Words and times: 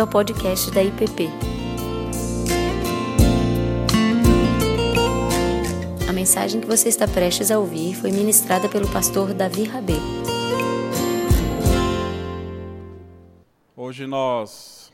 bem-vindo 0.00 0.02
ao 0.02 0.06
podcast 0.06 0.70
da 0.70 0.82
IPP. 0.82 1.28
A 6.08 6.12
mensagem 6.12 6.60
que 6.60 6.66
você 6.66 6.88
está 6.88 7.06
prestes 7.06 7.50
a 7.50 7.58
ouvir 7.58 7.94
foi 7.94 8.10
ministrada 8.10 8.68
pelo 8.68 8.90
pastor 8.90 9.34
Davi 9.34 9.64
Rabê. 9.64 9.94
Hoje 13.76 14.06
nós 14.06 14.92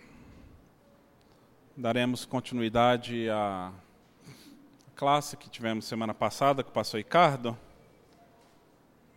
daremos 1.76 2.24
continuidade 2.24 3.28
à 3.30 3.72
classe 4.94 5.36
que 5.36 5.48
tivemos 5.48 5.84
semana 5.84 6.14
passada 6.14 6.64
com 6.64 6.70
o 6.70 6.72
pastor 6.72 6.98
Ricardo, 6.98 7.56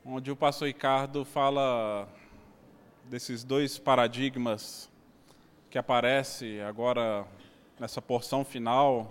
onde 0.06 0.29
o 0.32 0.36
pastor 0.36 0.68
Ricardo 0.68 1.25
fala 1.25 2.07
desses 3.06 3.43
dois 3.43 3.79
paradigmas 3.79 4.89
que 5.69 5.78
aparece 5.78 6.59
agora 6.61 7.28
nessa 7.79 8.01
porção 8.01 8.43
final 8.43 9.07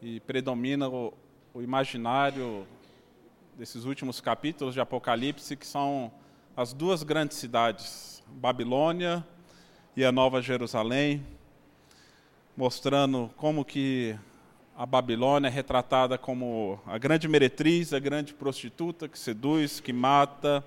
e 0.00 0.18
predomina 0.20 0.88
o, 0.88 1.12
o 1.52 1.60
imaginário 1.60 2.66
desses 3.58 3.84
últimos 3.84 4.18
capítulos 4.18 4.72
de 4.72 4.80
Apocalipse, 4.80 5.54
que 5.54 5.66
são 5.66 6.10
as 6.56 6.72
duas 6.72 7.02
grandes 7.02 7.36
cidades, 7.36 8.22
Babilônia 8.26 9.22
e 9.94 10.02
a 10.04 10.10
Nova 10.10 10.40
Jerusalém, 10.40 11.22
mostrando 12.56 13.30
como 13.36 13.62
que 13.62 14.18
a 14.74 14.86
Babilônia 14.86 15.48
é 15.48 15.50
retratada 15.50 16.16
como 16.16 16.80
a 16.86 16.96
grande 16.96 17.28
meretriz, 17.28 17.92
a 17.92 17.98
grande 17.98 18.32
prostituta 18.32 19.06
que 19.06 19.18
seduz, 19.18 19.80
que 19.80 19.92
mata, 19.92 20.64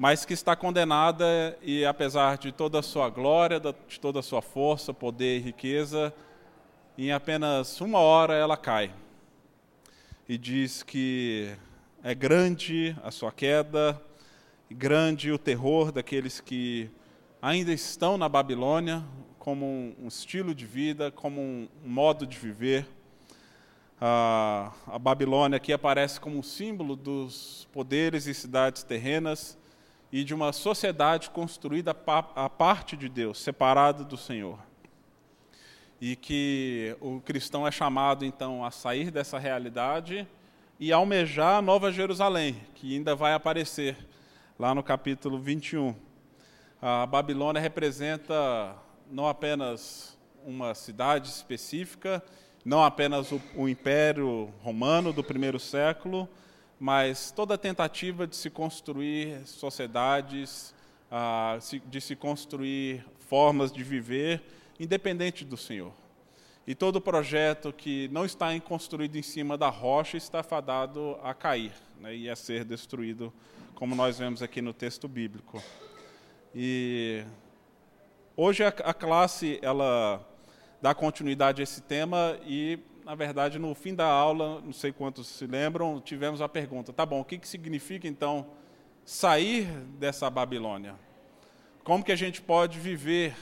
mas 0.00 0.24
que 0.24 0.32
está 0.32 0.56
condenada 0.56 1.58
e, 1.60 1.84
apesar 1.84 2.38
de 2.38 2.50
toda 2.50 2.78
a 2.78 2.82
sua 2.82 3.10
glória, 3.10 3.60
de 3.60 4.00
toda 4.00 4.20
a 4.20 4.22
sua 4.22 4.40
força, 4.40 4.94
poder 4.94 5.36
e 5.36 5.40
riqueza, 5.40 6.10
em 6.96 7.12
apenas 7.12 7.78
uma 7.82 7.98
hora 7.98 8.32
ela 8.32 8.56
cai. 8.56 8.94
E 10.26 10.38
diz 10.38 10.82
que 10.82 11.54
é 12.02 12.14
grande 12.14 12.96
a 13.04 13.10
sua 13.10 13.30
queda, 13.30 14.00
grande 14.70 15.30
o 15.32 15.36
terror 15.36 15.92
daqueles 15.92 16.40
que 16.40 16.90
ainda 17.42 17.70
estão 17.70 18.16
na 18.16 18.26
Babilônia, 18.26 19.04
como 19.38 19.94
um 20.00 20.08
estilo 20.08 20.54
de 20.54 20.64
vida, 20.64 21.10
como 21.10 21.42
um 21.42 21.68
modo 21.84 22.26
de 22.26 22.38
viver. 22.38 22.86
A, 24.00 24.72
Babilônia 24.98 25.58
aqui 25.58 25.74
aparece 25.74 26.18
como 26.18 26.38
um 26.38 26.42
símbolo 26.42 26.96
dos 26.96 27.68
poderes 27.70 28.26
e 28.26 28.32
cidades 28.32 28.82
terrenas 28.82 29.59
e 30.12 30.24
de 30.24 30.34
uma 30.34 30.52
sociedade 30.52 31.30
construída 31.30 31.96
à 32.34 32.48
parte 32.48 32.96
de 32.96 33.08
Deus, 33.08 33.40
separada 33.40 34.04
do 34.04 34.16
Senhor. 34.16 34.58
E 36.00 36.16
que 36.16 36.96
o 37.00 37.20
cristão 37.20 37.66
é 37.66 37.70
chamado, 37.70 38.24
então, 38.24 38.64
a 38.64 38.70
sair 38.70 39.10
dessa 39.10 39.38
realidade 39.38 40.26
e 40.78 40.92
almejar 40.92 41.58
a 41.58 41.62
Nova 41.62 41.92
Jerusalém, 41.92 42.56
que 42.74 42.96
ainda 42.96 43.14
vai 43.14 43.34
aparecer 43.34 43.96
lá 44.58 44.74
no 44.74 44.82
capítulo 44.82 45.38
21. 45.38 45.94
A 46.80 47.04
Babilônia 47.04 47.60
representa 47.60 48.74
não 49.10 49.28
apenas 49.28 50.18
uma 50.44 50.74
cidade 50.74 51.28
específica, 51.28 52.22
não 52.64 52.82
apenas 52.82 53.30
o, 53.30 53.40
o 53.54 53.68
Império 53.68 54.52
Romano 54.62 55.12
do 55.12 55.22
primeiro 55.22 55.58
século, 55.58 56.28
mas 56.80 57.30
toda 57.30 57.58
tentativa 57.58 58.26
de 58.26 58.34
se 58.34 58.48
construir 58.48 59.46
sociedades, 59.46 60.74
ah, 61.10 61.58
de 61.84 62.00
se 62.00 62.16
construir 62.16 63.04
formas 63.28 63.70
de 63.70 63.84
viver 63.84 64.42
independente 64.78 65.44
do 65.44 65.58
Senhor. 65.58 65.92
E 66.66 66.74
todo 66.74 67.00
projeto 67.00 67.70
que 67.70 68.08
não 68.08 68.24
está 68.24 68.58
construído 68.60 69.16
em 69.16 69.22
cima 69.22 69.58
da 69.58 69.68
rocha 69.68 70.16
está 70.16 70.42
fadado 70.42 71.18
a 71.22 71.34
cair 71.34 71.72
né, 72.00 72.16
e 72.16 72.30
a 72.30 72.36
ser 72.36 72.64
destruído, 72.64 73.30
como 73.74 73.94
nós 73.94 74.18
vemos 74.18 74.42
aqui 74.42 74.62
no 74.62 74.72
texto 74.72 75.06
bíblico. 75.06 75.62
E 76.54 77.24
hoje 78.34 78.64
a, 78.64 78.94
classe 78.94 79.58
ela 79.60 80.26
dá 80.80 80.94
continuidade 80.94 81.60
a 81.60 81.64
esse 81.64 81.82
tema 81.82 82.38
e 82.46 82.78
na 83.04 83.14
verdade, 83.14 83.58
no 83.58 83.74
fim 83.74 83.94
da 83.94 84.06
aula, 84.06 84.60
não 84.60 84.72
sei 84.72 84.92
quantos 84.92 85.26
se 85.26 85.46
lembram, 85.46 86.00
tivemos 86.00 86.40
a 86.40 86.48
pergunta: 86.48 86.92
tá 86.92 87.04
bom, 87.04 87.20
o 87.20 87.24
que, 87.24 87.38
que 87.38 87.48
significa 87.48 88.06
então 88.06 88.46
sair 89.04 89.66
dessa 89.98 90.28
Babilônia? 90.30 90.94
Como 91.82 92.04
que 92.04 92.12
a 92.12 92.16
gente 92.16 92.40
pode 92.42 92.78
viver 92.78 93.34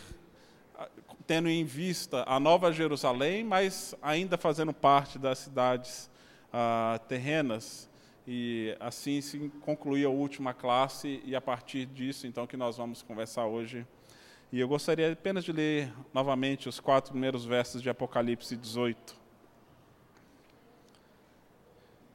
tendo 1.26 1.48
em 1.48 1.64
vista 1.64 2.24
a 2.26 2.41
Nova 2.41 2.72
Jerusalém, 2.72 3.44
mas 3.44 3.94
ainda 4.00 4.38
fazendo 4.38 4.72
parte 4.72 5.19
das 5.19 5.38
cidades 5.41 6.10
ah, 6.52 6.98
terrenas? 7.08 7.88
E 8.26 8.76
assim 8.78 9.20
se 9.20 9.50
concluía 9.60 10.06
a 10.06 10.10
última 10.10 10.52
classe, 10.54 11.22
e 11.25 11.34
a 11.34 11.40
partir 11.40 11.86
disso, 11.86 12.26
então, 12.26 12.46
que 12.46 12.56
nós 12.56 12.76
vamos 12.76 13.02
conversar 13.02 13.46
hoje. 13.46 13.86
E 14.52 14.60
eu 14.60 14.69
gostaria 14.69 15.12
apenas 15.12 15.44
de 15.44 15.52
ler 15.52 15.92
novamente 16.12 16.69
os 16.69 16.78
quatro 16.80 17.12
primeiros 17.12 17.44
versos 17.44 17.82
de 17.82 17.90
Apocalipse 17.90 18.56
18. 18.56 19.18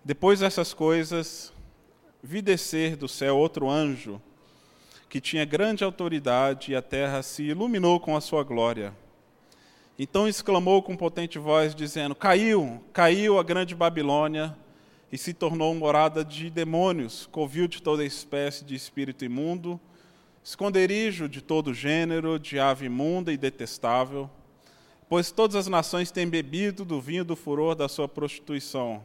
Depois 0.06 0.42
dessas 0.42 0.74
coisas, 0.74 1.54
vi 2.22 2.42
descer 2.42 2.98
do 2.98 3.08
céu 3.08 3.38
outro 3.38 3.70
anjo, 3.70 4.22
que 5.08 5.22
tinha 5.22 5.46
grande 5.46 5.82
autoridade, 5.82 6.74
e 6.74 6.76
a 6.76 6.82
terra 6.82 7.24
se 7.24 7.44
iluminou 7.44 8.02
com 8.02 8.18
a 8.18 8.20
sua 8.20 8.44
glória. 8.44 8.94
Então 9.98 10.28
exclamou 10.28 10.84
com 10.84 10.98
potente 10.98 11.40
voz, 11.40 11.74
dizendo: 11.74 12.14
Caiu, 12.14 12.84
caiu 12.92 13.40
a 13.40 13.44
grande 13.44 13.74
Babilônia, 13.74 14.54
e 15.10 15.18
se 15.18 15.34
tornou 15.34 15.74
morada 15.74 16.26
de 16.26 16.50
demônios, 16.50 17.26
covil 17.32 17.66
de 17.66 17.82
toda 17.82 18.04
espécie 18.04 18.66
de 18.66 18.76
espírito 18.76 19.24
imundo, 19.24 19.80
esconderijo 20.44 21.30
de 21.30 21.42
todo 21.42 21.74
gênero, 21.74 22.38
de 22.38 22.60
ave 22.60 22.88
imunda 22.88 23.32
e 23.32 23.38
detestável, 23.38 24.30
pois 25.08 25.32
todas 25.32 25.56
as 25.56 25.68
nações 25.68 26.12
têm 26.12 26.28
bebido 26.28 26.84
do 26.84 27.00
vinho 27.00 27.24
do 27.24 27.38
furor 27.38 27.74
da 27.74 27.88
sua 27.88 28.10
prostituição 28.10 29.02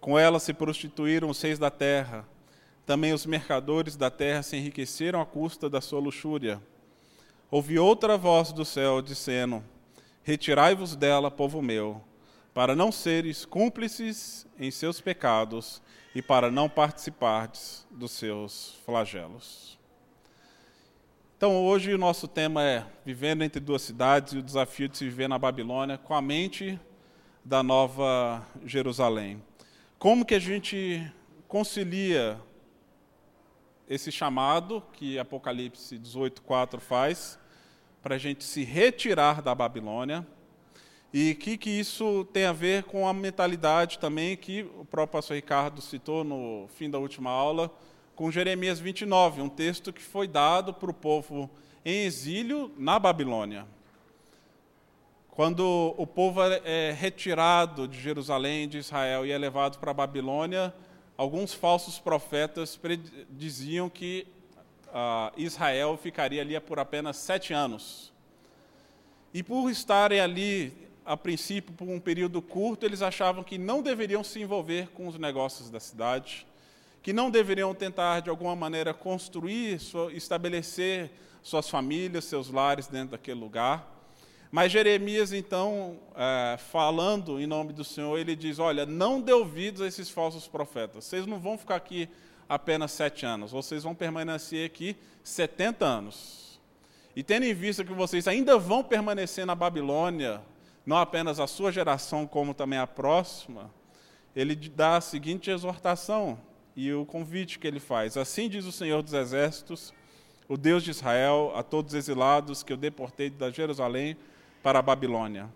com 0.00 0.18
ela 0.18 0.38
se 0.38 0.52
prostituíram 0.52 1.28
os 1.28 1.40
reis 1.40 1.58
da 1.58 1.70
terra. 1.70 2.26
Também 2.84 3.12
os 3.12 3.26
mercadores 3.26 3.96
da 3.96 4.10
terra 4.10 4.42
se 4.42 4.56
enriqueceram 4.56 5.20
à 5.20 5.26
custa 5.26 5.68
da 5.68 5.80
sua 5.80 6.00
luxúria. 6.00 6.62
Ouvi 7.50 7.78
outra 7.78 8.16
voz 8.16 8.52
do 8.52 8.64
céu 8.64 9.00
dizendo: 9.02 9.62
Retirai-vos 10.22 10.96
dela, 10.96 11.30
povo 11.30 11.62
meu, 11.62 12.00
para 12.52 12.74
não 12.74 12.90
seres 12.90 13.44
cúmplices 13.44 14.46
em 14.58 14.70
seus 14.70 15.00
pecados 15.00 15.82
e 16.14 16.22
para 16.22 16.50
não 16.50 16.68
participardes 16.68 17.86
dos 17.90 18.12
seus 18.12 18.78
flagelos. 18.84 19.76
Então, 21.36 21.64
hoje 21.66 21.92
o 21.92 21.98
nosso 21.98 22.26
tema 22.26 22.64
é 22.64 22.86
Vivendo 23.04 23.44
entre 23.44 23.60
duas 23.60 23.82
cidades 23.82 24.32
e 24.32 24.38
o 24.38 24.42
desafio 24.42 24.88
de 24.88 24.96
se 24.96 25.04
viver 25.04 25.28
na 25.28 25.38
Babilônia 25.38 25.98
com 25.98 26.14
a 26.14 26.22
mente 26.22 26.80
da 27.44 27.62
Nova 27.62 28.42
Jerusalém. 28.64 29.42
Como 29.98 30.26
que 30.26 30.34
a 30.34 30.38
gente 30.38 31.10
concilia 31.48 32.38
esse 33.88 34.12
chamado 34.12 34.82
que 34.92 35.18
Apocalipse 35.18 35.98
18:4 35.98 36.78
faz 36.78 37.38
para 38.02 38.16
a 38.16 38.18
gente 38.18 38.44
se 38.44 38.62
retirar 38.62 39.40
da 39.40 39.54
Babilônia? 39.54 40.26
E 41.14 41.32
o 41.32 41.36
que, 41.36 41.56
que 41.56 41.70
isso 41.70 42.26
tem 42.30 42.44
a 42.44 42.52
ver 42.52 42.82
com 42.82 43.08
a 43.08 43.14
mentalidade 43.14 43.98
também 43.98 44.36
que 44.36 44.64
o 44.78 44.84
próprio 44.84 45.14
pastor 45.14 45.34
Ricardo 45.34 45.80
citou 45.80 46.22
no 46.22 46.68
fim 46.76 46.90
da 46.90 46.98
última 46.98 47.30
aula, 47.30 47.74
com 48.14 48.30
Jeremias 48.30 48.78
29, 48.78 49.40
um 49.40 49.48
texto 49.48 49.94
que 49.94 50.02
foi 50.02 50.28
dado 50.28 50.74
para 50.74 50.90
o 50.90 50.94
povo 50.94 51.50
em 51.82 52.04
exílio 52.04 52.70
na 52.76 52.98
Babilônia. 52.98 53.66
Quando 55.36 55.94
o 55.98 56.06
povo 56.06 56.42
é, 56.42 56.62
é 56.64 56.92
retirado 56.92 57.86
de 57.86 58.00
Jerusalém, 58.00 58.66
de 58.66 58.78
Israel, 58.78 59.26
e 59.26 59.30
é 59.30 59.36
levado 59.36 59.78
para 59.78 59.90
a 59.90 59.94
Babilônia, 59.94 60.72
alguns 61.14 61.52
falsos 61.52 61.98
profetas 61.98 62.80
diziam 63.28 63.90
que 63.90 64.26
uh, 64.86 65.30
Israel 65.36 65.98
ficaria 66.02 66.40
ali 66.40 66.58
por 66.58 66.78
apenas 66.78 67.18
sete 67.18 67.52
anos. 67.52 68.10
E 69.34 69.42
por 69.42 69.68
estarem 69.68 70.20
ali, 70.20 70.72
a 71.04 71.18
princípio, 71.18 71.74
por 71.74 71.86
um 71.86 72.00
período 72.00 72.40
curto, 72.40 72.86
eles 72.86 73.02
achavam 73.02 73.44
que 73.44 73.58
não 73.58 73.82
deveriam 73.82 74.24
se 74.24 74.40
envolver 74.40 74.88
com 74.94 75.06
os 75.06 75.18
negócios 75.18 75.68
da 75.68 75.78
cidade, 75.78 76.46
que 77.02 77.12
não 77.12 77.30
deveriam 77.30 77.74
tentar, 77.74 78.20
de 78.20 78.30
alguma 78.30 78.56
maneira, 78.56 78.94
construir, 78.94 79.78
estabelecer 80.14 81.10
suas 81.42 81.68
famílias, 81.68 82.24
seus 82.24 82.48
lares 82.48 82.86
dentro 82.86 83.10
daquele 83.10 83.38
lugar. 83.38 83.95
Mas 84.56 84.72
Jeremias, 84.72 85.34
então, 85.34 85.98
é, 86.16 86.56
falando 86.56 87.38
em 87.38 87.46
nome 87.46 87.74
do 87.74 87.84
Senhor, 87.84 88.18
ele 88.18 88.34
diz: 88.34 88.58
Olha, 88.58 88.86
não 88.86 89.20
dê 89.20 89.30
ouvidos 89.30 89.82
a 89.82 89.86
esses 89.86 90.08
falsos 90.08 90.48
profetas. 90.48 91.04
Vocês 91.04 91.26
não 91.26 91.38
vão 91.38 91.58
ficar 91.58 91.76
aqui 91.76 92.08
apenas 92.48 92.92
sete 92.92 93.26
anos, 93.26 93.52
vocês 93.52 93.82
vão 93.82 93.94
permanecer 93.94 94.64
aqui 94.64 94.96
70 95.22 95.84
anos. 95.84 96.58
e 97.14 97.22
tendo 97.22 97.44
em 97.44 97.52
vista 97.52 97.84
que 97.84 97.92
vocês 97.92 98.26
ainda 98.26 98.56
vão 98.56 98.82
permanecer 98.82 99.44
na 99.44 99.54
Babilônia, 99.54 100.40
não 100.86 100.96
apenas 100.96 101.38
a 101.38 101.46
sua 101.46 101.70
geração, 101.70 102.26
como 102.26 102.54
também 102.54 102.78
a 102.78 102.86
próxima, 102.86 103.70
ele 104.34 104.54
dá 104.54 104.96
a 104.96 105.02
seguinte 105.02 105.50
exortação 105.50 106.40
e 106.74 106.90
o 106.94 107.04
convite 107.04 107.58
que 107.58 107.66
ele 107.66 107.78
faz: 107.78 108.16
Assim 108.16 108.48
diz 108.48 108.64
o 108.64 108.72
Senhor 108.72 109.02
dos 109.02 109.12
Exércitos, 109.12 109.92
o 110.48 110.56
Deus 110.56 110.82
de 110.82 110.92
Israel, 110.92 111.52
a 111.54 111.62
todos 111.62 111.92
os 111.92 111.98
exilados 111.98 112.62
que 112.62 112.72
eu 112.72 112.78
deportei 112.78 113.28
da 113.28 113.50
Jerusalém 113.50 114.16
para 114.66 114.80
a 114.80 114.82
Babilônia. 114.82 115.48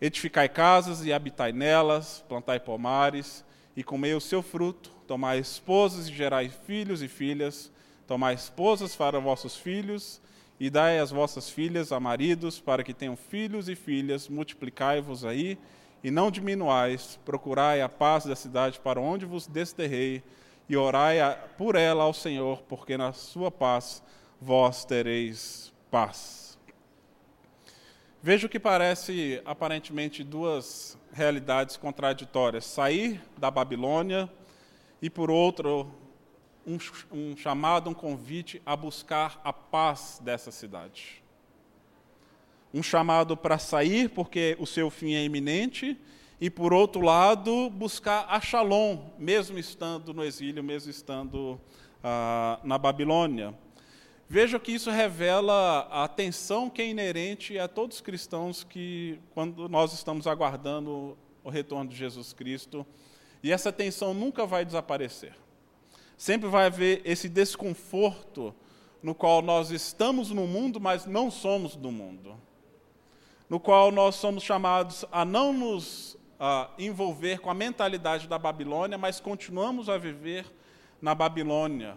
Edificai 0.00 0.48
casas 0.48 1.04
e 1.04 1.12
habitai 1.12 1.50
nelas, 1.50 2.24
plantai 2.28 2.60
pomares 2.60 3.44
e 3.76 3.82
comei 3.82 4.14
o 4.14 4.20
seu 4.20 4.42
fruto, 4.44 4.90
tomai 5.08 5.40
esposas 5.40 6.06
e 6.06 6.12
gerai 6.12 6.48
filhos 6.48 7.02
e 7.02 7.08
filhas, 7.08 7.72
tomai 8.06 8.34
esposas 8.34 8.94
para 8.94 9.18
vossos 9.18 9.56
filhos 9.56 10.20
e 10.60 10.70
dai 10.70 11.00
as 11.00 11.10
vossas 11.10 11.50
filhas 11.50 11.90
a 11.90 11.98
maridos 11.98 12.60
para 12.60 12.84
que 12.84 12.94
tenham 12.94 13.16
filhos 13.16 13.68
e 13.68 13.74
filhas, 13.74 14.28
multiplicai-vos 14.28 15.24
aí 15.24 15.58
e 16.04 16.08
não 16.08 16.30
diminuais, 16.30 17.18
procurai 17.24 17.82
a 17.82 17.88
paz 17.88 18.24
da 18.24 18.36
cidade 18.36 18.78
para 18.78 19.00
onde 19.00 19.26
vos 19.26 19.48
desterrei 19.48 20.22
e 20.68 20.76
orai 20.76 21.16
por 21.58 21.74
ela 21.74 22.04
ao 22.04 22.14
Senhor, 22.14 22.62
porque 22.68 22.96
na 22.96 23.12
sua 23.12 23.50
paz 23.50 24.00
vós 24.40 24.84
tereis 24.84 25.72
paz. 25.90 26.43
Vejo 28.26 28.48
que 28.48 28.58
parece 28.58 29.42
aparentemente 29.44 30.24
duas 30.24 30.96
realidades 31.12 31.76
contraditórias: 31.76 32.64
sair 32.64 33.20
da 33.36 33.50
Babilônia 33.50 34.30
e, 35.02 35.10
por 35.10 35.30
outro, 35.30 35.92
um, 36.66 36.78
um 37.12 37.36
chamado, 37.36 37.90
um 37.90 37.92
convite 37.92 38.62
a 38.64 38.74
buscar 38.74 39.38
a 39.44 39.52
paz 39.52 40.22
dessa 40.24 40.50
cidade. 40.50 41.22
Um 42.72 42.82
chamado 42.82 43.36
para 43.36 43.58
sair, 43.58 44.08
porque 44.08 44.56
o 44.58 44.64
seu 44.64 44.88
fim 44.88 45.12
é 45.12 45.22
iminente, 45.22 45.94
e, 46.40 46.48
por 46.48 46.72
outro 46.72 47.02
lado, 47.02 47.68
buscar 47.68 48.24
a 48.30 48.40
Shalom, 48.40 49.10
mesmo 49.18 49.58
estando 49.58 50.14
no 50.14 50.24
exílio, 50.24 50.64
mesmo 50.64 50.90
estando 50.90 51.60
ah, 52.02 52.58
na 52.64 52.78
Babilônia. 52.78 53.52
Veja 54.28 54.58
que 54.58 54.72
isso 54.72 54.90
revela 54.90 55.86
a 55.90 56.08
tensão 56.08 56.70
que 56.70 56.80
é 56.80 56.88
inerente 56.88 57.58
a 57.58 57.68
todos 57.68 57.96
os 57.96 58.00
cristãos 58.00 58.64
que, 58.64 59.18
quando 59.34 59.68
nós 59.68 59.92
estamos 59.92 60.26
aguardando 60.26 61.16
o 61.42 61.50
retorno 61.50 61.90
de 61.90 61.96
Jesus 61.96 62.32
Cristo, 62.32 62.86
e 63.42 63.52
essa 63.52 63.70
tensão 63.70 64.14
nunca 64.14 64.46
vai 64.46 64.64
desaparecer. 64.64 65.36
Sempre 66.16 66.48
vai 66.48 66.66
haver 66.66 67.02
esse 67.04 67.28
desconforto 67.28 68.54
no 69.02 69.14
qual 69.14 69.42
nós 69.42 69.70
estamos 69.70 70.30
no 70.30 70.46
mundo, 70.46 70.80
mas 70.80 71.04
não 71.04 71.30
somos 71.30 71.76
do 71.76 71.92
mundo. 71.92 72.40
No 73.50 73.60
qual 73.60 73.92
nós 73.92 74.14
somos 74.14 74.42
chamados 74.42 75.04
a 75.12 75.24
não 75.26 75.52
nos 75.52 76.16
a 76.40 76.70
envolver 76.78 77.38
com 77.40 77.50
a 77.50 77.54
mentalidade 77.54 78.26
da 78.26 78.38
Babilônia, 78.38 78.98
mas 78.98 79.20
continuamos 79.20 79.88
a 79.88 79.98
viver 79.98 80.46
na 81.00 81.14
Babilônia, 81.14 81.96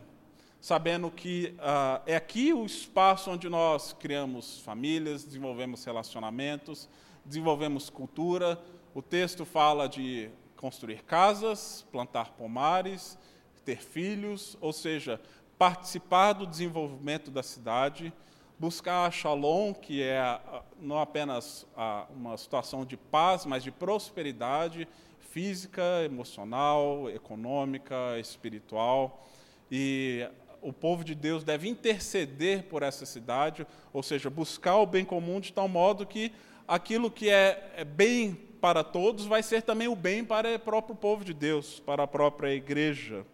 sabendo 0.59 1.09
que 1.12 1.56
uh, 1.57 2.01
é 2.06 2.15
aqui 2.15 2.54
o 2.54 2.65
espaço 2.65 3.31
onde 3.31 3.48
nós 3.48 3.94
criamos 3.94 4.59
famílias, 4.59 5.24
desenvolvemos 5.24 5.83
relacionamentos, 5.83 6.89
desenvolvemos 7.24 7.89
cultura. 7.89 8.59
O 8.94 9.01
texto 9.01 9.45
fala 9.45 9.88
de 9.88 10.30
construir 10.56 11.04
casas, 11.04 11.86
plantar 11.92 12.31
pomares, 12.31 13.18
ter 13.63 13.77
filhos, 13.77 14.57
ou 14.59 14.74
seja, 14.74 15.21
participar 15.57 16.33
do 16.33 16.48
desenvolvimento 16.48 17.30
da 17.30 17.44
cidade, 17.44 18.13
buscar 18.59 19.06
a 19.06 19.12
shalom, 19.12 19.74
que 19.74 20.01
é 20.01 20.39
não 20.80 21.00
apenas 21.00 21.68
uma 22.09 22.36
situação 22.38 22.86
de 22.86 22.98
paz, 22.98 23.45
mas 23.45 23.63
de 23.63 23.71
prosperidade 23.71 24.88
física, 25.19 25.83
emocional, 26.04 27.09
econômica, 27.09 28.18
espiritual. 28.19 29.24
E 29.71 30.27
o 30.62 30.74
povo 30.74 31.04
de 31.04 31.15
Deus 31.15 31.44
deve 31.44 31.68
interceder 31.68 32.63
por 32.63 32.83
essa 32.83 33.06
cidade, 33.06 33.65
ou 33.94 34.04
seja, 34.04 34.30
buscar 34.30 34.77
o 34.77 34.86
bem 34.86 35.06
comum 35.06 35.39
de 35.39 35.54
tal 35.54 35.68
modo 35.68 36.06
que 36.06 36.31
aquilo 36.68 37.09
que 37.09 37.30
é, 37.30 37.71
é 37.75 37.86
bem 37.86 38.38
para 38.59 38.83
todos 38.83 39.25
vai 39.25 39.44
ser 39.44 39.62
também 39.62 39.88
o 39.88 39.95
bem 39.95 40.25
para 40.25 40.56
o 40.56 40.59
próprio 40.59 40.95
povo 40.95 41.24
de 41.24 41.33
Deus, 41.33 41.80
para 41.80 42.04
a 42.04 42.07
própria 42.07 42.54
igreja. 42.54 43.25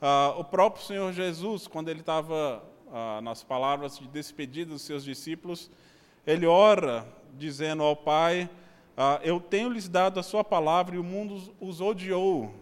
Uh, 0.00 0.40
o 0.40 0.44
próprio 0.44 0.84
Senhor 0.84 1.12
Jesus, 1.12 1.66
quando 1.68 1.88
ele 1.88 2.00
estava 2.00 2.62
uh, 2.88 3.20
nas 3.20 3.44
palavras 3.44 3.98
de 3.98 4.08
despedida 4.08 4.72
dos 4.72 4.82
seus 4.82 5.04
discípulos, 5.04 5.70
ele 6.26 6.46
ora 6.46 7.06
dizendo 7.38 7.82
ao 7.82 7.94
Pai: 7.94 8.50
uh, 8.96 9.22
Eu 9.22 9.38
tenho 9.38 9.68
lhes 9.68 9.88
dado 9.88 10.18
a 10.18 10.22
sua 10.22 10.42
palavra 10.42 10.96
e 10.96 10.98
o 10.98 11.04
mundo 11.04 11.54
os 11.60 11.80
odiou, 11.80 12.52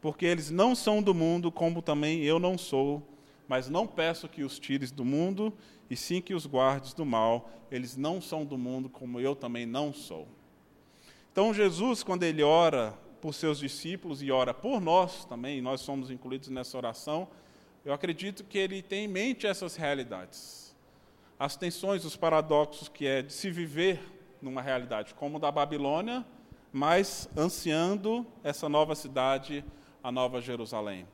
porque 0.00 0.24
eles 0.24 0.50
não 0.50 0.74
são 0.74 1.02
do 1.02 1.12
mundo, 1.12 1.50
como 1.50 1.82
também 1.82 2.22
eu 2.22 2.38
não 2.38 2.56
sou. 2.56 3.02
Mas 3.48 3.68
não 3.68 3.86
peço 3.86 4.28
que 4.28 4.44
os 4.44 4.58
tires 4.58 4.90
do 4.90 5.04
mundo, 5.04 5.52
e 5.88 5.96
sim 5.96 6.20
que 6.20 6.34
os 6.34 6.46
guardes 6.46 6.92
do 6.92 7.06
mal. 7.06 7.50
Eles 7.70 7.96
não 7.96 8.20
são 8.20 8.44
do 8.44 8.58
mundo, 8.58 8.88
como 8.88 9.18
eu 9.18 9.34
também 9.34 9.64
não 9.64 9.92
sou. 9.92 10.28
Então, 11.32 11.52
Jesus, 11.54 12.02
quando 12.02 12.22
ele 12.24 12.42
ora 12.42 12.92
por 13.20 13.34
seus 13.34 13.58
discípulos 13.58 14.22
e 14.22 14.30
ora 14.30 14.52
por 14.52 14.80
nós 14.80 15.24
também, 15.24 15.60
nós 15.60 15.80
somos 15.80 16.10
incluídos 16.10 16.48
nessa 16.48 16.76
oração, 16.76 17.28
eu 17.84 17.92
acredito 17.92 18.44
que 18.44 18.58
ele 18.58 18.82
tem 18.82 19.04
em 19.04 19.08
mente 19.08 19.46
essas 19.46 19.76
realidades. 19.76 20.76
As 21.38 21.56
tensões, 21.56 22.04
os 22.04 22.16
paradoxos 22.16 22.88
que 22.88 23.06
é 23.06 23.22
de 23.22 23.32
se 23.32 23.50
viver 23.50 24.00
numa 24.42 24.60
realidade 24.60 25.14
como 25.14 25.38
da 25.38 25.50
Babilônia, 25.50 26.24
mas 26.72 27.28
ansiando 27.36 28.26
essa 28.42 28.68
nova 28.68 28.94
cidade, 28.94 29.64
a 30.02 30.12
nova 30.12 30.40
Jerusalém. 30.40 31.06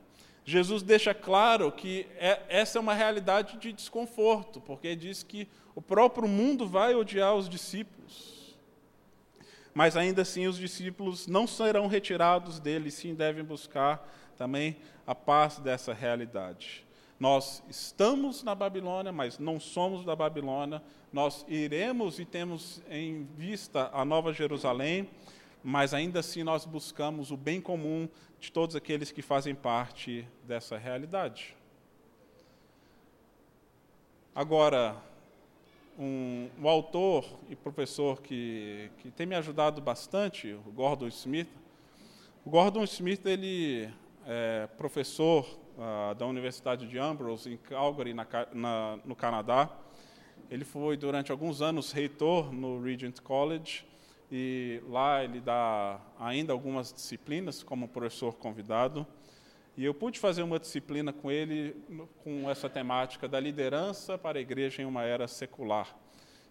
Jesus 0.45 0.83
deixa 0.83 1.13
claro 1.13 1.71
que 1.71 2.07
é, 2.17 2.41
essa 2.47 2.77
é 2.77 2.81
uma 2.81 2.93
realidade 2.93 3.57
de 3.57 3.73
desconforto, 3.73 4.61
porque 4.61 4.95
diz 4.95 5.23
que 5.23 5.47
o 5.73 5.81
próprio 5.81 6.27
mundo 6.27 6.67
vai 6.67 6.95
odiar 6.95 7.35
os 7.35 7.49
discípulos 7.49 8.35
mas 9.75 9.97
ainda 9.97 10.21
assim 10.21 10.47
os 10.47 10.57
discípulos 10.57 11.27
não 11.27 11.45
serão 11.45 11.87
retirados 11.87 12.61
dele, 12.61 12.89
sim 12.89 13.13
devem 13.13 13.43
buscar 13.43 14.09
também 14.37 14.77
a 15.05 15.13
paz 15.13 15.59
dessa 15.59 15.93
realidade. 15.93 16.85
Nós 17.19 17.61
estamos 17.69 18.41
na 18.41 18.55
Babilônia, 18.55 19.11
mas 19.11 19.37
não 19.37 19.59
somos 19.59 20.05
da 20.05 20.15
Babilônia. 20.15 20.81
Nós 21.11 21.45
iremos 21.49 22.19
e 22.19 22.25
temos 22.25 22.81
em 22.89 23.27
vista 23.37 23.89
a 23.93 24.05
Nova 24.05 24.31
Jerusalém, 24.31 25.09
mas 25.67 25.95
ainda 25.95 26.19
assim 26.19 26.43
nós 26.43 26.63
buscamos 26.63 27.31
o 27.31 27.35
bem 27.35 27.59
comum 27.59 28.07
de 28.39 28.51
todos 28.51 28.75
aqueles 28.75 29.11
que 29.11 29.23
fazem 29.23 29.55
parte 29.55 30.27
dessa 30.43 30.77
realidade. 30.77 31.55
Agora, 34.35 34.95
um, 35.97 36.49
um, 36.61 36.69
autor 36.69 37.25
e 37.49 37.55
professor 37.55 38.21
que, 38.21 38.91
que 38.99 39.09
tem 39.09 39.25
me 39.25 39.33
ajudado 39.33 39.81
bastante, 39.81 40.53
o 40.67 40.71
Gordon 40.71 41.07
Smith. 41.07 41.49
O 42.45 42.49
Gordon 42.51 42.83
Smith 42.83 43.25
ele 43.25 43.89
é 44.27 44.67
professor 44.77 45.47
uh, 45.79 46.13
da 46.13 46.27
Universidade 46.27 46.87
de 46.87 46.99
Ambrose, 46.99 47.51
em 47.51 47.57
Calgary, 47.57 48.13
na, 48.13 48.27
na, 48.53 48.99
no 49.03 49.15
Canadá. 49.15 49.67
Ele 50.47 50.63
foi, 50.63 50.95
durante 50.95 51.31
alguns 51.31 51.59
anos, 51.59 51.91
reitor 51.91 52.53
no 52.53 52.79
Regent 52.83 53.19
College, 53.21 53.83
e 54.37 54.81
lá 54.89 55.23
ele 55.23 55.39
dá 55.39 55.97
ainda 56.19 56.51
algumas 56.51 56.91
disciplinas 56.91 57.63
como 57.63 57.87
professor 57.87 58.33
convidado. 58.33 59.07
E 59.77 59.85
eu 59.85 59.93
pude 59.93 60.19
fazer 60.19 60.43
uma 60.43 60.59
disciplina 60.59 61.13
com 61.13 61.31
ele 61.31 61.73
com 62.21 62.49
essa 62.49 62.69
temática 62.69 63.29
da 63.29 63.39
liderança 63.39 64.17
para 64.17 64.37
a 64.37 64.41
igreja 64.41 64.81
em 64.81 64.85
uma 64.85 65.03
era 65.03 65.25
secular. 65.25 65.95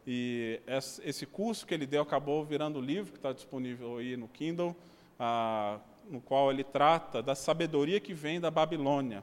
E 0.06 0.62
esse 1.04 1.26
curso 1.26 1.66
que 1.66 1.74
ele 1.74 1.84
deu 1.84 2.00
acabou 2.00 2.42
virando 2.42 2.78
o 2.78 2.82
livro 2.82 3.12
que 3.12 3.18
está 3.18 3.34
disponível 3.34 3.98
aí 3.98 4.16
no 4.16 4.28
Kindle, 4.28 4.74
ah, 5.20 5.78
no 6.08 6.22
qual 6.22 6.50
ele 6.50 6.64
trata 6.64 7.22
da 7.22 7.34
sabedoria 7.34 8.00
que 8.00 8.14
vem 8.14 8.40
da 8.40 8.50
Babilônia, 8.50 9.22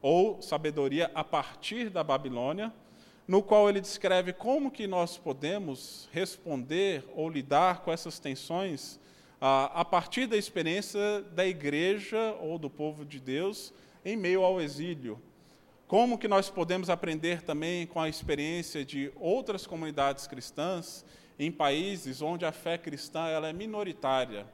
ou 0.00 0.40
sabedoria 0.40 1.10
a 1.14 1.22
partir 1.22 1.90
da 1.90 2.02
Babilônia, 2.02 2.72
no 3.30 3.44
qual 3.44 3.68
ele 3.68 3.80
descreve 3.80 4.32
como 4.32 4.72
que 4.72 4.88
nós 4.88 5.16
podemos 5.16 6.08
responder 6.10 7.04
ou 7.14 7.30
lidar 7.30 7.78
com 7.82 7.92
essas 7.92 8.18
tensões 8.18 8.98
a 9.40 9.84
partir 9.84 10.26
da 10.26 10.36
experiência 10.36 11.22
da 11.30 11.46
igreja 11.46 12.34
ou 12.40 12.58
do 12.58 12.68
povo 12.68 13.04
de 13.04 13.20
Deus 13.20 13.72
em 14.04 14.16
meio 14.16 14.42
ao 14.42 14.60
exílio. 14.60 15.16
Como 15.86 16.18
que 16.18 16.26
nós 16.26 16.50
podemos 16.50 16.90
aprender 16.90 17.42
também 17.42 17.86
com 17.86 18.00
a 18.00 18.08
experiência 18.08 18.84
de 18.84 19.12
outras 19.14 19.64
comunidades 19.64 20.26
cristãs 20.26 21.04
em 21.38 21.52
países 21.52 22.20
onde 22.20 22.44
a 22.44 22.50
fé 22.50 22.76
cristã 22.76 23.28
ela 23.28 23.48
é 23.48 23.52
minoritária? 23.52 24.44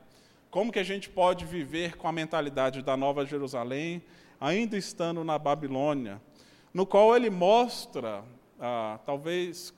Como 0.50 0.70
que 0.70 0.78
a 0.78 0.84
gente 0.84 1.08
pode 1.08 1.46
viver 1.46 1.96
com 1.96 2.08
a 2.08 2.12
mentalidade 2.12 2.82
da 2.82 2.94
Nova 2.94 3.24
Jerusalém, 3.24 4.02
ainda 4.38 4.76
estando 4.76 5.24
na 5.24 5.38
Babilônia, 5.38 6.20
no 6.74 6.84
qual 6.84 7.16
ele 7.16 7.30
mostra 7.30 8.22
ah, 8.60 8.98
talvez 9.04 9.72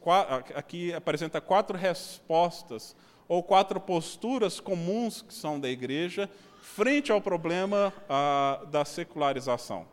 aqui 0.55 0.93
apresenta 0.93 1.41
quatro 1.41 1.77
respostas 1.77 2.95
ou 3.27 3.43
quatro 3.43 3.81
posturas 3.81 4.61
comuns 4.61 5.21
que 5.21 5.35
são 5.35 5.59
da 5.59 5.69
igreja 5.69 6.31
frente 6.63 7.11
ao 7.11 7.21
problema 7.21 7.93
ah, 8.09 8.65
da 8.71 8.85
secularização. 8.85 9.87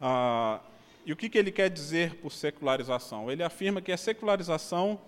Ah, 0.00 0.60
e 1.04 1.12
o 1.12 1.16
que, 1.16 1.28
que 1.28 1.36
ele 1.36 1.52
quer 1.52 1.68
dizer 1.68 2.16
por 2.16 2.32
secularização? 2.32 3.30
Ele 3.30 3.42
afirma 3.42 3.82
que 3.82 3.92
a 3.92 3.96
secularização 3.96 5.00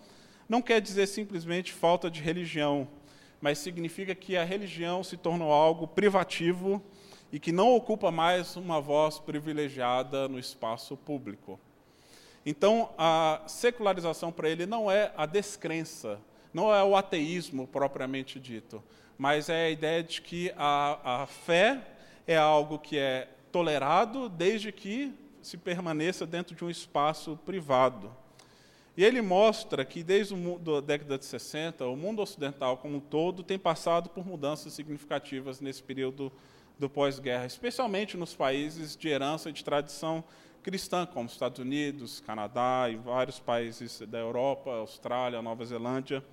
não 0.48 0.60
quer 0.60 0.80
dizer 0.80 1.06
simplesmente 1.06 1.72
falta 1.72 2.10
de 2.10 2.20
religião, 2.20 2.86
mas 3.40 3.58
significa 3.58 4.14
que 4.14 4.36
a 4.36 4.44
religião 4.44 5.02
se 5.02 5.16
tornou 5.16 5.52
algo 5.52 5.86
privativo 5.86 6.82
e 7.32 7.40
que 7.40 7.52
não 7.52 7.74
ocupa 7.74 8.10
mais 8.10 8.56
uma 8.56 8.80
voz 8.80 9.18
privilegiada 9.18 10.28
no 10.28 10.38
espaço 10.38 10.96
público. 10.96 11.58
Então, 12.48 12.90
a 12.96 13.42
secularização 13.48 14.30
para 14.30 14.48
ele 14.48 14.66
não 14.66 14.88
é 14.88 15.12
a 15.16 15.26
descrença, 15.26 16.20
não 16.54 16.72
é 16.72 16.80
o 16.84 16.94
ateísmo 16.94 17.66
propriamente 17.66 18.38
dito, 18.38 18.80
mas 19.18 19.48
é 19.48 19.66
a 19.66 19.70
ideia 19.70 20.00
de 20.00 20.22
que 20.22 20.52
a, 20.56 21.22
a 21.22 21.26
fé 21.26 21.82
é 22.24 22.36
algo 22.36 22.78
que 22.78 22.96
é 22.96 23.28
tolerado 23.50 24.28
desde 24.28 24.70
que 24.70 25.12
se 25.42 25.56
permaneça 25.56 26.24
dentro 26.24 26.54
de 26.54 26.64
um 26.64 26.70
espaço 26.70 27.36
privado. 27.44 28.14
E 28.96 29.04
ele 29.04 29.20
mostra 29.20 29.84
que 29.84 30.04
desde 30.04 30.34
a 30.34 30.80
década 30.80 31.18
de 31.18 31.24
60, 31.24 31.84
o 31.84 31.96
mundo 31.96 32.22
ocidental 32.22 32.76
como 32.76 32.98
um 32.98 33.00
todo 33.00 33.42
tem 33.42 33.58
passado 33.58 34.08
por 34.08 34.24
mudanças 34.24 34.72
significativas 34.72 35.60
nesse 35.60 35.82
período 35.82 36.32
do 36.78 36.88
pós-guerra, 36.88 37.44
especialmente 37.44 38.16
nos 38.16 38.36
países 38.36 38.96
de 38.96 39.08
herança 39.08 39.50
e 39.50 39.52
de 39.52 39.64
tradição 39.64 40.22
cristã, 40.66 41.06
como 41.06 41.28
Estados 41.28 41.60
Unidos, 41.60 42.18
Canadá 42.18 42.88
e 42.90 42.96
vários 42.96 43.38
países 43.38 44.00
da 44.00 44.18
Europa, 44.18 44.68
Austrália, 44.72 45.40
Nova 45.40 45.64
Zelândia, 45.64 46.24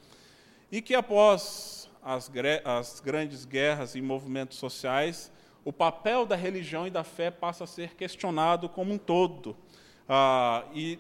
e 0.71 0.81
que 0.81 0.95
após 0.95 1.87
as, 2.01 2.31
as 2.65 2.99
grandes 2.99 3.45
guerras 3.45 3.93
e 3.93 4.01
movimentos 4.01 4.57
sociais, 4.57 5.31
o 5.63 5.71
papel 5.71 6.25
da 6.25 6.35
religião 6.35 6.87
e 6.87 6.89
da 6.89 7.03
fé 7.03 7.29
passa 7.29 7.65
a 7.65 7.67
ser 7.67 7.93
questionado 7.93 8.67
como 8.67 8.91
um 8.91 8.97
todo. 8.97 9.55
Ah, 10.09 10.63
e 10.73 10.97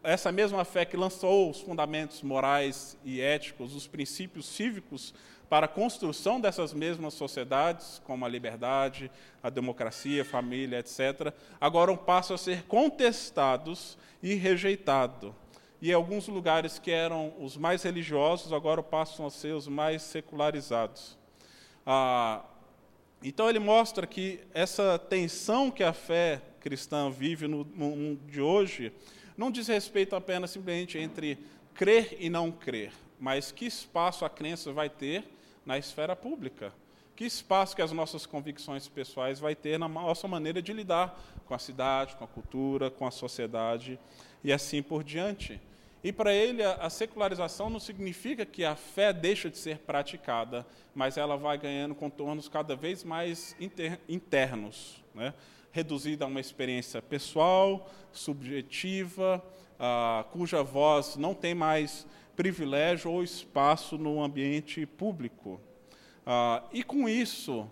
essa 0.00 0.30
mesma 0.30 0.64
fé 0.64 0.84
que 0.84 0.96
lançou 0.96 1.50
os 1.50 1.60
fundamentos 1.60 2.22
morais 2.22 2.96
e 3.04 3.20
éticos, 3.20 3.74
os 3.74 3.88
princípios 3.88 4.46
cívicos 4.46 5.12
para 5.50 5.66
a 5.66 5.68
construção 5.68 6.40
dessas 6.40 6.72
mesmas 6.72 7.12
sociedades, 7.12 8.00
como 8.04 8.24
a 8.24 8.28
liberdade, 8.28 9.10
a 9.42 9.50
democracia, 9.50 10.22
a 10.22 10.24
família, 10.24 10.78
etc., 10.78 11.34
agora 11.60 11.94
passam 11.96 12.36
a 12.36 12.38
ser 12.38 12.62
contestados 12.62 13.98
e 14.22 14.34
rejeitados. 14.34 15.32
E 15.82 15.92
alguns 15.92 16.28
lugares 16.28 16.78
que 16.78 16.92
eram 16.92 17.34
os 17.40 17.56
mais 17.56 17.82
religiosos 17.82 18.52
agora 18.52 18.80
passam 18.80 19.26
a 19.26 19.30
ser 19.30 19.52
os 19.52 19.66
mais 19.66 20.02
secularizados. 20.02 21.18
Ah, 21.84 22.44
então 23.20 23.48
ele 23.48 23.58
mostra 23.58 24.06
que 24.06 24.38
essa 24.54 25.00
tensão 25.00 25.68
que 25.68 25.82
a 25.82 25.92
fé 25.92 26.40
cristã 26.60 27.10
vive 27.10 27.48
no 27.48 27.64
mundo 27.74 28.20
de 28.30 28.40
hoje 28.40 28.92
não 29.36 29.50
diz 29.50 29.66
respeito 29.66 30.14
apenas 30.14 30.52
simplesmente 30.52 30.96
entre 30.96 31.38
crer 31.74 32.16
e 32.20 32.30
não 32.30 32.52
crer, 32.52 32.92
mas 33.18 33.50
que 33.50 33.66
espaço 33.66 34.24
a 34.24 34.30
crença 34.30 34.72
vai 34.72 34.88
ter 34.88 35.24
na 35.64 35.78
esfera 35.78 36.14
pública. 36.14 36.72
Que 37.14 37.24
espaço 37.24 37.76
que 37.76 37.82
as 37.82 37.92
nossas 37.92 38.24
convicções 38.24 38.88
pessoais 38.88 39.38
vai 39.38 39.54
ter 39.54 39.78
na 39.78 39.88
nossa 39.88 40.26
maneira 40.26 40.62
de 40.62 40.72
lidar 40.72 41.20
com 41.46 41.54
a 41.54 41.58
cidade, 41.58 42.16
com 42.16 42.24
a 42.24 42.28
cultura, 42.28 42.90
com 42.90 43.06
a 43.06 43.10
sociedade 43.10 43.98
e 44.42 44.52
assim 44.52 44.82
por 44.82 45.04
diante. 45.04 45.60
E 46.02 46.12
para 46.12 46.32
ele, 46.32 46.62
a 46.62 46.88
secularização 46.88 47.68
não 47.68 47.78
significa 47.78 48.46
que 48.46 48.64
a 48.64 48.74
fé 48.74 49.12
deixa 49.12 49.50
de 49.50 49.58
ser 49.58 49.78
praticada, 49.80 50.66
mas 50.94 51.18
ela 51.18 51.36
vai 51.36 51.58
ganhando 51.58 51.94
contornos 51.94 52.48
cada 52.48 52.74
vez 52.74 53.04
mais 53.04 53.54
inter, 53.60 54.00
internos, 54.08 55.04
né? 55.14 55.34
reduzida 55.70 56.24
a 56.24 56.28
uma 56.28 56.40
experiência 56.40 57.02
pessoal, 57.02 57.90
subjetiva, 58.12 59.44
ah, 59.78 60.24
cuja 60.32 60.62
voz 60.62 61.16
não 61.16 61.34
tem 61.34 61.54
mais 61.54 62.06
privilégio 62.40 63.10
ou 63.10 63.22
espaço 63.22 63.98
no 63.98 64.22
ambiente 64.22 64.86
público. 64.86 65.60
Ah, 66.24 66.62
e 66.72 66.82
com 66.82 67.06
isso, 67.06 67.68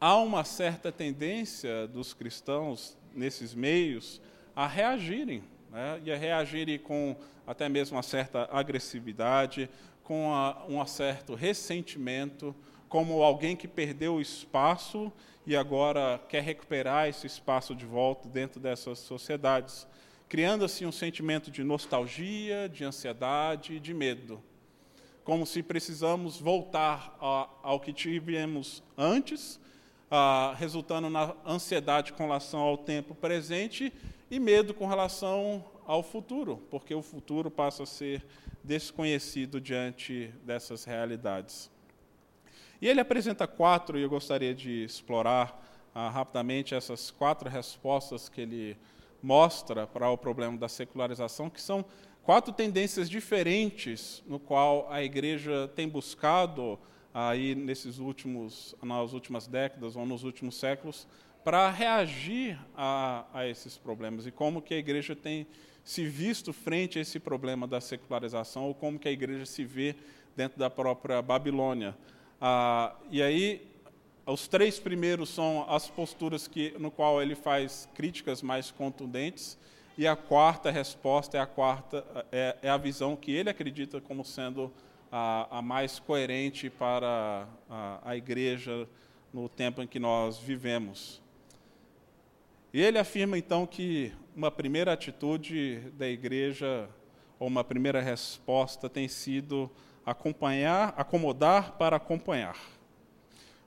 há 0.00 0.16
uma 0.18 0.44
certa 0.44 0.92
tendência 0.92 1.88
dos 1.88 2.14
cristãos 2.14 2.96
nesses 3.12 3.56
meios 3.56 4.22
a 4.54 4.68
reagirem, 4.68 5.42
né? 5.68 6.00
e 6.04 6.12
a 6.12 6.16
reagirem 6.16 6.78
com 6.78 7.16
até 7.44 7.68
mesmo 7.68 7.96
uma 7.96 8.04
certa 8.04 8.48
agressividade, 8.52 9.68
com 10.04 10.32
a, 10.32 10.64
um 10.68 10.86
certo 10.86 11.34
ressentimento, 11.34 12.54
como 12.88 13.20
alguém 13.20 13.56
que 13.56 13.66
perdeu 13.66 14.14
o 14.14 14.20
espaço 14.20 15.12
e 15.44 15.56
agora 15.56 16.20
quer 16.28 16.44
recuperar 16.44 17.08
esse 17.08 17.26
espaço 17.26 17.74
de 17.74 17.84
volta 17.84 18.28
dentro 18.28 18.60
dessas 18.60 19.00
sociedades, 19.00 19.88
criando 20.28 20.64
assim 20.64 20.86
um 20.86 20.92
sentimento 20.92 21.50
de 21.50 21.62
nostalgia, 21.62 22.68
de 22.68 22.84
ansiedade 22.84 23.74
e 23.74 23.80
de 23.80 23.94
medo, 23.94 24.42
como 25.22 25.46
se 25.46 25.62
precisamos 25.62 26.38
voltar 26.40 27.16
a, 27.20 27.48
ao 27.62 27.80
que 27.80 27.92
tivemos 27.92 28.82
antes, 28.96 29.60
ah, 30.10 30.54
resultando 30.58 31.08
na 31.08 31.34
ansiedade 31.46 32.12
com 32.12 32.24
relação 32.24 32.60
ao 32.60 32.76
tempo 32.76 33.14
presente 33.14 33.92
e 34.30 34.38
medo 34.38 34.74
com 34.74 34.86
relação 34.86 35.64
ao 35.86 36.02
futuro, 36.02 36.62
porque 36.70 36.94
o 36.94 37.02
futuro 37.02 37.50
passa 37.50 37.82
a 37.82 37.86
ser 37.86 38.24
desconhecido 38.62 39.60
diante 39.60 40.32
dessas 40.44 40.84
realidades. 40.84 41.70
E 42.80 42.88
ele 42.88 43.00
apresenta 43.00 43.46
quatro, 43.46 43.98
e 43.98 44.02
eu 44.02 44.10
gostaria 44.10 44.54
de 44.54 44.84
explorar 44.84 45.62
ah, 45.94 46.10
rapidamente 46.10 46.74
essas 46.74 47.10
quatro 47.10 47.48
respostas 47.48 48.28
que 48.28 48.40
ele 48.40 48.76
mostra 49.24 49.86
para 49.86 50.10
o 50.10 50.18
problema 50.18 50.58
da 50.58 50.68
secularização, 50.68 51.48
que 51.48 51.60
são 51.60 51.82
quatro 52.22 52.52
tendências 52.52 53.08
diferentes 53.08 54.22
no 54.26 54.38
qual 54.38 54.86
a 54.90 55.02
igreja 55.02 55.66
tem 55.74 55.88
buscado 55.88 56.78
aí 57.12 57.54
nesses 57.54 57.98
últimos 57.98 58.74
nas 58.82 59.14
últimas 59.14 59.46
décadas 59.46 59.96
ou 59.96 60.04
nos 60.04 60.24
últimos 60.24 60.56
séculos 60.56 61.08
para 61.42 61.70
reagir 61.70 62.58
a, 62.76 63.24
a 63.32 63.48
esses 63.48 63.78
problemas 63.78 64.26
e 64.26 64.30
como 64.30 64.60
que 64.60 64.74
a 64.74 64.78
igreja 64.78 65.16
tem 65.16 65.46
se 65.82 66.04
visto 66.04 66.52
frente 66.52 66.98
a 66.98 67.02
esse 67.02 67.18
problema 67.18 67.66
da 67.66 67.80
secularização 67.80 68.64
ou 68.64 68.74
como 68.74 68.98
que 68.98 69.08
a 69.08 69.12
igreja 69.12 69.46
se 69.46 69.64
vê 69.64 69.96
dentro 70.36 70.58
da 70.58 70.68
própria 70.68 71.22
Babilônia. 71.22 71.96
Ah, 72.38 72.94
e 73.10 73.22
aí, 73.22 73.66
os 74.26 74.48
três 74.48 74.78
primeiros 74.78 75.28
são 75.28 75.66
as 75.68 75.88
posturas 75.88 76.48
que, 76.48 76.74
no 76.78 76.90
qual 76.90 77.20
ele 77.20 77.34
faz 77.34 77.88
críticas 77.94 78.40
mais 78.40 78.70
contundentes, 78.70 79.58
e 79.96 80.06
a 80.06 80.16
quarta 80.16 80.70
resposta 80.70 81.36
é 81.36 81.40
a 81.40 81.46
quarta 81.46 82.04
é, 82.32 82.56
é 82.62 82.68
a 82.70 82.76
visão 82.76 83.14
que 83.14 83.30
ele 83.30 83.50
acredita 83.50 84.00
como 84.00 84.24
sendo 84.24 84.72
a, 85.12 85.58
a 85.58 85.62
mais 85.62 86.00
coerente 86.00 86.68
para 86.68 87.46
a, 87.70 88.00
a 88.04 88.16
igreja 88.16 88.88
no 89.32 89.48
tempo 89.48 89.82
em 89.82 89.86
que 89.86 90.00
nós 90.00 90.38
vivemos. 90.38 91.22
E 92.72 92.80
ele 92.80 92.98
afirma 92.98 93.38
então 93.38 93.66
que 93.66 94.12
uma 94.34 94.50
primeira 94.50 94.92
atitude 94.92 95.78
da 95.96 96.08
igreja, 96.08 96.88
ou 97.38 97.46
uma 97.46 97.62
primeira 97.62 98.00
resposta, 98.00 98.88
tem 98.88 99.06
sido 99.06 99.70
acompanhar, 100.04 100.92
acomodar 100.96 101.72
para 101.72 101.96
acompanhar. 101.96 102.56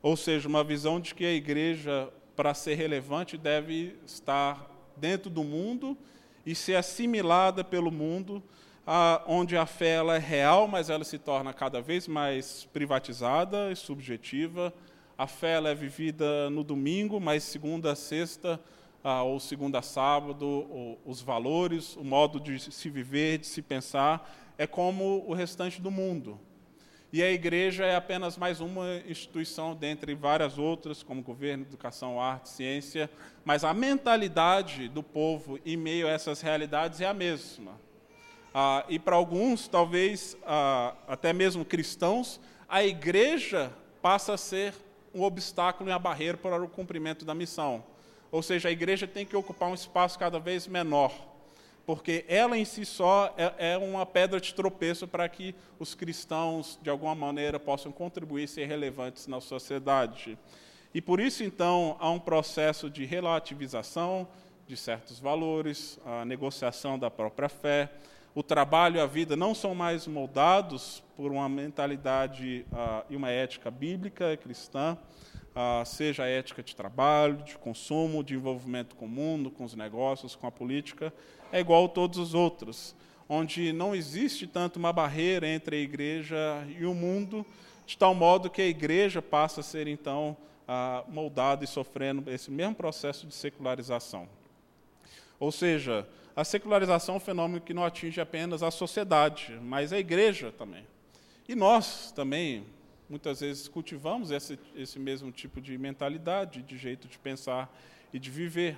Ou 0.01 0.16
seja, 0.16 0.48
uma 0.48 0.63
visão 0.63 1.00
de 1.00 1.16
que 1.16 1.25
a 1.25 1.34
igreja, 1.34 2.10
para 2.36 2.54
ser 2.54 2.75
relevante, 2.75 3.38
deve 3.38 3.96
estar 4.06 4.70
dentro 4.96 5.30
do 5.30 5.44
mundo 5.44 5.98
e 6.46 6.56
ser 6.56 6.75
assimilada 6.75 7.63
pelo 7.63 7.92
mundo, 7.92 8.42
a, 8.86 9.22
onde 9.27 9.58
a 9.58 9.66
fé 9.66 9.96
ela 9.96 10.16
é 10.16 10.20
real, 10.20 10.68
mas 10.68 10.89
ela 10.89 11.04
se 11.04 11.18
torna 11.18 11.54
cada 11.54 11.82
vez 11.82 12.08
mais 12.08 12.68
privatizada 12.72 13.72
e 13.72 13.75
subjetiva. 13.75 14.74
A 15.18 15.27
fé 15.27 15.54
ela 15.54 15.70
é 15.70 15.75
vivida 15.75 16.50
no 16.50 16.63
domingo, 16.63 17.20
mas 17.20 17.44
segunda 17.44 17.92
a 17.92 17.96
sexta 17.96 18.60
ah, 19.04 19.24
ou 19.24 19.39
segunda 19.39 19.80
a 19.80 19.82
sábado, 19.82 20.98
os 21.06 21.22
valores, 21.22 21.96
o 21.96 22.04
modo 22.04 22.39
de 22.39 22.60
se 22.60 22.89
viver, 22.89 23.39
de 23.39 23.48
se 23.48 23.62
pensar, 23.62 24.54
é 24.58 24.68
como 24.68 25.24
o 25.27 25.34
restante 25.34 25.82
do 25.82 25.89
mundo. 25.89 26.39
E 27.11 27.23
a 27.23 27.31
igreja 27.31 27.85
é 27.85 27.95
apenas 27.95 28.37
mais 28.37 28.59
uma 28.59 28.97
instituição 29.07 29.73
dentre 29.73 30.13
várias 30.13 30.57
outras, 30.57 31.01
como 31.01 31.21
governo, 31.21 31.63
educação, 31.63 32.21
arte, 32.21 32.49
ciência, 32.49 33.09
mas 33.45 33.63
a 33.63 33.73
mentalidade 33.73 34.89
do 34.89 35.01
povo 35.01 35.57
em 35.65 35.77
meio 35.77 36.05
a 36.05 36.11
essas 36.11 36.41
realidades 36.41 36.99
é 36.99 37.05
a 37.05 37.13
mesma. 37.13 37.79
Ah, 38.53 38.83
e 38.89 38.99
para 38.99 39.15
alguns, 39.15 39.69
talvez 39.69 40.35
ah, 40.45 40.95
até 41.07 41.31
mesmo 41.31 41.63
cristãos, 41.63 42.41
a 42.67 42.83
igreja 42.83 43.71
passa 44.01 44.33
a 44.33 44.37
ser 44.37 44.73
um 45.13 45.23
obstáculo 45.23 45.89
e 45.89 45.93
uma 45.93 45.99
barreira 45.99 46.37
para 46.37 46.61
o 46.61 46.67
cumprimento 46.67 47.23
da 47.23 47.33
missão. 47.33 47.85
Ou 48.29 48.43
seja, 48.43 48.67
a 48.67 48.71
igreja 48.71 49.07
tem 49.07 49.25
que 49.25 49.35
ocupar 49.35 49.69
um 49.69 49.73
espaço 49.73 50.19
cada 50.19 50.39
vez 50.39 50.67
menor, 50.67 51.13
porque 51.88 52.25
ela 52.27 52.58
em 52.58 52.65
si 52.65 52.86
só 52.86 53.34
é, 53.38 53.72
é 53.72 53.77
uma 53.77 54.06
pedra 54.06 54.41
de 54.41 54.53
tropeço 54.53 55.08
para 55.08 55.27
que 55.29 55.56
os 55.79 55.96
cristãos, 55.96 56.77
de 56.84 56.89
alguma 56.89 57.15
maneira, 57.15 57.58
possam 57.58 57.94
contribuir 57.94 58.44
e 58.44 58.48
ser 58.48 58.65
relevantes 58.65 59.25
na 59.25 59.39
sociedade. 59.39 60.38
E 60.94 61.01
por 61.01 61.22
isso, 61.22 61.46
então, 61.46 61.96
há 62.01 62.12
um 62.12 62.20
processo 62.20 62.89
de 62.89 63.06
relativização 63.06 64.27
de 64.67 64.75
certos 64.75 65.17
valores, 65.17 65.98
a 66.06 66.25
negociação 66.25 67.00
da 67.00 67.10
própria 67.10 67.48
fé, 67.48 67.89
o 68.36 68.44
trabalho 68.44 68.98
e 68.98 69.00
a 69.00 69.06
vida 69.06 69.38
não 69.38 69.56
são 69.56 69.74
mais 69.74 70.06
moldados 70.08 71.01
por 71.15 71.32
uma 71.32 71.48
mentalidade 71.48 72.65
uh, 72.70 73.06
e 73.10 73.15
uma 73.15 73.29
ética 73.29 73.72
bíblica 73.72 74.36
cristã, 74.36 74.98
uh, 75.56 75.86
seja 75.86 76.24
a 76.24 76.27
ética 76.27 76.62
de 76.62 76.75
trabalho, 76.75 77.38
de 77.44 77.58
consumo, 77.58 78.25
de 78.25 78.36
envolvimento 78.36 78.94
com 78.94 79.06
o 79.06 79.10
mundo, 79.10 79.50
com 79.50 79.63
os 79.63 79.74
negócios, 79.74 80.36
com 80.36 80.46
a 80.46 80.51
política, 80.51 81.13
é 81.51 81.60
igual 81.60 81.86
a 81.86 81.89
todos 81.89 82.18
os 82.18 82.34
outros, 82.34 82.96
onde 83.30 83.74
não 83.74 83.96
existe 83.96 84.48
tanto 84.48 84.77
uma 84.77 84.94
barreira 84.94 85.48
entre 85.48 85.75
a 85.75 85.80
igreja 85.80 86.66
e 86.80 86.86
o 86.86 86.94
mundo, 86.94 87.46
de 87.86 87.98
tal 87.98 88.13
modo 88.13 88.50
que 88.50 88.62
a 88.62 88.68
igreja 88.68 89.22
passa 89.22 89.62
a 89.62 89.63
ser, 89.63 89.88
então, 89.88 90.36
moldada 91.08 91.63
e 91.63 91.68
sofrendo 91.68 92.30
esse 92.30 92.51
mesmo 92.51 92.75
processo 92.75 93.25
de 93.25 93.34
secularização. 93.34 94.27
Ou 95.39 95.51
seja, 95.51 96.08
a 96.36 96.44
secularização 96.44 97.16
é 97.16 97.18
um 97.18 97.22
fenômeno 97.22 97.62
que 97.62 97.74
não 97.74 97.84
atinge 97.84 98.20
apenas 98.20 98.62
a 98.62 98.72
sociedade, 98.72 99.58
mas 99.62 99.94
a 99.94 100.00
igreja 100.00 100.51
também. 100.51 100.86
E 101.48 101.56
nós 101.56 102.12
também, 102.12 102.66
muitas 103.10 103.39
vezes, 103.39 103.68
cultivamos 103.68 104.32
esse, 104.32 104.60
esse 104.75 105.00
mesmo 105.00 105.32
tipo 105.32 105.62
de 105.62 105.77
mentalidade, 105.77 106.62
de 106.62 106.77
jeito 106.77 107.08
de 107.08 107.18
pensar 107.18 107.74
e 108.13 108.20
de 108.20 108.30
viver 108.30 108.77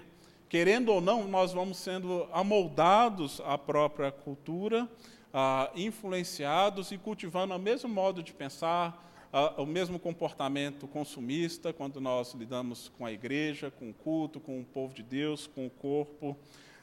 querendo 0.50 0.90
ou 0.90 1.00
não, 1.00 1.28
nós 1.28 1.54
vamos 1.54 1.78
sendo 1.78 2.28
amoldados 2.34 3.40
à 3.46 3.56
própria 3.56 4.12
cultura, 4.12 4.90
ah, 5.32 5.70
influenciados 5.76 6.92
e 6.92 6.98
cultivando 6.98 7.54
o 7.54 7.60
mesmo 7.60 7.88
modo 7.88 8.24
de 8.24 8.34
pensar, 8.34 9.08
ah, 9.32 9.54
o 9.62 9.66
mesmo 9.66 10.00
comportamento 10.00 10.88
consumista 10.88 11.72
quando 11.72 12.02
nós 12.02 12.34
lidamos 12.34 12.92
com 12.98 13.06
a 13.06 13.12
igreja, 13.12 13.70
com 13.70 13.92
o 13.92 13.94
culto, 13.94 14.40
com 14.40 14.60
o 14.60 14.66
povo 14.66 14.92
de 14.92 15.04
Deus, 15.04 15.46
com 15.46 15.68
o 15.68 15.70
corpo. 15.70 16.36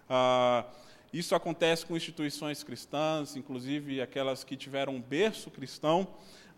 Ah, 0.09 0.65
isso 1.13 1.35
acontece 1.35 1.85
com 1.85 1.97
instituições 1.97 2.63
cristãs, 2.63 3.35
inclusive 3.35 4.01
aquelas 4.01 4.45
que 4.45 4.57
tiveram 4.57 4.95
um 4.95 5.01
berço 5.01 5.51
cristão, 5.51 6.07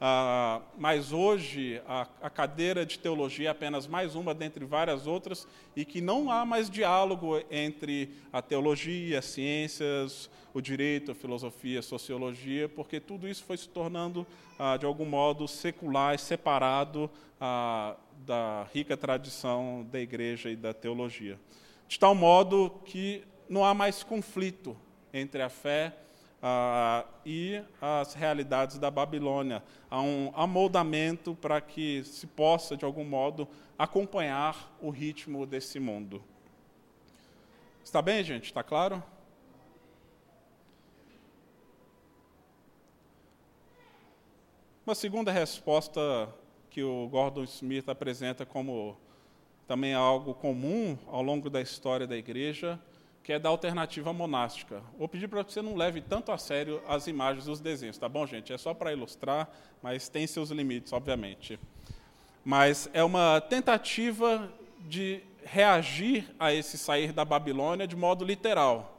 ah, 0.01 0.61
mas 0.77 1.13
hoje 1.13 1.83
a, 1.87 2.07
a, 2.23 2.31
cadeira 2.31 2.87
de 2.87 2.99
teologia 3.01 3.49
é 3.49 3.51
apenas 3.51 3.89
mais 3.89 4.15
uma 4.15 4.33
dentre 4.33 4.65
várias 4.65 5.09
outras 5.09 5.47
e 5.75 5.85
que 5.85 6.01
não 6.01 6.31
há 6.31 6.47
mais 6.47 6.71
diálogo 6.71 7.43
entre 7.51 8.11
a 8.33 8.41
teologia, 8.41 9.19
as 9.19 9.25
ciências, 9.25 10.31
o 10.55 10.61
direito, 10.61 11.11
a 11.11 11.15
filosofia, 11.17 11.81
a 11.81 11.83
sociologia, 11.83 12.69
porque 12.69 13.01
tudo 13.01 13.27
isso 13.27 13.43
foi 13.43 13.57
se 13.57 13.69
tornando, 13.69 14.25
ah, 14.57 14.77
de 14.77 14.87
algum 14.87 15.05
modo, 15.05 15.49
secular 15.49 16.15
e 16.15 16.19
separado 16.19 17.11
ah, 17.41 17.97
da 18.25 18.69
rica 18.73 18.97
tradição 18.97 19.85
da 19.91 19.99
igreja 19.99 20.49
e 20.49 20.55
da 20.55 20.73
teologia. 20.73 21.41
De 21.89 21.99
tal 21.99 22.15
modo 22.15 22.71
que 22.85 23.25
não 23.49 23.65
há 23.65 23.75
mais 23.75 24.05
conflito 24.05 24.77
entre 25.13 25.43
a 25.43 25.49
fé 25.49 25.93
ah, 26.43 27.05
e 27.25 27.63
as 27.81 28.15
realidades 28.15 28.79
da 28.79 28.91
Babilônia. 28.91 29.63
Há 29.91 30.01
um 30.01 30.33
amoldamento 30.35 31.35
para 31.35 31.61
que 31.61 32.05
se 32.05 32.27
possa, 32.27 32.77
de 32.77 32.85
algum 32.85 33.05
modo, 33.05 33.49
acompanhar 33.79 34.77
o 34.81 34.91
ritmo 34.91 35.47
desse 35.47 35.81
mundo. 35.81 36.23
Está 37.85 38.03
bem, 38.03 38.23
gente? 38.23 38.45
Está 38.45 38.63
claro? 38.63 39.03
Uma 44.87 44.95
segunda 44.95 45.31
resposta 45.31 46.01
que 46.71 46.83
o 46.83 47.09
Gordon 47.09 47.45
Smith 47.45 47.89
apresenta 47.89 48.47
como 48.47 48.97
também 49.67 49.93
algo 49.93 50.33
comum 50.33 50.97
ao 51.07 51.23
longo 51.23 51.51
da 51.51 51.61
história 51.61 52.07
da 52.07 52.17
igreja 52.17 52.81
que 53.29 53.35
é 53.35 53.39
da 53.39 53.51
alternativa 53.51 54.11
monástica. 54.11 54.83
Vou 54.97 55.07
pedir 55.07 55.29
para 55.29 55.45
que 55.45 55.53
você 55.53 55.61
não 55.61 55.77
leve 55.77 56.01
tanto 56.01 56.33
a 56.33 56.39
sério 56.39 56.81
as 56.89 57.07
imagens 57.09 57.45
dos 57.45 57.61
desenhos, 57.61 57.99
tá 57.99 58.09
bom, 58.09 58.27
gente? 58.27 58.55
É 58.55 58.57
só 58.57 58.73
para 58.73 58.91
ilustrar, 58.91 59.51
mas 59.83 60.09
tem 60.09 60.27
seus 60.27 60.49
limites, 60.49 60.95
obviamente. 60.95 61.61
Mas 62.43 62.89
é 62.95 63.05
uma 63.05 63.39
tentativa 63.39 64.51
de 64.81 65.21
reagir 65.45 66.25
a 66.41 66.55
esse 66.55 66.79
sair 66.79 67.13
da 67.13 67.23
Babilônia 67.23 67.87
de 67.87 67.95
modo 67.95 68.25
literal. 68.25 68.99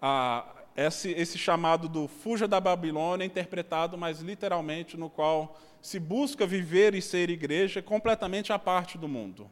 A, 0.00 0.46
esse, 0.76 1.10
esse 1.10 1.36
chamado 1.36 1.88
do 1.88 2.06
fuja 2.06 2.46
da 2.46 2.60
Babilônia 2.60 3.24
interpretado 3.24 3.98
mais 3.98 4.20
literalmente, 4.20 4.96
no 4.96 5.10
qual 5.10 5.58
se 5.82 5.98
busca 5.98 6.46
viver 6.46 6.94
e 6.94 7.02
ser 7.02 7.30
igreja 7.30 7.82
completamente 7.82 8.52
à 8.52 8.60
parte 8.60 8.96
do 8.96 9.08
mundo 9.08 9.50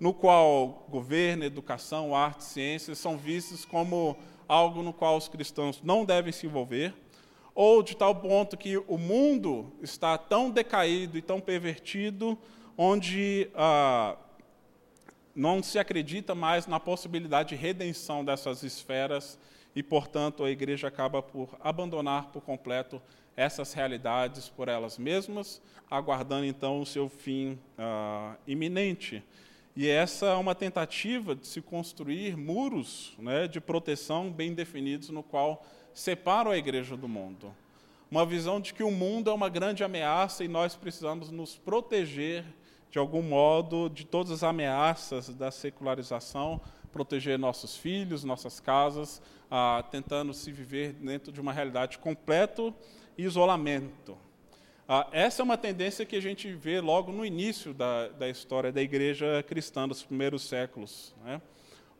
no 0.00 0.14
qual 0.14 0.86
governo, 0.88 1.44
educação, 1.44 2.16
arte, 2.16 2.42
ciências 2.42 2.98
são 2.98 3.18
vistos 3.18 3.66
como 3.66 4.16
algo 4.48 4.82
no 4.82 4.92
qual 4.92 5.16
os 5.16 5.28
cristãos 5.28 5.80
não 5.84 6.04
devem 6.04 6.32
se 6.32 6.46
envolver, 6.46 6.94
ou 7.54 7.82
de 7.82 7.94
tal 7.94 8.14
ponto 8.14 8.56
que 8.56 8.78
o 8.78 8.96
mundo 8.96 9.70
está 9.82 10.16
tão 10.16 10.50
decaído 10.50 11.18
e 11.18 11.22
tão 11.22 11.38
pervertido, 11.38 12.38
onde 12.76 13.50
ah, 13.54 14.16
não 15.34 15.62
se 15.62 15.78
acredita 15.78 16.34
mais 16.34 16.66
na 16.66 16.80
possibilidade 16.80 17.50
de 17.50 17.54
redenção 17.54 18.24
dessas 18.24 18.62
esferas 18.62 19.38
e, 19.76 19.82
portanto, 19.82 20.42
a 20.42 20.50
igreja 20.50 20.88
acaba 20.88 21.22
por 21.22 21.50
abandonar 21.60 22.28
por 22.28 22.40
completo 22.40 23.02
essas 23.36 23.72
realidades 23.72 24.48
por 24.48 24.68
elas 24.68 24.98
mesmas, 24.98 25.62
aguardando 25.90 26.46
então 26.46 26.80
o 26.80 26.86
seu 26.86 27.08
fim 27.08 27.58
ah, 27.78 28.36
iminente. 28.46 29.22
E 29.76 29.88
essa 29.88 30.26
é 30.26 30.34
uma 30.34 30.54
tentativa 30.54 31.34
de 31.34 31.46
se 31.46 31.62
construir 31.62 32.36
muros 32.36 33.14
né, 33.18 33.46
de 33.46 33.60
proteção 33.60 34.30
bem 34.30 34.52
definidos, 34.52 35.10
no 35.10 35.22
qual 35.22 35.64
separam 35.94 36.50
a 36.50 36.58
igreja 36.58 36.96
do 36.96 37.08
mundo. 37.08 37.54
Uma 38.10 38.26
visão 38.26 38.60
de 38.60 38.74
que 38.74 38.82
o 38.82 38.90
mundo 38.90 39.30
é 39.30 39.32
uma 39.32 39.48
grande 39.48 39.84
ameaça 39.84 40.42
e 40.42 40.48
nós 40.48 40.74
precisamos 40.74 41.30
nos 41.30 41.56
proteger, 41.56 42.44
de 42.90 42.98
algum 42.98 43.22
modo, 43.22 43.88
de 43.88 44.04
todas 44.04 44.32
as 44.32 44.42
ameaças 44.42 45.28
da 45.28 45.52
secularização, 45.52 46.60
proteger 46.92 47.38
nossos 47.38 47.76
filhos, 47.76 48.24
nossas 48.24 48.58
casas, 48.58 49.22
ah, 49.48 49.84
tentando 49.92 50.34
se 50.34 50.50
viver 50.50 50.92
dentro 50.94 51.30
de 51.30 51.40
uma 51.40 51.52
realidade 51.52 51.92
de 51.92 51.98
completo 51.98 52.74
isolamento. 53.16 54.18
Ah, 54.92 55.06
essa 55.12 55.40
é 55.40 55.44
uma 55.44 55.56
tendência 55.56 56.04
que 56.04 56.16
a 56.16 56.20
gente 56.20 56.52
vê 56.52 56.80
logo 56.80 57.12
no 57.12 57.24
início 57.24 57.72
da, 57.72 58.08
da 58.08 58.28
história 58.28 58.72
da 58.72 58.82
igreja 58.82 59.40
cristã 59.46 59.86
dos 59.86 60.02
primeiros 60.02 60.42
séculos, 60.42 61.14
né? 61.24 61.40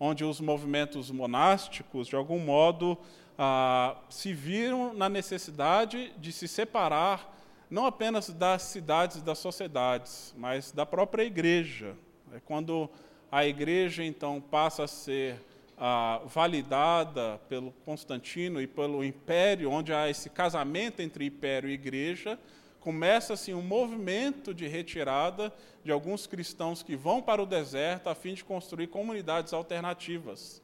onde 0.00 0.24
os 0.24 0.40
movimentos 0.40 1.08
monásticos, 1.08 2.08
de 2.08 2.16
algum 2.16 2.40
modo, 2.40 2.98
ah, 3.38 3.96
se 4.08 4.32
viram 4.32 4.92
na 4.92 5.08
necessidade 5.08 6.12
de 6.18 6.32
se 6.32 6.48
separar 6.48 7.32
não 7.70 7.86
apenas 7.86 8.28
das 8.30 8.62
cidades 8.62 9.18
e 9.18 9.20
das 9.20 9.38
sociedades, 9.38 10.34
mas 10.36 10.72
da 10.72 10.84
própria 10.84 11.22
igreja. 11.22 11.94
É 12.34 12.40
quando 12.40 12.90
a 13.30 13.46
igreja, 13.46 14.02
então, 14.02 14.40
passa 14.40 14.82
a 14.82 14.88
ser 14.88 15.40
ah, 15.78 16.22
validada 16.26 17.40
pelo 17.48 17.70
Constantino 17.84 18.60
e 18.60 18.66
pelo 18.66 19.04
império, 19.04 19.70
onde 19.70 19.92
há 19.92 20.10
esse 20.10 20.28
casamento 20.28 21.00
entre 21.00 21.24
império 21.24 21.70
e 21.70 21.74
igreja, 21.74 22.36
começa-se 22.80 23.52
um 23.52 23.62
movimento 23.62 24.52
de 24.52 24.66
retirada 24.66 25.52
de 25.84 25.92
alguns 25.92 26.26
cristãos 26.26 26.82
que 26.82 26.96
vão 26.96 27.22
para 27.22 27.42
o 27.42 27.46
deserto 27.46 28.08
a 28.08 28.14
fim 28.14 28.34
de 28.34 28.42
construir 28.42 28.88
comunidades 28.88 29.52
alternativas. 29.52 30.62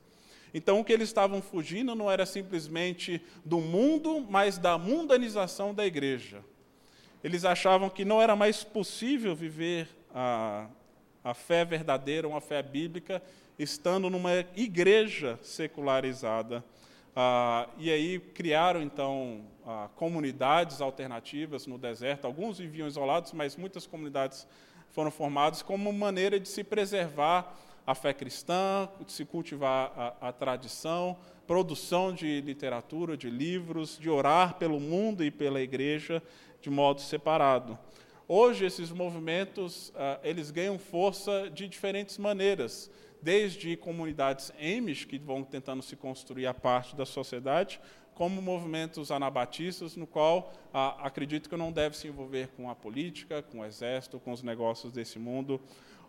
Então, 0.53 0.81
o 0.81 0.85
que 0.85 0.93
eles 0.93 1.09
estavam 1.09 1.43
fugindo 1.43 1.95
não 1.95 2.11
era 2.11 2.25
simplesmente 2.25 3.21
do 3.45 3.59
mundo, 3.59 4.25
mas 4.29 4.57
da 4.57 4.79
mundanização 4.79 5.75
da 5.75 5.85
igreja. 5.85 6.43
Eles 7.23 7.45
achavam 7.45 7.91
que 7.91 8.05
não 8.05 8.23
era 8.23 8.35
mais 8.35 8.65
possível 8.65 9.35
viver 9.35 9.89
a, 10.15 10.67
a 11.23 11.35
fé 11.35 11.65
verdadeira, 11.65 12.27
uma 12.27 12.41
fé 12.41 12.63
bíblica, 12.63 13.23
estando 13.59 14.09
numa 14.09 14.47
igreja 14.55 15.39
secularizada. 15.43 16.65
Ah, 17.19 17.67
e 17.79 17.91
aí 17.91 18.19
criaram, 18.19 18.83
então, 18.83 19.47
ah, 19.67 19.89
comunidades 19.97 20.83
alternativas 20.83 21.67
no 21.67 21.79
deserto. 21.79 22.27
Alguns 22.27 22.59
viviam 22.59 22.87
isolados, 22.87 23.33
mas 23.33 23.57
muitas 23.57 23.87
comunidades 23.87 24.47
foram 24.91 25.11
formadas 25.11 25.63
como 25.63 25.91
maneira 25.95 26.39
de 26.39 26.47
se 26.47 26.63
preservar 26.63 27.57
a 27.87 27.95
fé 27.95 28.13
cristã, 28.13 28.87
de 29.03 29.13
se 29.13 29.25
cultivar 29.25 29.93
a, 29.97 30.29
a 30.29 30.33
tradição, 30.33 31.17
produção 31.47 32.13
de 32.13 32.43
literatura, 32.43 33.17
de 33.17 33.31
livros, 33.31 33.99
de 33.99 34.11
orar 34.11 34.57
pelo 34.57 34.79
mundo 34.79 35.25
e 35.25 35.31
pela 35.31 35.63
igreja 35.63 36.23
de 36.61 36.69
modo 36.69 37.01
separado. 37.01 37.79
Hoje 38.29 38.67
esses 38.67 38.91
movimentos 38.91 39.89
uh, 39.91 40.21
eles 40.23 40.51
ganham 40.51 40.79
força 40.79 41.49
de 41.49 41.69
diferentes 41.69 42.19
maneiras, 42.19 42.91
desde 43.27 43.77
comunidades 43.77 44.53
Amish 44.53 45.05
que 45.05 45.19
vão 45.19 45.43
tentando 45.43 45.83
se 45.83 45.97
construir 45.97 46.47
a 46.47 46.55
parte 46.55 46.95
da 46.95 47.05
sociedade, 47.05 47.81
como 48.15 48.41
movimentos 48.41 49.11
anabatistas, 49.11 49.97
no 49.97 50.07
qual 50.07 50.53
uh, 50.73 51.03
acredito 51.03 51.49
que 51.51 51.57
não 51.57 51.73
deve 51.73 51.97
se 51.97 52.07
envolver 52.07 52.51
com 52.57 52.71
a 52.71 52.75
política, 52.77 53.43
com 53.43 53.59
o 53.59 53.65
exército, 53.65 54.21
com 54.21 54.31
os 54.31 54.45
negócios 54.45 54.93
desse 54.93 55.19
mundo, 55.19 55.61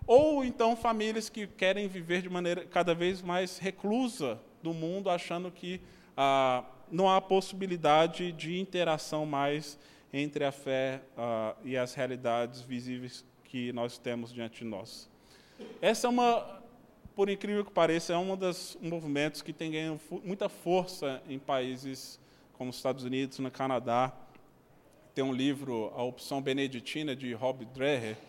ou 0.06 0.46
então 0.46 0.76
famílias 0.76 1.28
que 1.28 1.48
querem 1.48 1.88
viver 1.88 2.22
de 2.22 2.30
maneira 2.30 2.64
cada 2.66 2.94
vez 2.94 3.20
mais 3.24 3.58
reclusa 3.58 4.40
do 4.62 4.72
mundo, 4.72 5.10
achando 5.10 5.50
que 5.50 5.82
uh, 6.12 6.64
não 6.92 7.10
há 7.10 7.20
possibilidade 7.20 8.32
de 8.32 8.60
interação 8.60 9.26
mais 9.26 9.80
entre 10.14 10.46
a 10.46 10.52
fé 10.52 11.02
uh, 11.18 11.58
e 11.66 11.76
as 11.76 11.96
realidades 11.96 12.62
visíveis 12.62 13.26
que 13.46 13.74
nós 13.74 13.98
temos 13.98 14.32
diante 14.32 14.60
de 14.60 14.66
nós. 14.66 15.10
Essa 15.82 16.06
é 16.06 16.10
uma, 16.12 16.62
por 17.18 17.32
incrível 17.32 17.66
que 17.66 17.72
pareça, 17.72 18.14
é 18.14 18.18
um 18.18 18.38
dos 18.38 18.78
movimentos 18.80 19.42
que 19.42 19.52
tem 19.52 19.72
ganho 19.72 20.00
muita 20.24 20.48
força 20.48 21.20
em 21.28 21.40
países 21.40 22.20
como 22.54 22.70
os 22.70 22.76
Estados 22.76 23.04
Unidos, 23.04 23.40
no 23.40 23.50
Canadá. 23.50 24.14
Tem 25.16 25.24
um 25.24 25.34
livro, 25.34 25.92
A 25.96 26.04
Opção 26.04 26.44
Beneditina, 26.44 27.16
de 27.16 27.34
Rob 27.34 27.66
Dreher, 27.66 28.20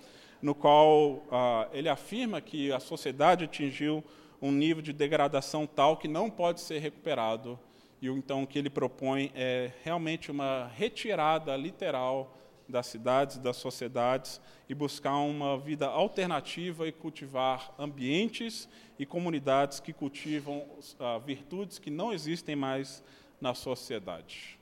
no 0.41 0.55
qual 0.55 1.11
uh, 1.11 1.69
ele 1.71 1.87
afirma 1.87 2.41
que 2.41 2.73
a 2.73 2.81
sociedade 2.81 3.45
atingiu 3.45 4.03
um 4.41 4.51
nível 4.51 4.83
de 4.83 4.95
degradação 4.95 5.67
tal 5.67 5.99
que 5.99 6.09
não 6.09 6.31
pode 6.31 6.63
ser 6.63 6.79
recuperado 6.79 7.61
e 8.01 8.09
então 8.09 8.45
o 8.45 8.47
que 8.47 8.59
ele 8.59 8.71
propõe 8.71 9.31
é 9.35 9.71
realmente 9.85 10.31
uma 10.31 10.71
retirada 10.75 11.55
literal 11.57 12.38
das 12.69 12.87
cidades, 12.87 13.39
das 13.39 13.57
sociedades 13.57 14.41
e 14.69 14.75
buscar 14.75 15.17
uma 15.17 15.59
vida 15.59 15.87
alternativa 15.87 16.87
e 16.87 16.93
cultivar 16.93 17.75
ambientes 17.79 18.69
e 18.99 19.07
comunidades 19.07 19.81
que 19.81 19.93
cultivam 19.93 20.65
ah, 21.01 21.19
virtudes 21.19 21.79
que 21.79 21.91
não 21.91 22.13
existem 22.13 22.55
mais 22.55 23.03
na 23.41 23.55
sociedade. 23.55 24.59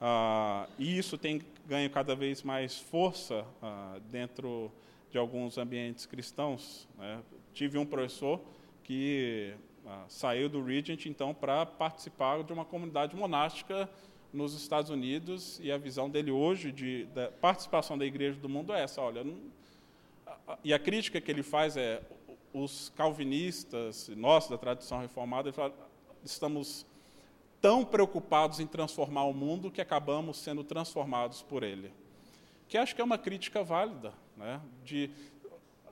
Ah, 0.00 0.66
e 0.78 0.96
isso 0.96 1.18
tem 1.18 1.42
ganho 1.66 1.90
cada 1.90 2.14
vez 2.14 2.42
mais 2.42 2.78
força 2.78 3.44
ah, 3.62 3.98
dentro 4.10 4.72
de 5.10 5.18
alguns 5.18 5.58
ambientes 5.58 6.06
cristãos. 6.06 6.88
Né? 6.96 7.20
Tive 7.52 7.76
um 7.76 7.86
professor 7.86 8.40
que 8.82 9.54
saiu 10.08 10.48
do 10.48 10.64
Regent, 10.64 11.06
então, 11.06 11.32
para 11.32 11.64
participar 11.64 12.42
de 12.42 12.52
uma 12.52 12.64
comunidade 12.64 13.14
monástica 13.14 13.88
nos 14.32 14.54
Estados 14.54 14.90
Unidos, 14.90 15.60
e 15.62 15.70
a 15.70 15.78
visão 15.78 16.10
dele 16.10 16.30
hoje 16.30 16.72
de 16.72 17.04
da 17.06 17.30
participação 17.30 17.96
da 17.96 18.04
igreja 18.04 18.38
do 18.38 18.48
mundo 18.48 18.72
é 18.72 18.82
essa, 18.82 19.00
olha, 19.00 19.24
não, 19.24 19.38
e 20.62 20.72
a 20.72 20.78
crítica 20.78 21.20
que 21.20 21.30
ele 21.30 21.42
faz 21.42 21.76
é 21.76 22.02
os 22.52 22.92
calvinistas, 22.96 24.08
nós 24.16 24.48
da 24.48 24.56
tradição 24.56 25.00
reformada, 25.00 25.52
fala, 25.52 25.74
estamos 26.24 26.86
tão 27.60 27.84
preocupados 27.84 28.60
em 28.60 28.66
transformar 28.66 29.24
o 29.24 29.32
mundo 29.34 29.70
que 29.70 29.80
acabamos 29.80 30.38
sendo 30.38 30.62
transformados 30.62 31.42
por 31.42 31.62
ele. 31.62 31.92
Que 32.68 32.78
acho 32.78 32.94
que 32.94 33.00
é 33.00 33.04
uma 33.04 33.18
crítica 33.18 33.62
válida, 33.62 34.12
né? 34.36 34.60
de 34.84 35.10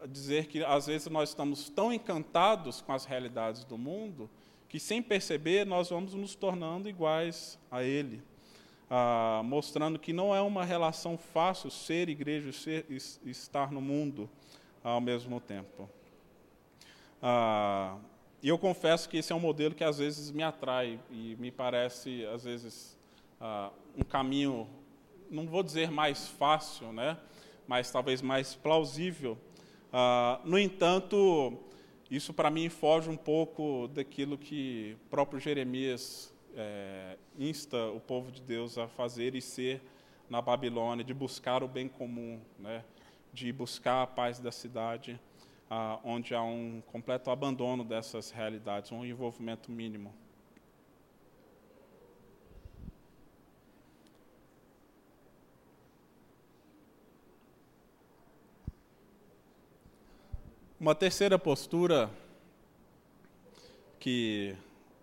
dizer 0.08 0.46
que 0.46 0.64
às 0.64 0.86
vezes 0.86 1.06
nós 1.08 1.30
estamos 1.30 1.68
tão 1.68 1.92
encantados 1.92 2.80
com 2.80 2.92
as 2.92 3.04
realidades 3.04 3.64
do 3.64 3.78
mundo 3.78 4.28
que, 4.74 4.80
sem 4.80 5.00
perceber, 5.00 5.64
nós 5.64 5.90
vamos 5.90 6.14
nos 6.14 6.34
tornando 6.34 6.88
iguais 6.88 7.56
a 7.70 7.84
Ele, 7.84 8.20
ah, 8.90 9.40
mostrando 9.44 10.00
que 10.00 10.12
não 10.12 10.34
é 10.34 10.40
uma 10.40 10.64
relação 10.64 11.16
fácil 11.16 11.70
ser 11.70 12.08
igreja 12.08 12.48
e 12.48 12.52
ser, 12.52 12.86
estar 13.24 13.70
no 13.70 13.80
mundo 13.80 14.28
ao 14.82 15.00
mesmo 15.00 15.38
tempo. 15.38 15.88
Ah, 17.22 17.98
e 18.42 18.48
eu 18.48 18.58
confesso 18.58 19.08
que 19.08 19.18
esse 19.18 19.32
é 19.32 19.36
um 19.36 19.38
modelo 19.38 19.76
que 19.76 19.84
às 19.84 19.98
vezes 19.98 20.32
me 20.32 20.42
atrai 20.42 20.98
e 21.08 21.36
me 21.38 21.52
parece, 21.52 22.26
às 22.26 22.42
vezes, 22.42 22.98
ah, 23.40 23.70
um 23.96 24.02
caminho, 24.02 24.68
não 25.30 25.46
vou 25.46 25.62
dizer 25.62 25.88
mais 25.88 26.26
fácil, 26.26 26.92
né? 26.92 27.16
mas 27.68 27.92
talvez 27.92 28.20
mais 28.20 28.56
plausível 28.56 29.38
Uh, 29.94 30.42
no 30.44 30.58
entanto, 30.58 31.56
isso 32.10 32.32
para 32.32 32.50
mim 32.50 32.68
foge 32.68 33.08
um 33.08 33.16
pouco 33.16 33.88
daquilo 33.88 34.36
que 34.36 34.96
o 35.06 35.08
próprio 35.08 35.40
Jeremias 35.40 36.32
é, 36.56 37.16
insta 37.38 37.88
o 37.88 38.00
povo 38.00 38.30
de 38.30 38.40
Deus 38.40 38.78
a 38.78 38.86
fazer 38.86 39.34
e 39.34 39.40
ser 39.40 39.82
na 40.28 40.40
Babilônia, 40.40 41.04
de 41.04 41.12
buscar 41.12 41.62
o 41.62 41.68
bem 41.68 41.88
comum, 41.88 42.40
né? 42.58 42.84
de 43.32 43.52
buscar 43.52 44.02
a 44.02 44.06
paz 44.06 44.38
da 44.38 44.52
cidade, 44.52 45.20
uh, 45.70 45.98
onde 46.04 46.34
há 46.34 46.42
um 46.42 46.82
completo 46.86 47.30
abandono 47.30 47.84
dessas 47.84 48.30
realidades, 48.30 48.92
um 48.92 49.04
envolvimento 49.04 49.72
mínimo. 49.72 50.14
Uma 60.84 60.94
terceira 60.94 61.38
postura 61.38 62.10
que 63.98 64.54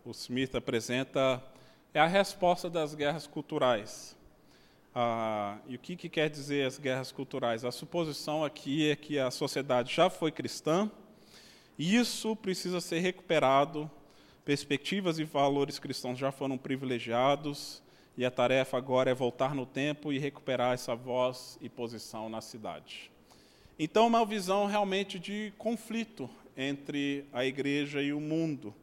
o 0.06 0.12
Smith 0.12 0.54
apresenta 0.54 1.44
é 1.92 2.00
a 2.00 2.06
resposta 2.06 2.70
das 2.70 2.94
guerras 2.94 3.26
culturais. 3.26 4.16
Ah, 4.94 5.58
e 5.68 5.76
o 5.76 5.80
que, 5.80 5.96
que 5.96 6.08
quer 6.08 6.30
dizer 6.30 6.68
as 6.68 6.78
guerras 6.78 7.12
culturais? 7.12 7.66
A 7.66 7.72
suposição 7.72 8.46
aqui 8.46 8.92
é 8.92 8.96
que 8.96 9.18
a 9.18 9.32
sociedade 9.32 9.92
já 9.92 10.08
foi 10.08 10.32
cristã, 10.32 10.88
e 11.80 11.96
isso 11.96 12.36
precisa 12.36 12.80
ser 12.80 13.00
recuperado, 13.00 13.90
perspectivas 14.46 15.18
e 15.18 15.24
valores 15.24 15.80
cristãos 15.80 16.20
já 16.20 16.32
foram 16.32 16.60
privilegiados, 16.60 17.82
e 18.16 18.24
a 18.24 18.30
tarefa 18.30 18.78
agora 18.78 19.10
é 19.10 19.16
voltar 19.16 19.56
no 19.56 19.66
tempo 19.66 20.14
e 20.14 20.20
recuperar 20.20 20.76
essa 20.76 20.96
voz 20.96 21.58
e 21.60 21.68
posição 21.68 22.30
na 22.30 22.40
cidade. 22.40 23.11
Então, 23.84 24.06
uma 24.06 24.24
visão 24.24 24.68
realmente 24.68 25.18
de 25.18 25.52
conflito 25.58 26.30
entre 26.56 27.26
a 27.34 27.44
igreja 27.44 28.00
e 28.00 28.14
o 28.14 28.20
mundo, 28.20 28.76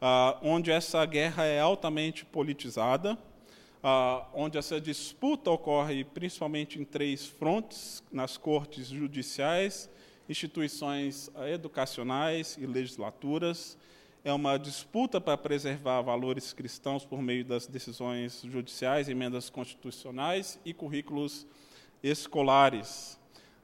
ah, 0.00 0.38
onde 0.40 0.70
essa 0.70 1.04
guerra 1.04 1.44
é 1.44 1.60
altamente 1.60 2.24
politizada, 2.24 3.18
ah, 3.82 4.26
onde 4.32 4.56
essa 4.56 4.80
disputa 4.80 5.50
ocorre 5.50 6.02
principalmente 6.02 6.80
em 6.80 6.84
três 6.86 7.26
frontes: 7.26 8.02
nas 8.10 8.38
cortes 8.38 8.88
judiciais, 8.88 9.90
instituições 10.30 11.30
educacionais 11.52 12.56
e 12.58 12.64
legislaturas. 12.64 13.76
É 14.24 14.32
uma 14.32 14.56
disputa 14.56 15.20
para 15.20 15.36
preservar 15.36 16.00
valores 16.00 16.54
cristãos 16.54 17.04
por 17.04 17.20
meio 17.20 17.44
das 17.44 17.66
decisões 17.66 18.40
judiciais, 18.40 19.10
emendas 19.10 19.50
constitucionais 19.50 20.58
e 20.64 20.72
currículos 20.72 21.46
escolares. 22.02 23.17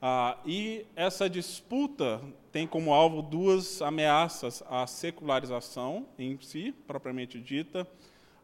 Ah, 0.07 0.37
e 0.45 0.85
essa 0.95 1.31
disputa 1.31 2.21
tem 2.53 2.67
como 2.67 2.93
alvo 2.93 3.23
duas 3.23 3.81
ameaças: 3.81 4.62
a 4.69 4.87
secularização 4.87 6.07
em 6.19 6.38
si, 6.43 6.75
propriamente 6.87 7.40
dita, 7.40 7.88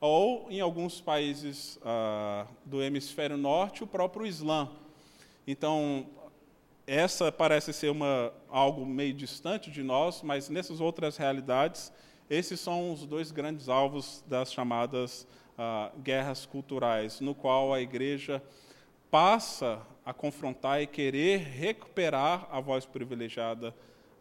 ou, 0.00 0.50
em 0.50 0.58
alguns 0.62 1.02
países 1.02 1.78
ah, 1.84 2.46
do 2.64 2.82
hemisfério 2.82 3.36
norte, 3.36 3.84
o 3.84 3.86
próprio 3.86 4.24
Islã. 4.24 4.70
Então, 5.46 6.06
essa 6.86 7.30
parece 7.30 7.74
ser 7.74 7.90
uma, 7.90 8.32
algo 8.48 8.86
meio 8.86 9.12
distante 9.12 9.70
de 9.70 9.82
nós, 9.82 10.22
mas 10.22 10.48
nessas 10.48 10.80
outras 10.80 11.18
realidades, 11.18 11.92
esses 12.30 12.58
são 12.58 12.90
os 12.90 13.04
dois 13.04 13.30
grandes 13.30 13.68
alvos 13.68 14.24
das 14.26 14.50
chamadas 14.50 15.26
ah, 15.58 15.92
guerras 16.02 16.46
culturais, 16.46 17.20
no 17.20 17.34
qual 17.34 17.74
a 17.74 17.82
igreja 17.82 18.42
passa 19.10 19.86
a 20.04 20.12
confrontar 20.12 20.82
e 20.82 20.86
querer 20.86 21.38
recuperar 21.38 22.48
a 22.50 22.60
voz 22.60 22.86
privilegiada 22.86 23.74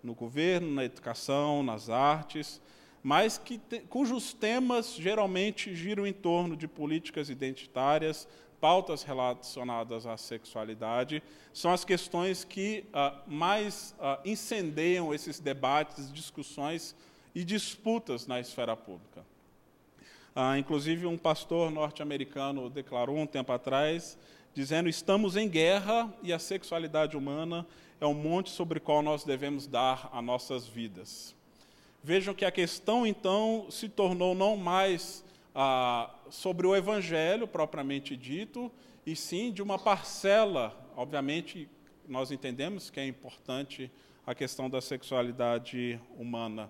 no 0.03 0.13
governo, 0.13 0.71
na 0.71 0.85
educação, 0.85 1.63
nas 1.63 1.89
artes, 1.89 2.61
mas 3.01 3.37
que 3.37 3.57
te, 3.57 3.79
cujos 3.81 4.33
temas 4.33 4.95
geralmente 4.95 5.73
giram 5.75 6.05
em 6.05 6.13
torno 6.13 6.55
de 6.55 6.67
políticas 6.67 7.29
identitárias, 7.29 8.27
pautas 8.59 9.03
relacionadas 9.03 10.05
à 10.05 10.17
sexualidade, 10.17 11.23
são 11.53 11.71
as 11.71 11.85
questões 11.85 12.43
que 12.43 12.85
ah, 12.93 13.21
mais 13.25 13.95
ah, 13.99 14.19
incendeiam 14.25 15.13
esses 15.13 15.39
debates, 15.39 16.11
discussões 16.11 16.95
e 17.33 17.43
disputas 17.43 18.27
na 18.27 18.39
esfera 18.39 18.75
pública. 18.75 19.25
Ah, 20.35 20.57
inclusive, 20.57 21.05
um 21.05 21.17
pastor 21.17 21.71
norte-americano 21.71 22.69
declarou 22.69 23.17
um 23.17 23.25
tempo 23.25 23.51
atrás 23.51 24.17
dizendo: 24.53 24.89
estamos 24.89 25.35
em 25.35 25.47
guerra 25.47 26.11
e 26.21 26.33
a 26.33 26.39
sexualidade 26.39 27.17
humana 27.17 27.65
é 27.99 28.05
um 28.05 28.13
monte 28.13 28.49
sobre 28.49 28.77
o 28.77 28.81
qual 28.81 29.01
nós 29.01 29.23
devemos 29.23 29.67
dar 29.67 30.09
as 30.13 30.23
nossas 30.23 30.67
vidas. 30.67 31.35
Vejam 32.01 32.33
que 32.33 32.45
a 32.45 32.51
questão, 32.51 33.05
então, 33.05 33.67
se 33.69 33.89
tornou 33.89 34.33
não 34.33 34.55
mais 34.55 35.23
ah, 35.53 36.09
sobre 36.29 36.65
o 36.65 36.75
evangelho 36.75 37.45
propriamente 37.47 38.15
dito, 38.15 38.71
e 39.05 39.15
sim 39.15 39.51
de 39.51 39.61
uma 39.61 39.77
parcela, 39.77 40.75
obviamente, 40.95 41.67
nós 42.07 42.31
entendemos 42.31 42.89
que 42.89 42.99
é 42.99 43.05
importante 43.05 43.91
a 44.25 44.33
questão 44.33 44.69
da 44.69 44.79
sexualidade 44.79 45.99
humana. 46.17 46.69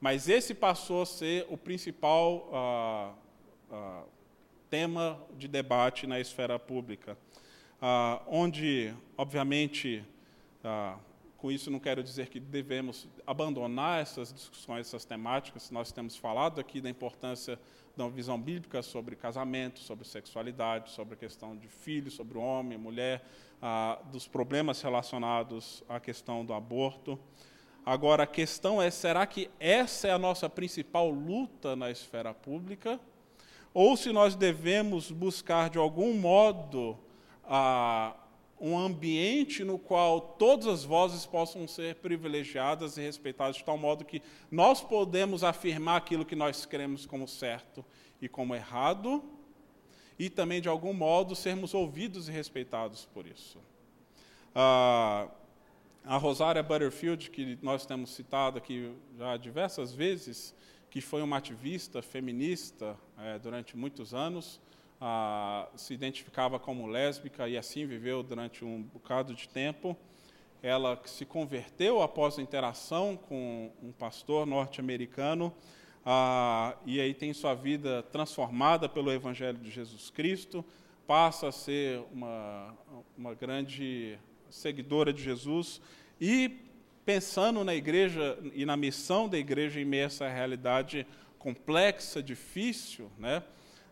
Mas 0.00 0.28
esse 0.28 0.54
passou 0.54 1.02
a 1.02 1.06
ser 1.06 1.46
o 1.50 1.58
principal 1.58 2.48
ah, 2.52 3.12
ah, 3.70 4.02
tema 4.70 5.20
de 5.36 5.48
debate 5.48 6.06
na 6.06 6.20
esfera 6.20 6.56
pública, 6.58 7.18
ah, 7.82 8.22
onde, 8.28 8.94
obviamente, 9.18 10.04
ah, 10.62 10.96
com 11.36 11.50
isso 11.50 11.70
não 11.70 11.80
quero 11.80 12.04
dizer 12.04 12.28
que 12.28 12.38
devemos 12.38 13.08
abandonar 13.26 14.00
essas 14.00 14.32
discussões, 14.32 14.86
essas 14.86 15.04
temáticas. 15.04 15.72
Nós 15.72 15.90
temos 15.90 16.16
falado 16.16 16.60
aqui 16.60 16.80
da 16.80 16.88
importância 16.88 17.58
da 17.96 18.06
visão 18.08 18.40
bíblica 18.40 18.80
sobre 18.80 19.16
casamento, 19.16 19.80
sobre 19.80 20.06
sexualidade, 20.06 20.92
sobre 20.92 21.14
a 21.14 21.16
questão 21.16 21.56
de 21.56 21.66
filhos, 21.66 22.14
sobre 22.14 22.38
o 22.38 22.40
homem, 22.40 22.78
mulher, 22.78 23.24
ah, 23.60 23.98
dos 24.12 24.28
problemas 24.28 24.80
relacionados 24.80 25.82
à 25.88 25.98
questão 25.98 26.44
do 26.44 26.54
aborto. 26.54 27.18
Agora, 27.84 28.22
a 28.22 28.26
questão 28.26 28.80
é: 28.80 28.88
será 28.88 29.26
que 29.26 29.50
essa 29.58 30.06
é 30.06 30.12
a 30.12 30.18
nossa 30.18 30.48
principal 30.48 31.10
luta 31.10 31.74
na 31.74 31.90
esfera 31.90 32.32
pública? 32.32 33.00
Ou 33.72 33.96
se 33.96 34.12
nós 34.12 34.34
devemos 34.34 35.10
buscar, 35.10 35.70
de 35.70 35.78
algum 35.78 36.14
modo, 36.14 36.98
ah, 37.44 38.14
um 38.60 38.78
ambiente 38.78 39.64
no 39.64 39.78
qual 39.78 40.20
todas 40.20 40.66
as 40.66 40.84
vozes 40.84 41.24
possam 41.24 41.66
ser 41.66 41.96
privilegiadas 41.96 42.96
e 42.96 43.00
respeitadas, 43.00 43.56
de 43.56 43.64
tal 43.64 43.78
modo 43.78 44.04
que 44.04 44.20
nós 44.50 44.82
podemos 44.82 45.42
afirmar 45.44 45.96
aquilo 45.96 46.26
que 46.26 46.36
nós 46.36 46.66
queremos 46.66 47.06
como 47.06 47.26
certo 47.26 47.84
e 48.20 48.28
como 48.28 48.54
errado, 48.54 49.22
e 50.18 50.28
também, 50.28 50.60
de 50.60 50.68
algum 50.68 50.92
modo, 50.92 51.34
sermos 51.34 51.72
ouvidos 51.72 52.28
e 52.28 52.32
respeitados 52.32 53.06
por 53.06 53.26
isso. 53.26 53.58
Ah, 54.54 55.28
a 56.04 56.16
Rosária 56.16 56.62
Butterfield, 56.62 57.30
que 57.30 57.58
nós 57.62 57.86
temos 57.86 58.10
citado 58.10 58.58
aqui 58.58 58.92
já 59.16 59.36
diversas 59.36 59.94
vezes, 59.94 60.54
que 60.90 61.00
foi 61.00 61.22
uma 61.22 61.36
ativista 61.36 62.02
feminista 62.02 62.96
é, 63.16 63.38
durante 63.38 63.76
muitos 63.76 64.12
anos, 64.12 64.60
se 65.76 65.94
identificava 65.94 66.58
como 66.58 66.86
lésbica 66.86 67.48
e 67.48 67.56
assim 67.56 67.86
viveu 67.86 68.22
durante 68.22 68.64
um 68.64 68.82
bocado 68.82 69.32
de 69.32 69.48
tempo. 69.48 69.96
Ela 70.62 71.00
se 71.06 71.24
converteu 71.24 72.02
após 72.02 72.38
a 72.38 72.42
interação 72.42 73.16
com 73.16 73.72
um 73.82 73.92
pastor 73.92 74.44
norte-americano 74.44 75.54
e 76.84 77.00
aí 77.00 77.14
tem 77.14 77.32
sua 77.32 77.54
vida 77.54 78.02
transformada 78.04 78.88
pelo 78.88 79.10
Evangelho 79.10 79.58
de 79.58 79.70
Jesus 79.70 80.10
Cristo, 80.10 80.62
passa 81.06 81.48
a 81.48 81.52
ser 81.52 82.02
uma, 82.12 82.76
uma 83.16 83.34
grande 83.34 84.18
seguidora 84.50 85.12
de 85.12 85.22
Jesus 85.22 85.80
e 86.20 86.69
pensando 87.04 87.64
na 87.64 87.74
igreja 87.74 88.38
e 88.54 88.64
na 88.64 88.76
missão 88.76 89.28
da 89.28 89.38
igreja 89.38 89.80
em 89.80 89.84
meio 89.84 90.04
a 90.04 90.06
essa 90.06 90.28
realidade 90.28 91.06
complexa, 91.38 92.22
difícil, 92.22 93.10
né? 93.18 93.42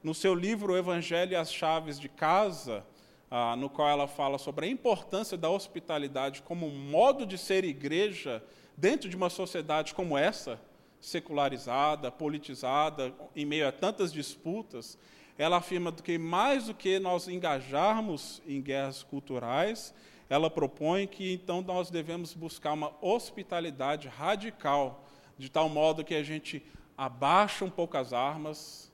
no 0.02 0.14
seu 0.14 0.34
livro 0.34 0.72
O 0.72 0.76
Evangelho 0.76 1.32
e 1.32 1.36
as 1.36 1.52
Chaves 1.52 1.98
de 1.98 2.08
Casa, 2.08 2.84
ah, 3.30 3.56
no 3.56 3.68
qual 3.68 3.88
ela 3.88 4.06
fala 4.06 4.38
sobre 4.38 4.66
a 4.66 4.68
importância 4.68 5.36
da 5.36 5.50
hospitalidade 5.50 6.42
como 6.42 6.66
um 6.66 6.78
modo 6.78 7.26
de 7.26 7.36
ser 7.36 7.64
igreja 7.64 8.42
dentro 8.76 9.08
de 9.08 9.16
uma 9.16 9.28
sociedade 9.28 9.94
como 9.94 10.16
essa, 10.16 10.60
secularizada, 11.00 12.10
politizada, 12.10 13.12
em 13.34 13.44
meio 13.44 13.68
a 13.68 13.72
tantas 13.72 14.12
disputas, 14.12 14.98
ela 15.36 15.58
afirma 15.58 15.92
que 15.92 16.18
mais 16.18 16.66
do 16.66 16.74
que 16.74 16.98
nós 16.98 17.28
engajarmos 17.28 18.42
em 18.46 18.60
guerras 18.60 19.02
culturais, 19.02 19.94
ela 20.28 20.50
propõe 20.50 21.06
que 21.06 21.32
então 21.32 21.62
nós 21.62 21.90
devemos 21.90 22.34
buscar 22.34 22.72
uma 22.72 22.92
hospitalidade 23.00 24.08
radical, 24.08 25.04
de 25.38 25.50
tal 25.50 25.68
modo 25.68 26.04
que 26.04 26.14
a 26.14 26.22
gente 26.22 26.62
abaixa 26.96 27.64
um 27.64 27.70
pouco 27.70 27.96
as 27.96 28.12
armas, 28.12 28.92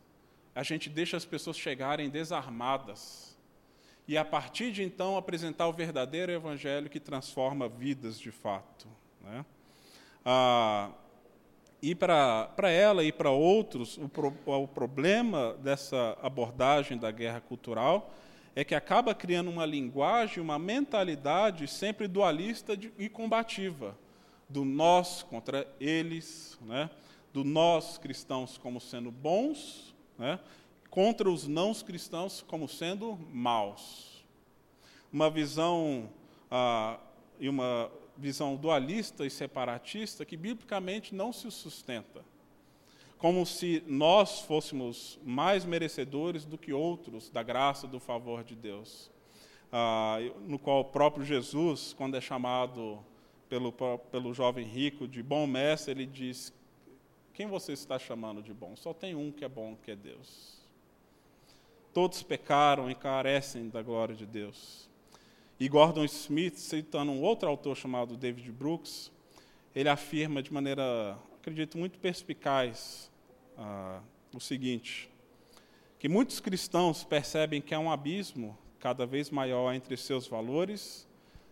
a 0.55 0.63
gente 0.63 0.89
deixa 0.89 1.17
as 1.17 1.25
pessoas 1.25 1.57
chegarem 1.57 2.09
desarmadas. 2.09 3.37
E 4.07 4.17
a 4.17 4.25
partir 4.25 4.71
de 4.71 4.83
então 4.83 5.17
apresentar 5.17 5.67
o 5.67 5.73
verdadeiro 5.73 6.31
evangelho 6.31 6.91
que 6.91 7.01
transforma 7.01 7.69
vidas 7.69 8.21
de 8.21 8.31
fato. 8.31 8.87
Né? 9.23 9.45
Ah, 10.25 10.91
e 11.83 11.95
para 11.95 12.71
ela 12.71 13.03
e 13.03 13.11
para 13.11 13.31
outros, 13.31 13.99
o, 13.99 14.09
pro, 14.09 14.33
o 14.47 14.69
problema 14.69 15.55
dessa 15.55 16.17
abordagem 16.23 16.97
da 16.97 17.11
guerra 17.11 17.41
cultural 17.41 18.11
é 18.55 18.65
que 18.65 18.75
acaba 18.75 19.15
criando 19.15 19.51
uma 19.51 19.67
linguagem, 19.67 20.43
uma 20.43 20.59
mentalidade 20.59 21.67
sempre 21.67 22.07
dualista 22.07 22.79
e 22.99 23.09
combativa, 23.09 23.97
do 24.49 24.65
nós 24.65 25.23
contra 25.23 25.67
eles, 25.81 26.59
né? 26.63 26.91
do 27.33 27.43
nós 27.43 27.99
cristãos 27.99 28.57
como 28.57 28.81
sendo 28.81 29.11
bons 29.11 29.93
né, 30.17 30.39
contra 30.89 31.29
os 31.29 31.49
não 31.49 31.75
cristãos 31.75 32.43
como 32.43 32.69
sendo 32.69 33.19
maus. 33.33 34.25
Uma 35.13 35.29
visão 35.29 36.09
ah, 36.49 36.99
e 37.41 37.49
uma 37.49 37.91
visão 38.17 38.55
dualista 38.55 39.27
e 39.27 39.31
separatista 39.31 40.25
que 40.25 40.37
biblicamente 40.37 41.13
não 41.13 41.33
se 41.33 41.51
sustenta. 41.51 42.25
Como 43.25 43.47
se 43.47 43.83
nós 43.87 44.41
fôssemos 44.41 45.19
mais 45.25 45.65
merecedores 45.65 46.45
do 46.45 46.59
que 46.59 46.75
outros 46.75 47.31
da 47.31 47.43
graça, 47.43 47.87
do 47.87 47.99
favor 47.99 48.45
de 48.45 48.55
Deus. 48.55 49.11
Ah, 49.73 50.19
no 50.43 50.59
qual 50.59 50.81
o 50.81 50.85
próprio 50.85 51.25
Jesus, 51.25 51.95
quando 51.95 52.19
é 52.19 52.21
chamado 52.21 53.03
pelo, 53.49 53.73
pelo 53.73 54.35
jovem 54.35 54.67
rico 54.67 55.09
de 55.09 55.23
bom 55.23 55.47
mestre, 55.47 55.93
ele 55.93 56.05
diz 56.05 56.53
quem 57.33 57.47
você 57.47 57.73
está 57.73 57.99
chamando 57.99 58.43
de 58.43 58.53
bom? 58.53 58.77
Só 58.77 58.93
tem 58.93 59.15
um 59.15 59.33
que 59.33 59.43
é 59.43 59.49
bom, 59.49 59.75
que 59.83 59.93
é 59.93 59.97
Deus. 59.97 60.63
Todos 61.95 62.23
pecaram 62.23 62.91
e 62.91 62.95
carecem 62.95 63.71
da 63.71 63.81
glória 63.81 64.15
de 64.15 64.27
Deus. 64.27 64.87
E 65.59 65.67
Gordon 65.67 66.05
Smith, 66.05 66.57
citando 66.57 67.11
um 67.11 67.23
outro 67.23 67.49
autor 67.49 67.75
chamado 67.75 68.19
David 68.19 68.53
Brooks, 68.53 69.11
ele 69.75 69.89
afirma 69.89 70.43
de 70.43 70.53
maneira, 70.53 71.17
acredito, 71.41 71.79
muito 71.79 71.99
perspicaz 71.99 73.14
ah, 73.57 74.01
o 74.35 74.41
seguinte: 74.41 75.11
que 75.99 76.09
muitos 76.09 76.41
cristãos 76.41 77.05
percebem 77.05 77.61
que 77.61 77.75
há 77.75 77.79
um 77.79 77.91
abismo 77.91 78.59
cada 78.79 79.07
vez 79.07 79.31
maior 79.31 79.73
entre 79.73 79.97
seus 79.97 80.27
valores 80.27 81.09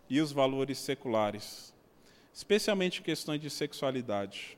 e 0.09 0.21
os 0.21 0.31
valores 0.31 0.77
seculares, 0.77 1.73
especialmente 2.33 2.99
em 2.99 3.03
questões 3.03 3.41
de 3.41 3.49
sexualidade. 3.49 4.57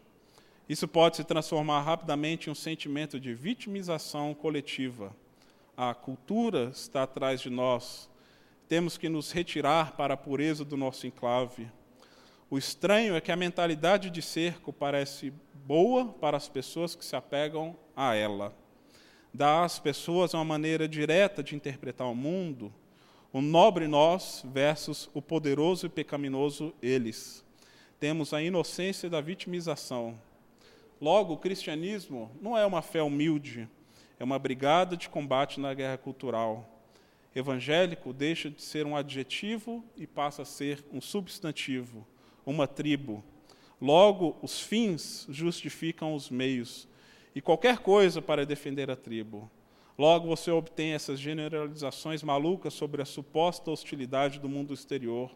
Isso 0.67 0.87
pode 0.87 1.17
se 1.17 1.23
transformar 1.23 1.81
rapidamente 1.81 2.47
em 2.47 2.51
um 2.51 2.55
sentimento 2.55 3.19
de 3.19 3.33
vitimização 3.33 4.33
coletiva. 4.33 5.15
A 5.77 5.93
cultura 5.93 6.71
está 6.73 7.03
atrás 7.03 7.39
de 7.39 7.49
nós. 7.49 8.09
Temos 8.67 8.97
que 8.97 9.07
nos 9.07 9.31
retirar 9.31 9.95
para 9.95 10.15
a 10.15 10.17
pureza 10.17 10.65
do 10.65 10.75
nosso 10.75 11.05
enclave. 11.05 11.71
O 12.49 12.57
estranho 12.57 13.15
é 13.15 13.21
que 13.21 13.31
a 13.31 13.35
mentalidade 13.35 14.09
de 14.09 14.21
cerco 14.21 14.71
parece 14.71 15.33
boa 15.65 16.05
para 16.05 16.37
as 16.37 16.47
pessoas 16.47 16.95
que 16.95 17.03
se 17.03 17.15
apegam 17.15 17.75
a 17.95 18.15
ela. 18.15 18.55
Dá 19.33 19.63
às 19.63 19.79
pessoas 19.79 20.33
uma 20.33 20.45
maneira 20.45 20.87
direta 20.87 21.43
de 21.43 21.55
interpretar 21.55 22.07
o 22.07 22.15
mundo, 22.15 22.73
o 23.33 23.41
nobre 23.41 23.87
nós 23.87 24.43
versus 24.45 25.09
o 25.13 25.21
poderoso 25.21 25.87
e 25.87 25.89
pecaminoso 25.89 26.73
eles. 26.81 27.43
Temos 27.99 28.33
a 28.33 28.41
inocência 28.41 29.09
da 29.09 29.19
vitimização, 29.19 30.17
Logo, 31.01 31.33
o 31.33 31.37
cristianismo 31.37 32.31
não 32.41 32.57
é 32.57 32.65
uma 32.65 32.81
fé 32.81 33.03
humilde, 33.03 33.67
é 34.17 34.23
uma 34.23 34.39
brigada 34.39 34.95
de 34.95 35.09
combate 35.09 35.59
na 35.59 35.73
guerra 35.73 35.97
cultural. 35.97 36.69
Evangélico 37.35 38.13
deixa 38.13 38.49
de 38.49 38.61
ser 38.61 38.85
um 38.85 38.95
adjetivo 38.95 39.83
e 39.97 40.07
passa 40.07 40.43
a 40.43 40.45
ser 40.45 40.85
um 40.93 41.01
substantivo, 41.01 42.07
uma 42.45 42.67
tribo. 42.67 43.23
Logo, 43.81 44.37
os 44.41 44.59
fins 44.59 45.25
justificam 45.29 46.15
os 46.15 46.29
meios, 46.29 46.87
e 47.33 47.41
qualquer 47.41 47.79
coisa 47.79 48.21
para 48.21 48.45
defender 48.45 48.89
a 48.89 48.95
tribo. 48.95 49.49
Logo, 49.97 50.27
você 50.27 50.51
obtém 50.51 50.93
essas 50.93 51.19
generalizações 51.19 52.21
malucas 52.23 52.73
sobre 52.73 53.01
a 53.01 53.05
suposta 53.05 53.71
hostilidade 53.71 54.39
do 54.39 54.49
mundo 54.49 54.73
exterior. 54.73 55.31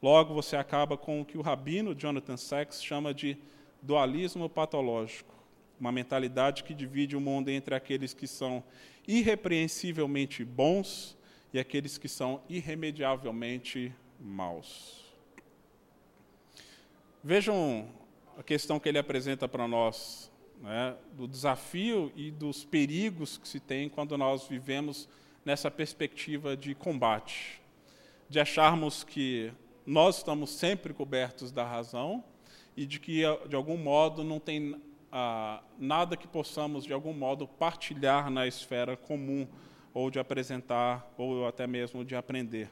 Logo, 0.00 0.34
você 0.34 0.56
acaba 0.56 0.96
com 0.96 1.20
o 1.20 1.24
que 1.24 1.38
o 1.38 1.42
rabino 1.42 1.94
Jonathan 1.94 2.36
Sachs 2.36 2.82
chama 2.82 3.14
de 3.14 3.36
dualismo 3.80 4.48
patológico, 4.48 5.34
uma 5.78 5.92
mentalidade 5.92 6.64
que 6.64 6.74
divide 6.74 7.16
o 7.16 7.20
mundo 7.20 7.48
entre 7.48 7.74
aqueles 7.74 8.12
que 8.14 8.26
são 8.26 8.62
irrepreensivelmente 9.06 10.44
bons 10.44 11.16
e 11.52 11.58
aqueles 11.58 11.98
que 11.98 12.08
são 12.08 12.40
irremediavelmente 12.48 13.92
maus. 14.18 15.01
Vejam 17.24 17.88
a 18.36 18.42
questão 18.42 18.80
que 18.80 18.88
ele 18.88 18.98
apresenta 18.98 19.46
para 19.46 19.68
nós, 19.68 20.28
né, 20.60 20.96
do 21.12 21.28
desafio 21.28 22.10
e 22.16 22.32
dos 22.32 22.64
perigos 22.64 23.38
que 23.38 23.46
se 23.46 23.60
tem 23.60 23.88
quando 23.88 24.18
nós 24.18 24.48
vivemos 24.48 25.08
nessa 25.44 25.70
perspectiva 25.70 26.56
de 26.56 26.74
combate, 26.74 27.62
de 28.28 28.40
acharmos 28.40 29.04
que 29.04 29.52
nós 29.86 30.16
estamos 30.16 30.50
sempre 30.50 30.92
cobertos 30.92 31.52
da 31.52 31.64
razão 31.64 32.24
e 32.76 32.84
de 32.84 32.98
que, 32.98 33.22
de 33.48 33.54
algum 33.54 33.76
modo, 33.76 34.24
não 34.24 34.40
tem 34.40 34.82
ah, 35.12 35.62
nada 35.78 36.16
que 36.16 36.26
possamos, 36.26 36.84
de 36.84 36.92
algum 36.92 37.12
modo, 37.12 37.46
partilhar 37.46 38.30
na 38.30 38.48
esfera 38.48 38.96
comum, 38.96 39.46
ou 39.94 40.10
de 40.10 40.18
apresentar, 40.18 41.08
ou 41.16 41.46
até 41.46 41.68
mesmo 41.68 42.04
de 42.04 42.16
aprender. 42.16 42.68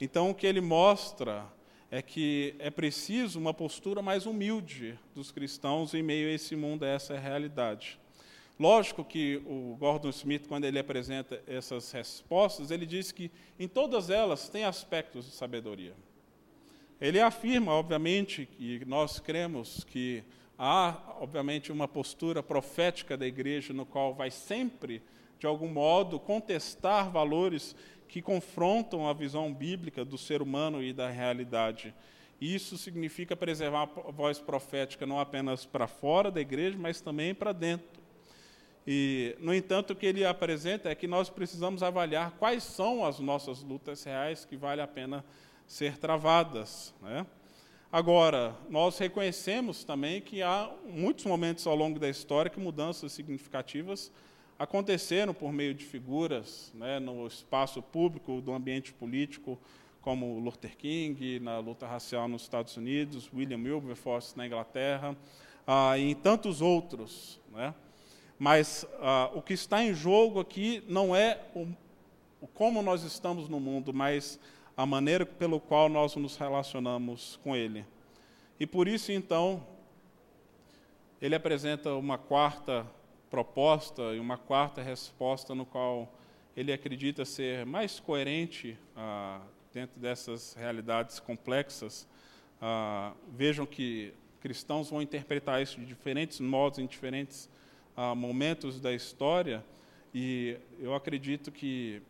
Então, 0.00 0.30
o 0.30 0.34
que 0.34 0.46
ele 0.46 0.62
mostra 0.62 1.44
é 1.90 2.02
que 2.02 2.54
é 2.58 2.70
preciso 2.70 3.38
uma 3.38 3.54
postura 3.54 4.02
mais 4.02 4.26
humilde 4.26 4.98
dos 5.14 5.30
cristãos 5.30 5.94
em 5.94 6.02
meio 6.02 6.28
a 6.28 6.32
esse 6.32 6.54
mundo, 6.54 6.84
a 6.84 6.88
essa 6.88 7.18
realidade. 7.18 7.98
Lógico 8.58 9.04
que 9.04 9.40
o 9.46 9.76
Gordon 9.78 10.10
Smith, 10.10 10.46
quando 10.48 10.64
ele 10.64 10.78
apresenta 10.78 11.42
essas 11.46 11.90
respostas, 11.92 12.70
ele 12.70 12.84
diz 12.84 13.12
que 13.12 13.30
em 13.58 13.68
todas 13.68 14.10
elas 14.10 14.48
tem 14.48 14.64
aspectos 14.64 15.26
de 15.26 15.30
sabedoria. 15.30 15.94
Ele 17.00 17.20
afirma, 17.20 17.72
obviamente, 17.72 18.46
que 18.46 18.84
nós 18.84 19.20
cremos 19.20 19.84
que 19.84 20.24
há, 20.58 20.96
obviamente, 21.20 21.70
uma 21.70 21.86
postura 21.86 22.42
profética 22.42 23.16
da 23.16 23.26
igreja 23.26 23.72
no 23.72 23.86
qual 23.86 24.12
vai 24.12 24.30
sempre, 24.30 25.00
de 25.38 25.46
algum 25.46 25.68
modo, 25.68 26.18
contestar 26.18 27.12
valores 27.12 27.76
que 28.08 28.22
confrontam 28.22 29.06
a 29.06 29.12
visão 29.12 29.52
bíblica 29.52 30.04
do 30.04 30.16
ser 30.16 30.40
humano 30.40 30.82
e 30.82 30.92
da 30.92 31.08
realidade. 31.08 31.94
Isso 32.40 32.78
significa 32.78 33.36
preservar 33.36 33.82
a 33.82 34.10
voz 34.10 34.38
profética 34.38 35.06
não 35.06 35.20
apenas 35.20 35.66
para 35.66 35.86
fora 35.86 36.30
da 36.30 36.40
igreja, 36.40 36.76
mas 36.78 37.00
também 37.00 37.34
para 37.34 37.52
dentro. 37.52 38.00
E, 38.86 39.36
no 39.38 39.54
entanto, 39.54 39.92
o 39.92 39.96
que 39.96 40.06
ele 40.06 40.24
apresenta 40.24 40.88
é 40.88 40.94
que 40.94 41.06
nós 41.06 41.28
precisamos 41.28 41.82
avaliar 41.82 42.30
quais 42.38 42.62
são 42.62 43.04
as 43.04 43.18
nossas 43.18 43.62
lutas 43.62 44.02
reais 44.02 44.46
que 44.46 44.56
vale 44.56 44.80
a 44.80 44.86
pena 44.86 45.22
ser 45.66 45.98
travadas. 45.98 46.94
Né? 47.02 47.26
Agora, 47.92 48.56
nós 48.70 48.96
reconhecemos 48.96 49.84
também 49.84 50.22
que 50.22 50.42
há 50.42 50.70
muitos 50.86 51.26
momentos 51.26 51.66
ao 51.66 51.76
longo 51.76 51.98
da 51.98 52.08
história 52.08 52.50
que 52.50 52.58
mudanças 52.58 53.12
significativas 53.12 54.10
aconteceram 54.58 55.32
por 55.32 55.52
meio 55.52 55.72
de 55.72 55.84
figuras 55.84 56.72
né, 56.74 56.98
no 56.98 57.26
espaço 57.26 57.80
público 57.80 58.40
do 58.40 58.52
ambiente 58.52 58.92
político, 58.92 59.58
como 60.00 60.38
Luther 60.40 60.76
King 60.76 61.38
na 61.38 61.58
luta 61.58 61.86
racial 61.86 62.26
nos 62.26 62.42
Estados 62.42 62.76
Unidos, 62.76 63.30
William 63.32 63.58
Wilberforce 63.58 64.36
na 64.36 64.46
Inglaterra, 64.46 65.16
ah, 65.66 65.96
e 65.96 66.10
em 66.10 66.14
tantos 66.14 66.60
outros. 66.60 67.40
Né? 67.52 67.72
Mas 68.38 68.86
ah, 69.00 69.30
o 69.34 69.42
que 69.42 69.52
está 69.52 69.82
em 69.82 69.94
jogo 69.94 70.40
aqui 70.40 70.82
não 70.88 71.14
é 71.14 71.40
o, 71.54 71.66
o 72.40 72.46
como 72.48 72.82
nós 72.82 73.04
estamos 73.04 73.48
no 73.48 73.60
mundo, 73.60 73.94
mas 73.94 74.40
a 74.76 74.84
maneira 74.84 75.24
pelo 75.24 75.60
qual 75.60 75.88
nós 75.88 76.16
nos 76.16 76.36
relacionamos 76.36 77.38
com 77.44 77.54
Ele. 77.54 77.84
E 78.58 78.66
por 78.66 78.88
isso, 78.88 79.12
então, 79.12 79.64
ele 81.20 81.34
apresenta 81.34 81.94
uma 81.94 82.16
quarta 82.18 82.86
proposta 83.30 84.14
e 84.14 84.18
uma 84.18 84.36
quarta 84.36 84.82
resposta 84.82 85.54
no 85.54 85.66
qual 85.66 86.12
ele 86.56 86.72
acredita 86.72 87.24
ser 87.24 87.64
mais 87.66 88.00
coerente 88.00 88.76
ah, 88.96 89.40
dentro 89.72 90.00
dessas 90.00 90.54
realidades 90.54 91.20
complexas. 91.20 92.06
Ah, 92.60 93.12
vejam 93.28 93.64
que 93.64 94.12
cristãos 94.40 94.90
vão 94.90 95.02
interpretar 95.02 95.62
isso 95.62 95.78
de 95.78 95.86
diferentes 95.86 96.40
modos, 96.40 96.78
em 96.78 96.86
diferentes 96.86 97.48
ah, 97.96 98.14
momentos 98.14 98.80
da 98.80 98.92
história, 98.92 99.64
e 100.14 100.56
eu 100.80 100.94
acredito 100.94 101.52
que 101.52 102.02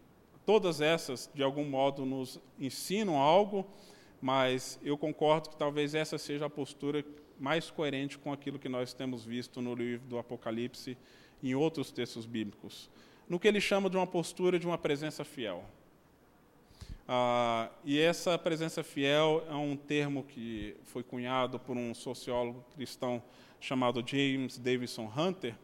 Todas 0.49 0.81
essas, 0.81 1.29
de 1.35 1.43
algum 1.43 1.63
modo, 1.63 2.07
nos 2.07 2.41
ensinam 2.59 3.19
algo, 3.19 3.67
mas 4.19 4.81
eu 4.83 4.97
concordo 4.97 5.51
que 5.51 5.57
talvez 5.59 5.95
essa 5.95 6.17
seja 6.17 6.47
a 6.47 6.49
postura 6.49 7.05
mais 7.38 7.70
coerente 7.70 8.18
com 8.18 8.33
aquilo 8.33 8.59
que 8.59 8.68
nós 8.68 8.92
temos 8.92 9.24
visto 9.24 9.61
no 9.61 9.74
livro 9.74 10.07
do 10.07 10.18
Apocalipse 10.18 10.96
e 11.42 11.51
em 11.51 11.55
outros 11.55 11.90
textos 11.90 12.27
bíblicos. 12.27 12.90
No 13.29 13.38
que 13.38 13.46
ele 13.46 13.61
chama 13.61 13.88
de 13.88 13.96
uma 13.96 14.07
postura 14.07 14.59
de 14.59 14.66
uma 14.66 14.79
presença 14.79 15.24
fiel. 15.24 15.64
Ah, 17.07 17.70
e 17.85 17.98
essa 17.98 18.37
presença 18.38 18.83
fiel 18.83 19.44
é 19.48 19.55
um 19.55 19.77
termo 19.77 20.24
que 20.24 20.77
foi 20.85 21.03
cunhado 21.03 21.59
por 21.59 21.77
um 21.77 21.94
sociólogo 21.94 22.64
cristão 22.74 23.22
chamado 23.61 24.05
James 24.07 24.59
Davison 24.59 25.11
Hunter, 25.16 25.55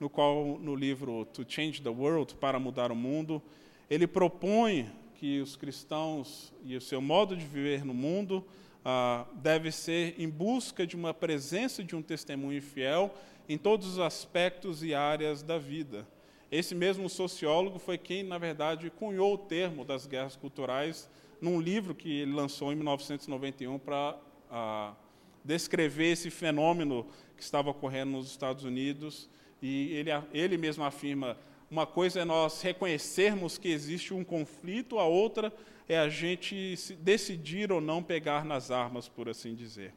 no 0.00 0.08
qual, 0.08 0.58
no 0.58 0.74
livro 0.74 1.24
To 1.26 1.44
Change 1.46 1.82
the 1.82 1.88
World, 1.88 2.34
Para 2.36 2.58
Mudar 2.58 2.90
o 2.90 2.96
Mundo, 2.96 3.42
ele 3.90 4.06
propõe 4.06 4.90
que 5.16 5.40
os 5.40 5.56
cristãos 5.56 6.52
e 6.64 6.76
o 6.76 6.80
seu 6.80 7.00
modo 7.00 7.36
de 7.36 7.44
viver 7.44 7.84
no 7.84 7.92
mundo 7.92 8.44
ah, 8.84 9.26
deve 9.34 9.70
ser 9.70 10.14
em 10.18 10.28
busca 10.28 10.86
de 10.86 10.96
uma 10.96 11.12
presença 11.12 11.82
de 11.82 11.94
um 11.94 12.02
testemunho 12.02 12.60
fiel 12.62 13.14
em 13.48 13.56
todos 13.56 13.86
os 13.86 13.98
aspectos 13.98 14.82
e 14.82 14.94
áreas 14.94 15.42
da 15.42 15.58
vida. 15.58 16.06
Esse 16.50 16.74
mesmo 16.74 17.08
sociólogo 17.08 17.78
foi 17.78 17.98
quem, 17.98 18.22
na 18.22 18.38
verdade, 18.38 18.90
cunhou 18.90 19.34
o 19.34 19.38
termo 19.38 19.84
das 19.84 20.06
guerras 20.06 20.36
culturais 20.36 21.10
num 21.40 21.60
livro 21.60 21.94
que 21.94 22.20
ele 22.20 22.32
lançou 22.32 22.72
em 22.72 22.76
1991 22.76 23.78
para 23.78 24.18
ah, 24.50 24.94
descrever 25.44 26.12
esse 26.12 26.30
fenômeno 26.30 27.06
que 27.36 27.42
estava 27.42 27.70
ocorrendo 27.70 28.12
nos 28.12 28.30
Estados 28.30 28.64
Unidos. 28.64 29.28
E 29.60 29.92
ele, 29.92 30.10
ele 30.32 30.56
mesmo 30.56 30.84
afirma 30.84 31.36
uma 31.70 31.86
coisa 31.86 32.20
é 32.20 32.24
nós 32.24 32.62
reconhecermos 32.62 33.58
que 33.58 33.68
existe 33.68 34.14
um 34.14 34.24
conflito, 34.24 34.98
a 34.98 35.04
outra 35.04 35.52
é 35.88 35.98
a 35.98 36.08
gente 36.08 36.76
decidir 37.00 37.72
ou 37.72 37.80
não 37.80 38.02
pegar 38.02 38.44
nas 38.44 38.70
armas, 38.70 39.08
por 39.08 39.28
assim 39.28 39.54
dizer. 39.54 39.94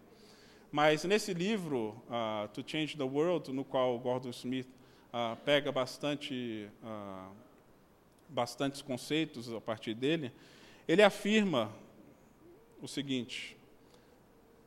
Mas 0.72 1.04
nesse 1.04 1.34
livro, 1.34 2.02
uh, 2.08 2.48
To 2.54 2.64
Change 2.66 2.96
the 2.96 3.04
World, 3.04 3.52
no 3.52 3.66
qual 3.66 4.00
Gordon 4.00 4.30
Smith 4.30 4.70
uh, 5.12 5.36
pega 5.44 5.70
bastante, 5.70 6.70
uh, 6.82 7.36
bastantes 8.30 8.82
conceitos 8.82 9.52
a 9.52 9.60
partir 9.60 9.94
dele, 9.94 10.32
ele 10.88 11.04
afirma 11.04 11.74
o 12.82 12.88
seguinte: 12.88 13.58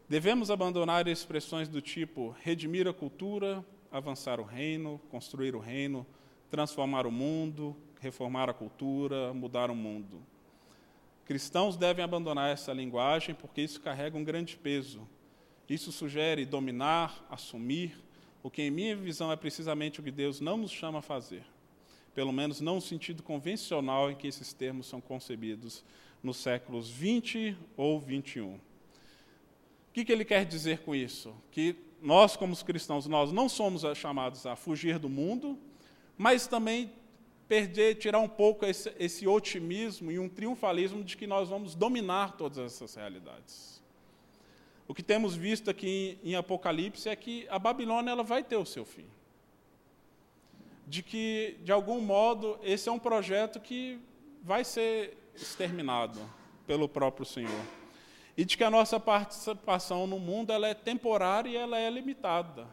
devemos 0.06 0.50
abandonar 0.50 1.08
expressões 1.08 1.70
do 1.70 1.80
tipo 1.80 2.37
redimir 2.42 2.87
a 2.87 2.92
cultura, 2.92 3.64
avançar 3.90 4.38
o 4.38 4.44
reino, 4.44 5.00
construir 5.10 5.56
o 5.56 5.58
reino, 5.58 6.06
transformar 6.50 7.06
o 7.06 7.10
mundo, 7.10 7.74
reformar 7.98 8.50
a 8.50 8.52
cultura, 8.52 9.32
mudar 9.32 9.70
o 9.70 9.74
mundo. 9.74 10.34
Cristãos 11.24 11.76
devem 11.76 12.04
abandonar 12.04 12.50
essa 12.50 12.72
linguagem 12.72 13.34
porque 13.34 13.62
isso 13.62 13.80
carrega 13.80 14.16
um 14.16 14.24
grande 14.24 14.56
peso. 14.56 15.08
Isso 15.68 15.90
sugere 15.90 16.44
dominar, 16.44 17.26
assumir, 17.30 17.96
o 18.42 18.50
que, 18.50 18.60
em 18.60 18.70
minha 18.70 18.94
visão, 18.94 19.32
é 19.32 19.37
precisamente 19.37 20.00
o 20.00 20.02
que 20.02 20.10
Deus 20.10 20.38
não 20.38 20.58
nos 20.58 20.70
chama 20.70 20.98
a 20.98 21.02
fazer. 21.02 21.42
Pelo 22.14 22.30
menos 22.30 22.60
não 22.60 22.74
no 22.74 22.80
sentido 22.80 23.22
convencional 23.22 24.10
em 24.10 24.14
que 24.14 24.26
esses 24.26 24.52
termos 24.52 24.87
são 24.87 25.00
concebidos 25.00 25.82
nos 26.22 26.37
séculos 26.37 26.90
20 26.90 27.56
ou 27.74 27.98
21. 27.98 28.54
O 28.54 28.60
que, 29.94 30.04
que 30.04 30.12
ele 30.12 30.26
quer 30.26 30.44
dizer 30.44 30.80
com 30.80 30.94
isso? 30.94 31.34
Que 31.50 31.74
nós, 32.02 32.37
como 32.37 32.54
cristãos, 32.64 33.06
nós 33.06 33.32
não 33.32 33.48
somos 33.48 33.82
chamados 33.96 34.44
a 34.44 34.54
fugir 34.54 34.98
do 34.98 35.08
mundo, 35.08 35.58
mas 36.18 36.46
também 36.46 36.92
perder, 37.48 37.96
tirar 37.96 38.18
um 38.18 38.28
pouco 38.28 38.64
esse, 38.64 38.92
esse 38.98 39.26
otimismo 39.26 40.11
e 40.11 40.18
um 40.18 40.28
triunfalismo 40.28 41.04
de 41.04 41.16
que 41.16 41.26
nós 41.26 41.48
vamos 41.48 41.74
dominar 41.74 42.37
todas 42.37 42.59
essas 42.59 42.94
realidades. 42.94 43.83
O 44.87 44.94
que 44.94 45.02
temos 45.02 45.35
visto 45.35 45.70
aqui 45.70 46.18
em, 46.22 46.30
em 46.30 46.35
Apocalipse 46.35 47.09
é 47.09 47.16
que 47.16 47.46
a 47.48 47.59
Babilônia 47.59 48.11
ela 48.11 48.22
vai 48.22 48.42
ter 48.42 48.57
o 48.57 48.66
seu 48.66 48.85
fim. 48.85 49.07
De 50.87 51.02
que, 51.02 51.57
de 51.62 51.72
algum 51.72 52.00
modo, 52.00 52.59
esse 52.62 52.88
é 52.88 52.92
um 52.92 52.98
projeto 52.98 53.59
que 53.61 53.98
vai 54.42 54.64
ser 54.64 55.16
exterminado 55.35 56.20
pelo 56.66 56.88
próprio 56.88 57.24
Senhor. 57.24 57.64
E 58.36 58.45
de 58.45 58.57
que 58.57 58.64
a 58.64 58.70
nossa 58.70 59.01
participação 59.01 60.07
no 60.07 60.18
mundo 60.18 60.53
ela 60.53 60.68
é 60.68 60.74
temporária 60.74 61.49
e 61.49 61.57
ela 61.57 61.78
é 61.78 61.88
limitada 61.88 62.66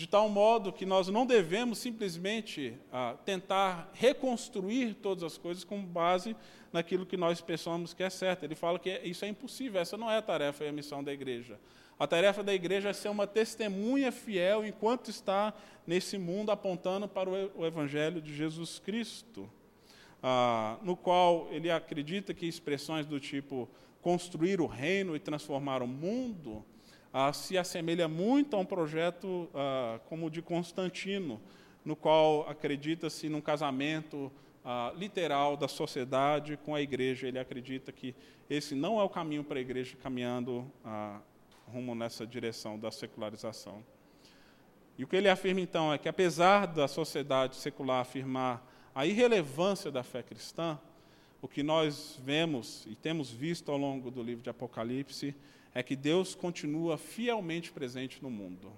de 0.00 0.06
tal 0.06 0.30
modo 0.30 0.72
que 0.72 0.86
nós 0.86 1.08
não 1.08 1.26
devemos 1.26 1.76
simplesmente 1.76 2.72
ah, 2.90 3.16
tentar 3.22 3.90
reconstruir 3.92 4.94
todas 4.94 5.22
as 5.22 5.36
coisas 5.36 5.62
com 5.62 5.84
base 5.84 6.34
naquilo 6.72 7.04
que 7.04 7.18
nós 7.18 7.42
pensamos 7.42 7.92
que 7.92 8.02
é 8.02 8.08
certo. 8.08 8.44
Ele 8.44 8.54
fala 8.54 8.78
que 8.78 8.88
isso 9.04 9.26
é 9.26 9.28
impossível, 9.28 9.78
essa 9.78 9.98
não 9.98 10.10
é 10.10 10.16
a 10.16 10.22
tarefa 10.22 10.64
e 10.64 10.68
a 10.68 10.72
missão 10.72 11.04
da 11.04 11.12
igreja. 11.12 11.60
A 11.98 12.06
tarefa 12.06 12.42
da 12.42 12.54
igreja 12.54 12.88
é 12.88 12.92
ser 12.94 13.10
uma 13.10 13.26
testemunha 13.26 14.10
fiel 14.10 14.64
enquanto 14.64 15.10
está 15.10 15.52
nesse 15.86 16.16
mundo 16.16 16.50
apontando 16.50 17.06
para 17.06 17.28
o 17.28 17.66
Evangelho 17.66 18.22
de 18.22 18.34
Jesus 18.34 18.78
Cristo, 18.78 19.50
ah, 20.22 20.78
no 20.80 20.96
qual 20.96 21.46
ele 21.50 21.70
acredita 21.70 22.32
que 22.32 22.46
expressões 22.46 23.04
do 23.04 23.20
tipo 23.20 23.68
construir 24.00 24.62
o 24.62 24.66
reino 24.66 25.14
e 25.14 25.18
transformar 25.18 25.82
o 25.82 25.86
mundo 25.86 26.64
ah, 27.12 27.32
se 27.32 27.58
assemelha 27.58 28.06
muito 28.06 28.54
a 28.56 28.58
um 28.58 28.64
projeto 28.64 29.48
ah, 29.54 29.98
como 30.08 30.26
o 30.26 30.30
de 30.30 30.40
Constantino, 30.40 31.40
no 31.84 31.96
qual 31.96 32.48
acredita-se 32.48 33.28
num 33.28 33.40
casamento 33.40 34.30
ah, 34.64 34.92
literal 34.96 35.56
da 35.56 35.66
sociedade 35.66 36.56
com 36.64 36.74
a 36.74 36.80
igreja. 36.80 37.26
Ele 37.26 37.38
acredita 37.38 37.90
que 37.90 38.14
esse 38.48 38.74
não 38.74 39.00
é 39.00 39.02
o 39.02 39.08
caminho 39.08 39.42
para 39.42 39.58
a 39.58 39.60
igreja 39.60 39.96
caminhando 40.02 40.70
ah, 40.84 41.20
rumo 41.66 41.94
nessa 41.94 42.26
direção 42.26 42.78
da 42.78 42.90
secularização. 42.90 43.82
E 44.98 45.04
o 45.04 45.06
que 45.06 45.16
ele 45.16 45.28
afirma 45.28 45.60
então 45.60 45.92
é 45.92 45.98
que, 45.98 46.08
apesar 46.08 46.66
da 46.66 46.86
sociedade 46.86 47.56
secular 47.56 48.00
afirmar 48.00 48.66
a 48.94 49.06
irrelevância 49.06 49.90
da 49.90 50.02
fé 50.02 50.22
cristã, 50.22 50.78
o 51.40 51.48
que 51.48 51.62
nós 51.62 52.20
vemos 52.22 52.84
e 52.86 52.94
temos 52.94 53.30
visto 53.30 53.72
ao 53.72 53.78
longo 53.78 54.10
do 54.10 54.22
livro 54.22 54.42
de 54.42 54.50
Apocalipse 54.50 55.34
é 55.74 55.82
que 55.82 55.94
Deus 55.94 56.34
continua 56.34 56.98
fielmente 56.98 57.70
presente 57.70 58.22
no 58.22 58.30
mundo. 58.30 58.72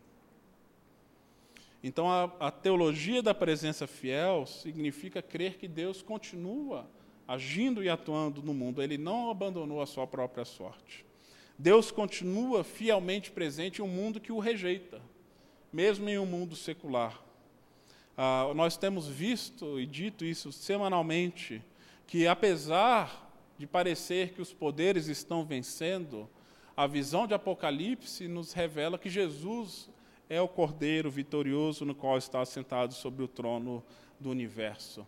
Então, 1.82 2.08
a, 2.08 2.24
a, 2.38 2.50
teologia 2.50 3.22
da 3.22 3.34
presença 3.34 3.86
fiel 3.86 4.46
significa 4.46 5.20
crer 5.20 5.58
que 5.58 5.66
Deus 5.66 6.00
continua 6.00 6.88
agindo 7.26 7.82
e 7.82 7.88
atuando 7.88 8.42
no 8.42 8.54
mundo, 8.54 8.82
ele 8.82 8.98
não 8.98 9.30
abandonou 9.30 9.80
a 9.80 9.86
sua 9.86 10.06
própria 10.06 10.44
sorte. 10.44 11.04
Deus 11.58 11.90
continua 11.90 12.62
fielmente 12.62 13.30
presente 13.30 13.80
em 13.80 13.84
um 13.84 13.88
mundo 13.88 14.20
que 14.20 14.32
o 14.32 14.38
rejeita, 14.38 15.00
mesmo 15.72 16.08
em 16.08 16.18
um 16.18 16.26
mundo 16.26 16.54
secular. 16.54 17.20
Ah, 18.16 18.52
nós 18.54 18.76
temos 18.76 19.08
visto 19.08 19.80
e 19.80 19.86
dito 19.86 20.24
isso 20.24 20.52
semanalmente, 20.52 21.62
que 22.06 22.26
apesar 22.26 23.30
de 23.58 23.66
parecer 23.66 24.32
que 24.34 24.42
os 24.42 24.52
poderes 24.52 25.06
estão 25.06 25.44
vencendo, 25.44 26.28
a 26.76 26.86
visão 26.86 27.26
de 27.26 27.34
Apocalipse 27.34 28.26
nos 28.26 28.52
revela 28.52 28.98
que 28.98 29.10
Jesus 29.10 29.90
é 30.28 30.40
o 30.40 30.48
Cordeiro 30.48 31.10
vitorioso 31.10 31.84
no 31.84 31.94
qual 31.94 32.16
está 32.16 32.44
sentado 32.44 32.94
sobre 32.94 33.22
o 33.22 33.28
trono 33.28 33.82
do 34.18 34.30
universo. 34.30 35.06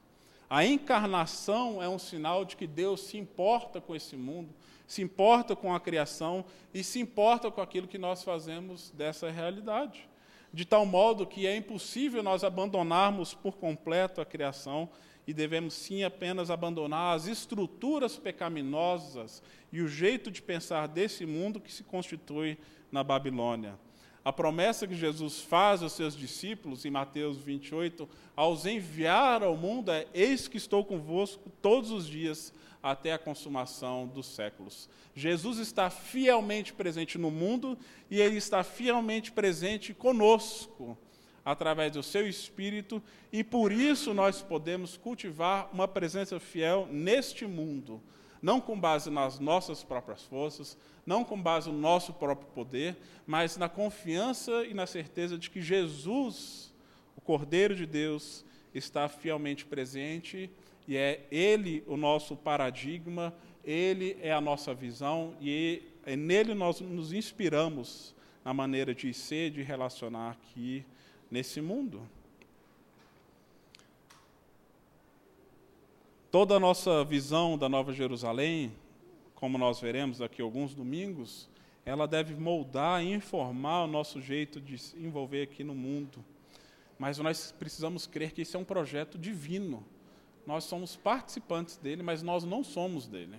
A 0.48 0.64
encarnação 0.64 1.82
é 1.82 1.88
um 1.88 1.98
sinal 1.98 2.44
de 2.44 2.56
que 2.56 2.66
Deus 2.66 3.00
se 3.00 3.16
importa 3.16 3.80
com 3.80 3.96
esse 3.96 4.16
mundo, 4.16 4.54
se 4.86 5.00
importa 5.00 5.56
com 5.56 5.74
a 5.74 5.80
criação 5.80 6.44
e 6.72 6.84
se 6.84 7.00
importa 7.00 7.50
com 7.50 7.60
aquilo 7.60 7.88
que 7.88 7.96
nós 7.96 8.22
fazemos 8.22 8.90
dessa 8.90 9.30
realidade. 9.30 10.06
De 10.52 10.64
tal 10.64 10.84
modo 10.84 11.26
que 11.26 11.46
é 11.46 11.56
impossível 11.56 12.22
nós 12.22 12.44
abandonarmos 12.44 13.34
por 13.34 13.56
completo 13.56 14.20
a 14.20 14.26
criação 14.26 14.88
e 15.26 15.32
devemos 15.32 15.74
sim 15.74 16.04
apenas 16.04 16.50
abandonar 16.50 17.16
as 17.16 17.26
estruturas 17.26 18.16
pecaminosas 18.16 19.42
e 19.72 19.80
o 19.80 19.88
jeito 19.88 20.30
de 20.30 20.42
pensar 20.42 20.86
desse 20.86 21.24
mundo 21.24 21.60
que 21.60 21.72
se 21.72 21.82
constitui 21.82 22.58
na 22.92 23.02
Babilônia. 23.02 23.78
A 24.24 24.32
promessa 24.32 24.86
que 24.86 24.94
Jesus 24.94 25.40
faz 25.40 25.82
aos 25.82 25.92
seus 25.92 26.16
discípulos 26.16 26.84
em 26.84 26.90
Mateus 26.90 27.36
28, 27.38 28.08
aos 28.34 28.64
enviar 28.64 29.42
ao 29.42 29.56
mundo, 29.56 29.90
é: 29.90 30.06
Eis 30.14 30.48
que 30.48 30.56
estou 30.56 30.82
convosco 30.84 31.50
todos 31.60 31.90
os 31.90 32.06
dias 32.06 32.52
até 32.82 33.12
a 33.12 33.18
consumação 33.18 34.06
dos 34.06 34.26
séculos. 34.26 34.88
Jesus 35.14 35.58
está 35.58 35.90
fielmente 35.90 36.72
presente 36.72 37.18
no 37.18 37.30
mundo 37.30 37.78
e 38.10 38.20
ele 38.20 38.36
está 38.36 38.62
fielmente 38.62 39.30
presente 39.30 39.92
conosco 39.92 40.96
através 41.44 41.92
do 41.92 42.02
seu 42.02 42.26
espírito, 42.26 43.02
e 43.32 43.44
por 43.44 43.70
isso 43.70 44.14
nós 44.14 44.40
podemos 44.40 44.96
cultivar 44.96 45.68
uma 45.72 45.86
presença 45.86 46.40
fiel 46.40 46.88
neste 46.90 47.46
mundo, 47.46 48.00
não 48.40 48.60
com 48.60 48.78
base 48.78 49.10
nas 49.10 49.38
nossas 49.38 49.84
próprias 49.84 50.22
forças, 50.22 50.78
não 51.04 51.24
com 51.24 51.40
base 51.40 51.68
no 51.70 51.78
nosso 51.78 52.12
próprio 52.14 52.48
poder, 52.48 52.96
mas 53.26 53.56
na 53.56 53.68
confiança 53.68 54.64
e 54.64 54.72
na 54.72 54.86
certeza 54.86 55.36
de 55.36 55.50
que 55.50 55.60
Jesus, 55.60 56.72
o 57.16 57.20
Cordeiro 57.20 57.74
de 57.74 57.84
Deus, 57.84 58.44
está 58.74 59.08
fielmente 59.08 59.64
presente 59.66 60.50
e 60.88 60.96
é 60.96 61.26
Ele 61.30 61.84
o 61.86 61.96
nosso 61.96 62.36
paradigma, 62.36 63.34
Ele 63.62 64.16
é 64.20 64.32
a 64.32 64.40
nossa 64.40 64.74
visão 64.74 65.34
e 65.40 65.82
é 66.06 66.16
nele 66.16 66.54
nós 66.54 66.80
nos 66.80 67.12
inspiramos 67.12 68.14
na 68.44 68.52
maneira 68.52 68.94
de 68.94 69.12
ser, 69.14 69.50
de 69.50 69.62
relacionar 69.62 70.32
aqui 70.32 70.84
nesse 71.34 71.60
mundo. 71.60 72.00
Toda 76.30 76.54
a 76.54 76.60
nossa 76.60 77.04
visão 77.04 77.58
da 77.58 77.68
Nova 77.68 77.92
Jerusalém, 77.92 78.72
como 79.34 79.58
nós 79.58 79.80
veremos 79.80 80.18
daqui 80.18 80.40
alguns 80.40 80.76
domingos, 80.76 81.48
ela 81.84 82.06
deve 82.06 82.36
moldar 82.36 83.02
e 83.02 83.12
informar 83.12 83.82
o 83.82 83.88
nosso 83.88 84.20
jeito 84.20 84.60
de 84.60 84.78
se 84.78 84.96
envolver 84.96 85.42
aqui 85.42 85.64
no 85.64 85.74
mundo. 85.74 86.24
Mas 86.96 87.18
nós 87.18 87.50
precisamos 87.50 88.06
crer 88.06 88.30
que 88.30 88.42
esse 88.42 88.54
é 88.54 88.58
um 88.58 88.64
projeto 88.64 89.18
divino. 89.18 89.84
Nós 90.46 90.62
somos 90.62 90.94
participantes 90.94 91.76
dele, 91.76 92.04
mas 92.04 92.22
nós 92.22 92.44
não 92.44 92.62
somos 92.62 93.08
dele. 93.08 93.36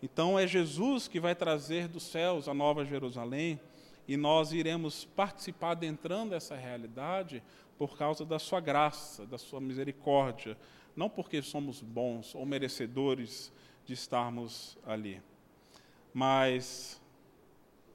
Então 0.00 0.38
é 0.38 0.46
Jesus 0.46 1.08
que 1.08 1.18
vai 1.18 1.34
trazer 1.34 1.88
dos 1.88 2.04
céus 2.04 2.46
a 2.46 2.54
Nova 2.54 2.84
Jerusalém 2.84 3.58
e 4.10 4.16
nós 4.16 4.50
iremos 4.50 5.04
participar 5.04 5.70
adentrando 5.70 6.34
essa 6.34 6.56
realidade 6.56 7.40
por 7.78 7.96
causa 7.96 8.24
da 8.24 8.40
sua 8.40 8.58
graça, 8.58 9.24
da 9.24 9.38
sua 9.38 9.60
misericórdia, 9.60 10.58
não 10.96 11.08
porque 11.08 11.40
somos 11.40 11.80
bons 11.80 12.34
ou 12.34 12.44
merecedores 12.44 13.52
de 13.86 13.92
estarmos 13.92 14.76
ali. 14.84 15.22
Mas 16.12 17.00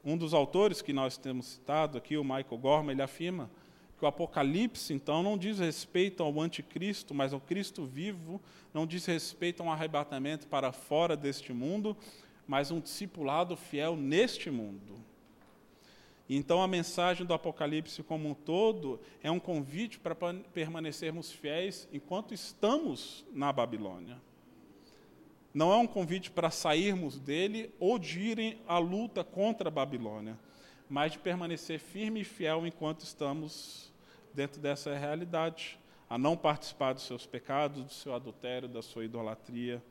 um 0.06 0.18
dos 0.18 0.34
autores 0.34 0.82
que 0.82 0.94
nós 0.94 1.18
temos 1.18 1.48
citado 1.48 1.98
aqui, 1.98 2.16
o 2.16 2.24
Michael 2.24 2.60
Gorman, 2.62 2.94
ele 2.94 3.02
afirma 3.02 3.52
que 4.00 4.06
o 4.06 4.08
Apocalipse, 4.08 4.94
então, 4.94 5.22
não 5.22 5.38
diz 5.38 5.60
respeito 5.60 6.24
ao 6.24 6.40
anticristo, 6.40 7.14
mas 7.14 7.34
ao 7.34 7.42
Cristo 7.42 7.84
vivo, 7.84 8.42
não 8.74 8.88
diz 8.88 9.06
respeito 9.06 9.62
a 9.62 9.66
um 9.66 9.72
arrebatamento 9.72 10.48
para 10.48 10.72
fora 10.72 11.18
deste 11.18 11.52
mundo, 11.52 11.94
mas 12.48 12.72
um 12.72 12.80
discipulado 12.80 13.58
fiel 13.58 13.98
neste 13.98 14.50
mundo. 14.50 15.04
Então, 16.28 16.62
a 16.62 16.68
mensagem 16.68 17.26
do 17.26 17.34
Apocalipse 17.34 18.02
como 18.02 18.28
um 18.28 18.34
todo 18.34 19.00
é 19.22 19.30
um 19.30 19.40
convite 19.40 20.00
para 20.00 20.16
permanecermos 20.54 21.32
fiéis 21.32 21.88
enquanto 21.94 22.34
estamos 22.34 23.24
na 23.32 23.54
Babilônia. 23.54 24.18
Não 25.54 25.72
é 25.72 25.78
um 25.78 25.88
convite 25.88 26.32
para 26.32 26.50
sairmos 26.50 27.20
dele 27.20 27.74
ou 27.80 28.00
de 28.00 28.20
irem 28.20 28.60
à 28.68 28.80
luta 28.80 29.24
contra 29.24 29.70
a 29.70 29.72
Babilônia, 29.72 30.38
mas 30.90 31.14
de 31.14 31.20
permanecer 31.20 31.80
firme 31.80 32.22
e 32.22 32.26
fiel 32.26 32.66
enquanto 32.66 33.02
estamos 33.02 33.94
dentro 34.34 34.60
dessa 34.60 34.98
realidade, 34.98 35.80
a 36.10 36.18
não 36.18 36.36
participar 36.36 36.94
dos 36.94 37.04
seus 37.04 37.26
pecados, 37.26 37.84
do 37.84 37.94
seu 37.94 38.14
adultério, 38.14 38.68
da 38.68 38.82
sua 38.82 39.06
idolatria, 39.06 39.82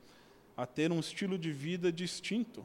a 0.57 0.66
ter 0.66 0.93
um 0.93 1.01
estilo 1.01 1.39
de 1.39 1.51
vida 1.51 1.91
distinto. 1.91 2.64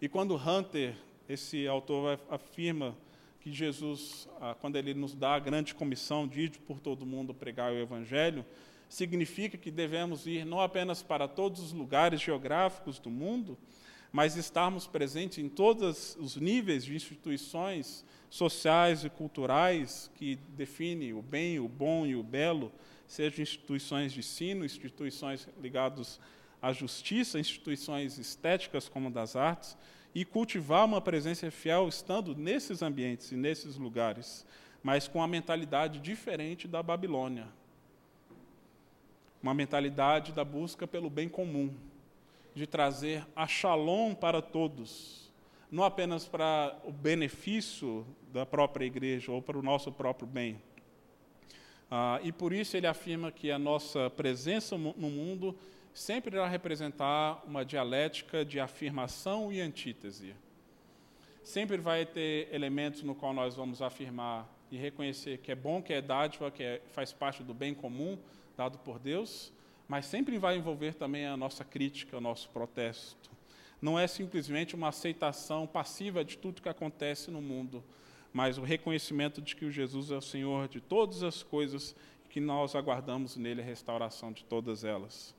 E 0.00 0.08
quando 0.08 0.34
Hunter 0.34 0.96
esse 1.28 1.66
autor 1.66 2.20
afirma 2.30 2.96
que 3.40 3.52
Jesus, 3.52 4.28
ah, 4.40 4.54
quando 4.60 4.76
ele 4.76 4.94
nos 4.94 5.14
dá 5.14 5.34
a 5.34 5.38
grande 5.38 5.74
comissão 5.74 6.28
de 6.28 6.42
ir 6.42 6.50
por 6.66 6.78
todo 6.78 7.04
mundo 7.04 7.34
pregar 7.34 7.72
o 7.72 7.76
Evangelho, 7.76 8.44
significa 8.88 9.56
que 9.56 9.70
devemos 9.70 10.26
ir 10.26 10.44
não 10.44 10.60
apenas 10.60 11.02
para 11.02 11.26
todos 11.26 11.60
os 11.60 11.72
lugares 11.72 12.20
geográficos 12.20 12.98
do 12.98 13.10
mundo, 13.10 13.58
mas 14.12 14.36
estarmos 14.36 14.86
presentes 14.86 15.38
em 15.38 15.48
todos 15.48 16.16
os 16.20 16.36
níveis 16.36 16.84
de 16.84 16.94
instituições 16.94 18.04
sociais 18.28 19.04
e 19.04 19.10
culturais 19.10 20.10
que 20.14 20.36
definem 20.50 21.14
o 21.14 21.22
bem, 21.22 21.58
o 21.58 21.66
bom 21.66 22.06
e 22.06 22.14
o 22.14 22.22
belo, 22.22 22.70
sejam 23.08 23.42
instituições 23.42 24.12
de 24.12 24.20
ensino, 24.20 24.64
instituições 24.64 25.48
ligadas 25.60 26.20
à 26.60 26.72
justiça, 26.72 27.40
instituições 27.40 28.18
estéticas 28.18 28.88
como 28.88 29.10
das 29.10 29.34
artes, 29.34 29.76
e 30.14 30.24
cultivar 30.24 30.84
uma 30.84 31.00
presença 31.00 31.50
fiel 31.50 31.88
estando 31.88 32.34
nesses 32.34 32.82
ambientes 32.82 33.32
e 33.32 33.36
nesses 33.36 33.76
lugares, 33.76 34.46
mas 34.82 35.08
com 35.08 35.22
a 35.22 35.28
mentalidade 35.28 36.00
diferente 36.00 36.68
da 36.68 36.82
Babilônia. 36.82 37.48
Uma 39.42 39.54
mentalidade 39.54 40.32
da 40.32 40.44
busca 40.44 40.86
pelo 40.86 41.08
bem 41.08 41.28
comum, 41.28 41.74
de 42.54 42.66
trazer 42.66 43.26
a 43.34 43.46
shalom 43.46 44.14
para 44.14 44.42
todos, 44.42 45.32
não 45.70 45.84
apenas 45.84 46.28
para 46.28 46.78
o 46.84 46.92
benefício 46.92 48.06
da 48.30 48.44
própria 48.44 48.84
igreja 48.84 49.32
ou 49.32 49.40
para 49.40 49.58
o 49.58 49.62
nosso 49.62 49.90
próprio 49.90 50.28
bem. 50.28 50.60
Ah, 51.90 52.20
e 52.22 52.30
por 52.30 52.52
isso 52.52 52.76
ele 52.76 52.86
afirma 52.86 53.32
que 53.32 53.50
a 53.50 53.58
nossa 53.58 54.10
presença 54.10 54.76
no 54.76 55.10
mundo 55.10 55.56
sempre 55.92 56.36
irá 56.36 56.46
representar 56.46 57.42
uma 57.46 57.64
dialética 57.64 58.44
de 58.44 58.58
afirmação 58.58 59.52
e 59.52 59.60
antítese. 59.60 60.34
Sempre 61.42 61.76
vai 61.76 62.06
ter 62.06 62.48
elementos 62.52 63.02
no 63.02 63.14
qual 63.14 63.34
nós 63.34 63.56
vamos 63.56 63.82
afirmar 63.82 64.48
e 64.70 64.76
reconhecer 64.76 65.38
que 65.38 65.52
é 65.52 65.54
bom, 65.54 65.82
que 65.82 65.92
é 65.92 66.00
dádiva, 66.00 66.50
que 66.50 66.62
é, 66.62 66.80
faz 66.92 67.12
parte 67.12 67.42
do 67.42 67.52
bem 67.52 67.74
comum 67.74 68.18
dado 68.56 68.78
por 68.78 68.98
Deus, 68.98 69.52
mas 69.86 70.06
sempre 70.06 70.38
vai 70.38 70.56
envolver 70.56 70.94
também 70.94 71.26
a 71.26 71.36
nossa 71.36 71.64
crítica, 71.64 72.16
o 72.16 72.20
nosso 72.20 72.48
protesto. 72.50 73.30
Não 73.80 73.98
é 73.98 74.06
simplesmente 74.06 74.74
uma 74.74 74.88
aceitação 74.88 75.66
passiva 75.66 76.24
de 76.24 76.38
tudo 76.38 76.62
que 76.62 76.68
acontece 76.68 77.30
no 77.30 77.42
mundo, 77.42 77.82
mas 78.32 78.56
o 78.56 78.62
reconhecimento 78.62 79.42
de 79.42 79.54
que 79.54 79.64
o 79.64 79.70
Jesus 79.70 80.10
é 80.10 80.16
o 80.16 80.22
Senhor 80.22 80.68
de 80.68 80.80
todas 80.80 81.22
as 81.22 81.42
coisas 81.42 81.94
que 82.30 82.40
nós 82.40 82.74
aguardamos 82.74 83.36
nele 83.36 83.60
a 83.60 83.64
restauração 83.64 84.32
de 84.32 84.44
todas 84.44 84.84
elas. 84.84 85.34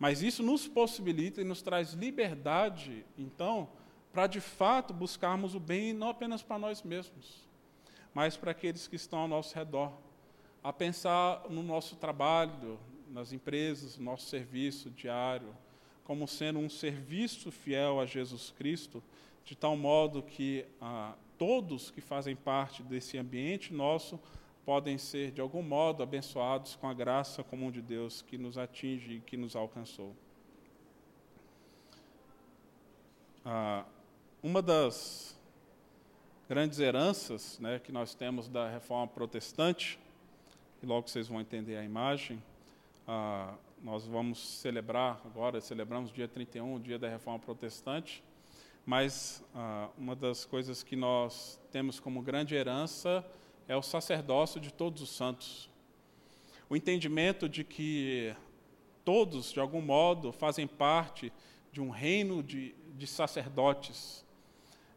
Mas 0.00 0.22
isso 0.22 0.42
nos 0.42 0.66
possibilita 0.66 1.42
e 1.42 1.44
nos 1.44 1.60
traz 1.60 1.92
liberdade, 1.92 3.04
então, 3.18 3.68
para 4.10 4.26
de 4.26 4.40
fato 4.40 4.94
buscarmos 4.94 5.54
o 5.54 5.60
bem 5.60 5.92
não 5.92 6.08
apenas 6.08 6.42
para 6.42 6.58
nós 6.58 6.82
mesmos, 6.82 7.46
mas 8.14 8.34
para 8.34 8.50
aqueles 8.50 8.88
que 8.88 8.96
estão 8.96 9.18
ao 9.18 9.28
nosso 9.28 9.54
redor. 9.54 9.92
A 10.64 10.72
pensar 10.72 11.44
no 11.50 11.62
nosso 11.62 11.96
trabalho, 11.96 12.80
nas 13.10 13.30
empresas, 13.34 13.98
no 13.98 14.04
nosso 14.06 14.26
serviço 14.26 14.88
diário, 14.88 15.54
como 16.02 16.26
sendo 16.26 16.58
um 16.58 16.70
serviço 16.70 17.50
fiel 17.50 18.00
a 18.00 18.06
Jesus 18.06 18.54
Cristo, 18.56 19.02
de 19.44 19.54
tal 19.54 19.76
modo 19.76 20.22
que 20.22 20.64
ah, 20.80 21.14
todos 21.36 21.90
que 21.90 22.00
fazem 22.00 22.34
parte 22.34 22.82
desse 22.82 23.18
ambiente 23.18 23.72
nosso 23.72 24.18
podem 24.64 24.98
ser, 24.98 25.30
de 25.30 25.40
algum 25.40 25.62
modo, 25.62 26.02
abençoados 26.02 26.76
com 26.76 26.88
a 26.88 26.94
graça 26.94 27.42
comum 27.42 27.70
de 27.70 27.80
Deus 27.80 28.22
que 28.22 28.38
nos 28.38 28.58
atinge 28.58 29.14
e 29.14 29.20
que 29.20 29.36
nos 29.36 29.56
alcançou. 29.56 30.14
Ah, 33.44 33.84
uma 34.42 34.60
das 34.60 35.38
grandes 36.48 36.78
heranças 36.78 37.58
né, 37.58 37.78
que 37.78 37.92
nós 37.92 38.14
temos 38.14 38.48
da 38.48 38.68
reforma 38.68 39.06
protestante, 39.06 39.98
e 40.82 40.86
logo 40.86 41.08
vocês 41.08 41.28
vão 41.28 41.40
entender 41.40 41.76
a 41.76 41.84
imagem, 41.84 42.42
ah, 43.06 43.54
nós 43.82 44.06
vamos 44.06 44.38
celebrar 44.38 45.20
agora, 45.24 45.60
celebramos 45.60 46.12
dia 46.12 46.28
31, 46.28 46.74
o 46.74 46.80
dia 46.80 46.98
da 46.98 47.08
reforma 47.08 47.38
protestante, 47.38 48.22
mas 48.84 49.42
ah, 49.54 49.88
uma 49.96 50.14
das 50.14 50.44
coisas 50.44 50.82
que 50.82 50.96
nós 50.96 51.58
temos 51.70 51.98
como 51.98 52.20
grande 52.20 52.54
herança 52.54 53.24
é 53.70 53.76
o 53.76 53.82
sacerdócio 53.82 54.60
de 54.60 54.72
todos 54.72 55.00
os 55.00 55.10
santos. 55.10 55.70
O 56.68 56.74
entendimento 56.74 57.48
de 57.48 57.62
que 57.62 58.34
todos, 59.04 59.52
de 59.52 59.60
algum 59.60 59.80
modo, 59.80 60.32
fazem 60.32 60.66
parte 60.66 61.32
de 61.70 61.80
um 61.80 61.88
reino 61.88 62.42
de, 62.42 62.74
de 62.96 63.06
sacerdotes, 63.06 64.26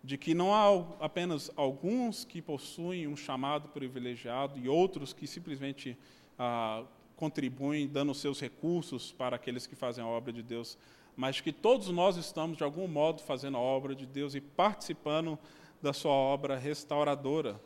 de 0.04 0.18
que 0.18 0.34
não 0.34 0.56
há 0.56 0.70
apenas 1.06 1.52
alguns 1.56 2.26
que 2.26 2.42
possuem 2.42 3.08
um 3.08 3.16
chamado 3.16 3.70
privilegiado 3.70 4.58
e 4.58 4.68
outros 4.68 5.14
que 5.14 5.28
simplesmente 5.28 5.96
ah, 6.40 6.84
contribuem 7.16 7.88
dando 7.88 8.12
seus 8.16 8.42
recursos 8.42 9.12
para 9.12 9.36
aqueles 9.36 9.68
que 9.68 9.76
fazem 9.76 10.04
a 10.04 10.08
obra 10.08 10.34
de 10.34 10.42
Deus, 10.42 10.80
mas 11.16 11.40
que 11.40 11.52
todos 11.52 11.90
nós 11.90 12.18
estamos, 12.18 12.58
de 12.58 12.64
algum 12.64 12.88
modo, 12.88 13.22
fazendo 13.22 13.56
a 13.56 13.62
obra 13.62 13.94
de 13.94 14.08
Deus 14.08 14.34
e 14.34 14.42
participando 14.42 15.38
da 15.80 15.94
sua 15.94 16.12
obra 16.12 16.58
restauradora. 16.58 17.62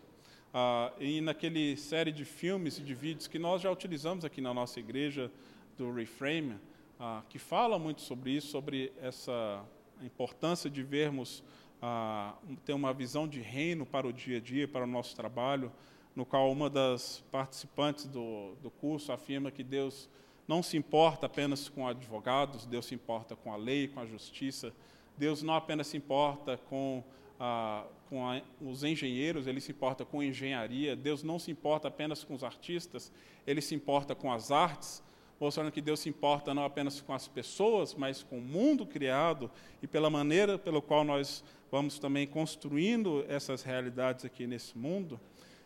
Ah, 0.53 0.91
e 0.99 1.21
naquele 1.21 1.75
série 1.77 2.11
de 2.11 2.25
filmes 2.25 2.79
e 2.79 2.81
de 2.81 2.93
vídeos 2.93 3.27
que 3.27 3.37
nós 3.37 3.61
já 3.61 3.71
utilizamos 3.71 4.25
aqui 4.25 4.41
na 4.41 4.53
nossa 4.53 4.79
igreja, 4.79 5.31
do 5.77 5.93
Reframe, 5.93 6.55
ah, 6.99 7.21
que 7.29 7.37
fala 7.37 7.77
muito 7.77 8.01
sobre 8.01 8.31
isso, 8.31 8.47
sobre 8.47 8.91
essa 8.99 9.63
importância 10.01 10.69
de 10.69 10.81
vermos, 10.81 11.43
ah, 11.81 12.33
ter 12.65 12.73
uma 12.73 12.93
visão 12.93 13.27
de 13.27 13.39
reino 13.39 13.85
para 13.85 14.07
o 14.07 14.13
dia 14.13 14.37
a 14.37 14.41
dia, 14.41 14.67
para 14.67 14.85
o 14.85 14.87
nosso 14.87 15.15
trabalho, 15.15 15.71
no 16.15 16.25
qual 16.25 16.51
uma 16.51 16.69
das 16.69 17.23
participantes 17.31 18.07
do, 18.07 18.55
do 18.63 18.71
curso 18.71 19.11
afirma 19.11 19.51
que 19.51 19.63
Deus 19.63 20.09
não 20.47 20.63
se 20.63 20.77
importa 20.77 21.27
apenas 21.27 21.69
com 21.69 21.87
advogados, 21.87 22.65
Deus 22.65 22.87
se 22.87 22.95
importa 22.95 23.35
com 23.35 23.53
a 23.53 23.57
lei, 23.57 23.87
com 23.87 23.99
a 23.99 24.05
justiça. 24.05 24.73
Deus 25.17 25.43
não 25.43 25.53
apenas 25.53 25.87
se 25.87 25.97
importa 25.97 26.57
com, 26.69 27.03
ah, 27.39 27.85
com 28.09 28.27
a, 28.27 28.41
os 28.61 28.83
engenheiros, 28.83 29.47
ele 29.47 29.59
se 29.59 29.71
importa 29.71 30.05
com 30.05 30.23
engenharia. 30.23 30.95
Deus 30.95 31.23
não 31.23 31.37
se 31.37 31.51
importa 31.51 31.87
apenas 31.87 32.23
com 32.23 32.33
os 32.33 32.43
artistas, 32.43 33.11
ele 33.45 33.61
se 33.61 33.75
importa 33.75 34.15
com 34.15 34.31
as 34.31 34.51
artes, 34.51 35.03
mostrando 35.39 35.71
que 35.71 35.81
Deus 35.81 35.99
se 35.99 36.09
importa 36.09 36.53
não 36.53 36.63
apenas 36.63 36.99
com 37.01 37.13
as 37.13 37.27
pessoas, 37.27 37.93
mas 37.93 38.23
com 38.23 38.39
o 38.39 38.41
mundo 38.41 38.85
criado 38.85 39.51
e 39.81 39.87
pela 39.87 40.09
maneira 40.09 40.57
pela 40.57 40.81
qual 40.81 41.03
nós 41.03 41.43
vamos 41.71 41.99
também 41.99 42.25
construindo 42.25 43.25
essas 43.27 43.61
realidades 43.61 44.25
aqui 44.25 44.47
nesse 44.47 44.77
mundo. 44.77 45.19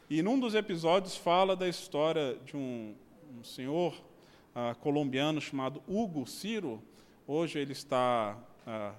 E 0.09 0.21
num 0.21 0.39
dos 0.39 0.55
episódios 0.55 1.15
fala 1.15 1.55
da 1.55 1.69
história 1.69 2.37
de 2.45 2.57
um, 2.57 2.93
um 3.39 3.43
senhor 3.43 3.93
uh, 3.93 4.75
colombiano 4.79 5.39
chamado 5.39 5.81
Hugo 5.87 6.27
Ciro. 6.27 6.81
Hoje 7.25 7.59
ele 7.59 7.71
está, 7.71 8.37
uh, 8.67 8.95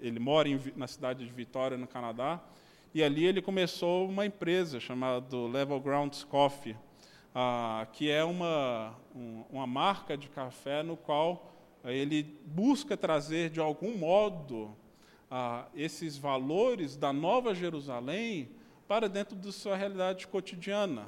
ele 0.00 0.18
mora 0.18 0.48
em, 0.48 0.60
na 0.76 0.86
cidade 0.86 1.24
de 1.24 1.32
Vitória, 1.32 1.76
no 1.76 1.86
Canadá. 1.86 2.40
E 2.94 3.02
ali 3.02 3.24
ele 3.24 3.42
começou 3.42 4.08
uma 4.08 4.24
empresa 4.24 4.78
chamada 4.78 5.36
Level 5.36 5.80
Grounds 5.80 6.22
Coffee, 6.24 6.72
uh, 6.72 7.90
que 7.92 8.10
é 8.10 8.22
uma, 8.22 8.94
um, 9.14 9.44
uma 9.50 9.66
marca 9.66 10.16
de 10.16 10.28
café 10.28 10.82
no 10.82 10.96
qual 10.96 11.52
ele 11.84 12.22
busca 12.46 12.96
trazer 12.96 13.50
de 13.50 13.60
algum 13.60 13.96
modo 13.96 14.74
esses 15.74 16.16
valores 16.16 16.96
da 16.96 17.12
Nova 17.12 17.54
Jerusalém 17.54 18.48
para 18.86 19.08
dentro 19.08 19.34
da 19.34 19.50
sua 19.50 19.76
realidade 19.76 20.26
cotidiana, 20.26 21.06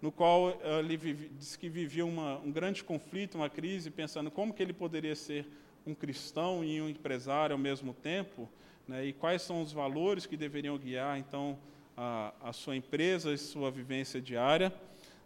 no 0.00 0.10
qual 0.10 0.50
eh, 0.50 0.80
ele 0.80 0.96
vive, 0.96 1.28
diz 1.28 1.56
que 1.56 1.68
vivia 1.68 2.04
uma, 2.04 2.38
um 2.40 2.50
grande 2.50 2.82
conflito, 2.82 3.36
uma 3.36 3.48
crise, 3.48 3.90
pensando 3.90 4.30
como 4.30 4.52
que 4.52 4.62
ele 4.62 4.72
poderia 4.72 5.14
ser 5.14 5.46
um 5.86 5.94
cristão 5.94 6.64
e 6.64 6.80
um 6.80 6.88
empresário 6.88 7.54
ao 7.54 7.58
mesmo 7.58 7.92
tempo, 7.92 8.48
né, 8.86 9.04
e 9.06 9.12
quais 9.12 9.42
são 9.42 9.62
os 9.62 9.72
valores 9.72 10.26
que 10.26 10.36
deveriam 10.36 10.76
guiar 10.78 11.18
então 11.18 11.58
a, 11.96 12.32
a 12.42 12.52
sua 12.52 12.76
empresa 12.76 13.32
e 13.32 13.38
sua 13.38 13.70
vivência 13.70 14.20
diária, 14.20 14.72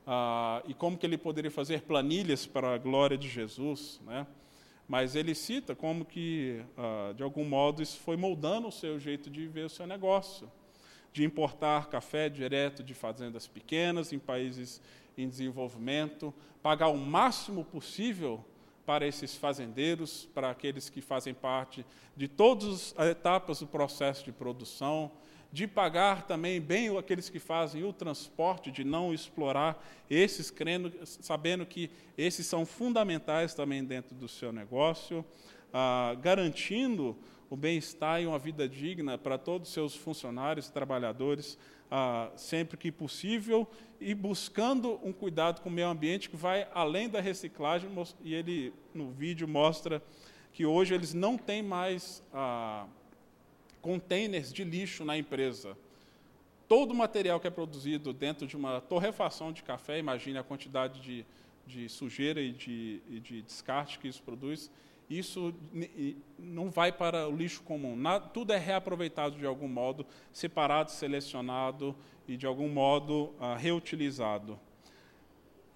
a, 0.07 0.63
e 0.67 0.75
como 0.75 0.97
que 0.97 1.07
ele 1.07 1.19
poderia 1.19 1.51
fazer 1.51 1.83
planilhas 1.83 2.47
para 2.47 2.75
a 2.75 2.79
glória 2.79 3.17
de 3.17 3.29
Jesus, 3.29 4.01
né? 4.05 4.27
Mas 4.89 5.17
ele 5.17 5.35
cita 5.35 5.75
como 5.75 6.05
que, 6.05 6.63
ah, 6.79 7.13
de 7.13 7.21
algum 7.21 7.45
modo, 7.45 7.83
isso 7.83 7.99
foi 7.99 8.17
moldando 8.17 8.69
o 8.69 8.73
seu 8.73 9.01
jeito 9.01 9.29
de 9.29 9.49
ver 9.49 9.65
o 9.65 9.69
seu 9.69 9.85
negócio 9.85 10.49
de 11.17 11.25
importar 11.25 11.89
café 11.89 12.29
direto 12.29 12.85
de 12.85 12.93
fazendas 12.93 13.49
pequenas 13.49 14.13
em 14.13 14.19
países 14.19 14.83
em 15.17 15.27
desenvolvimento, 15.27 16.33
pagar 16.63 16.89
o 16.89 16.99
máximo 16.99 17.65
possível 17.65 18.45
para 18.87 19.07
esses 19.07 19.34
fazendeiros, 19.34 20.28
para 20.32 20.49
aqueles 20.49 20.89
que 20.89 21.01
fazem 21.01 21.34
parte 21.34 21.84
de 22.16 22.28
todas 22.28 22.95
as 22.97 23.09
etapas 23.09 23.59
do 23.59 23.66
processo 23.66 24.24
de 24.24 24.30
produção, 24.32 25.11
de 25.53 25.66
pagar 25.66 26.26
também 26.26 26.61
bem 26.61 26.97
aqueles 26.97 27.28
que 27.28 27.39
fazem 27.39 27.82
o 27.84 27.93
transporte, 27.93 28.70
de 28.70 28.84
não 28.84 29.12
explorar 29.12 29.84
esses, 30.09 30.51
crendo, 30.51 30.93
sabendo 31.05 31.66
que 31.66 31.91
esses 32.16 32.47
são 32.47 32.64
fundamentais 32.64 33.55
também 33.55 33.84
dentro 33.84 34.14
do 34.14 34.28
seu 34.28 34.53
negócio, 34.53 35.24
ah, 35.72 36.16
garantindo 36.20 37.16
o 37.49 37.57
bem-estar 37.57 38.20
e 38.20 38.26
uma 38.26 38.39
vida 38.39 38.68
digna 38.68 39.16
para 39.16 39.39
todos 39.39 39.68
os 39.68 39.74
seus 39.74 39.95
funcionários, 39.97 40.68
trabalhadores, 40.68 41.59
ah, 41.91 42.30
sempre 42.37 42.76
que 42.76 42.91
possível, 42.91 43.66
e 44.01 44.14
buscando 44.14 45.01
um 45.03 45.12
cuidado 45.12 45.61
com 45.61 45.68
o 45.68 45.72
meio 45.72 45.89
ambiente 45.89 46.28
que 46.28 46.37
vai 46.37 46.68
além 46.74 47.09
da 47.09 47.20
reciclagem, 47.20 47.89
e 48.22 48.34
ele, 48.34 48.72
no 48.95 49.11
vídeo, 49.11 49.47
mostra 49.49 50.03
que 50.53 50.64
hoje 50.64 50.95
eles 50.95 51.12
não 51.12 51.37
têm 51.37 51.62
mais 51.62 52.22
ah, 52.32 52.87
containers 53.80 54.53
de 54.53 54.64
lixo 54.64 55.05
na 55.05 55.16
empresa. 55.16 55.76
Todo 56.68 56.91
o 56.91 56.95
material 56.95 57.39
que 57.39 57.47
é 57.47 57.51
produzido 57.51 58.12
dentro 58.12 58.47
de 58.47 58.57
uma 58.57 58.80
torrefação 58.80 59.53
de 59.53 59.62
café, 59.62 59.99
imagine 59.99 60.39
a 60.39 60.43
quantidade 60.43 61.01
de, 61.01 61.24
de 61.66 61.89
sujeira 61.89 62.41
e 62.41 62.53
de, 62.53 63.01
e 63.09 63.20
de 63.20 63.43
descarte 63.43 63.99
que 63.99 64.09
isso 64.09 64.22
produz, 64.22 64.70
isso 65.09 65.55
não 66.39 66.71
vai 66.71 66.91
para 66.91 67.29
o 67.29 67.37
lixo 67.37 67.63
comum. 67.63 67.97
tudo 68.33 68.53
é 68.53 68.59
reaproveitado 68.59 69.39
de 69.39 69.47
algum 69.47 69.69
modo, 69.69 70.05
separado, 70.33 70.91
selecionado 70.91 71.95
e 72.27 72.37
de 72.37 72.47
algum 72.47 72.69
modo 72.69 73.33
ah, 73.39 73.57
reutilizado. 73.57 74.59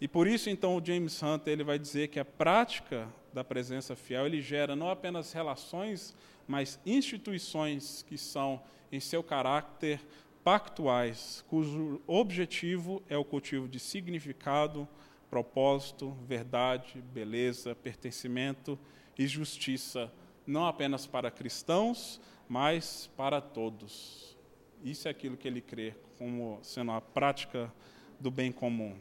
E 0.01 0.09
por 0.09 0.27
isso 0.27 0.51
então 0.51 0.77
o 0.77 0.85
James 0.85 1.23
Hunter 1.23 1.53
ele 1.53 1.65
vai 1.65 1.79
dizer 1.79 2.09
que 2.09 2.19
a 2.19 2.25
prática 2.25 3.09
da 3.33 3.45
presença 3.45 3.95
fiel 3.95 4.27
ele 4.27 4.41
gera 4.41 4.75
não 4.75 4.91
apenas 4.91 5.33
relações, 5.33 6.17
mas 6.49 6.81
instituições 6.85 8.03
que 8.03 8.19
são 8.19 8.61
em 8.91 8.99
seu 8.99 9.23
caráter 9.23 10.01
pactuais, 10.43 11.45
cujo 11.49 12.01
objetivo 12.07 13.03
é 13.09 13.17
o 13.17 13.25
cultivo 13.25 13.69
de 13.69 13.79
significado, 13.79 14.89
propósito, 15.29 16.17
verdade, 16.27 17.01
beleza, 17.13 17.75
pertencimento 17.75 18.79
e 19.21 19.27
justiça, 19.27 20.11
não 20.47 20.67
apenas 20.67 21.07
para 21.07 21.31
cristãos, 21.31 22.19
mas 22.49 23.11
para 23.19 23.39
todos. 23.39 24.35
Isso 24.83 25.09
é 25.09 25.11
aquilo 25.11 25.37
que 25.37 25.47
ele 25.47 25.61
crê 25.61 25.95
como 26.17 26.59
sendo 26.63 26.93
a 26.93 27.03
prática 27.03 27.71
do 28.19 28.31
bem 28.31 28.51
comum. 28.51 28.97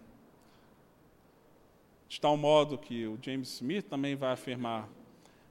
De 2.10 2.20
tal 2.20 2.36
modo 2.36 2.78
que 2.78 3.08
o 3.08 3.18
James 3.22 3.54
Smith 3.54 3.88
também 3.88 4.18
vai 4.18 4.34
afirmar 4.34 4.90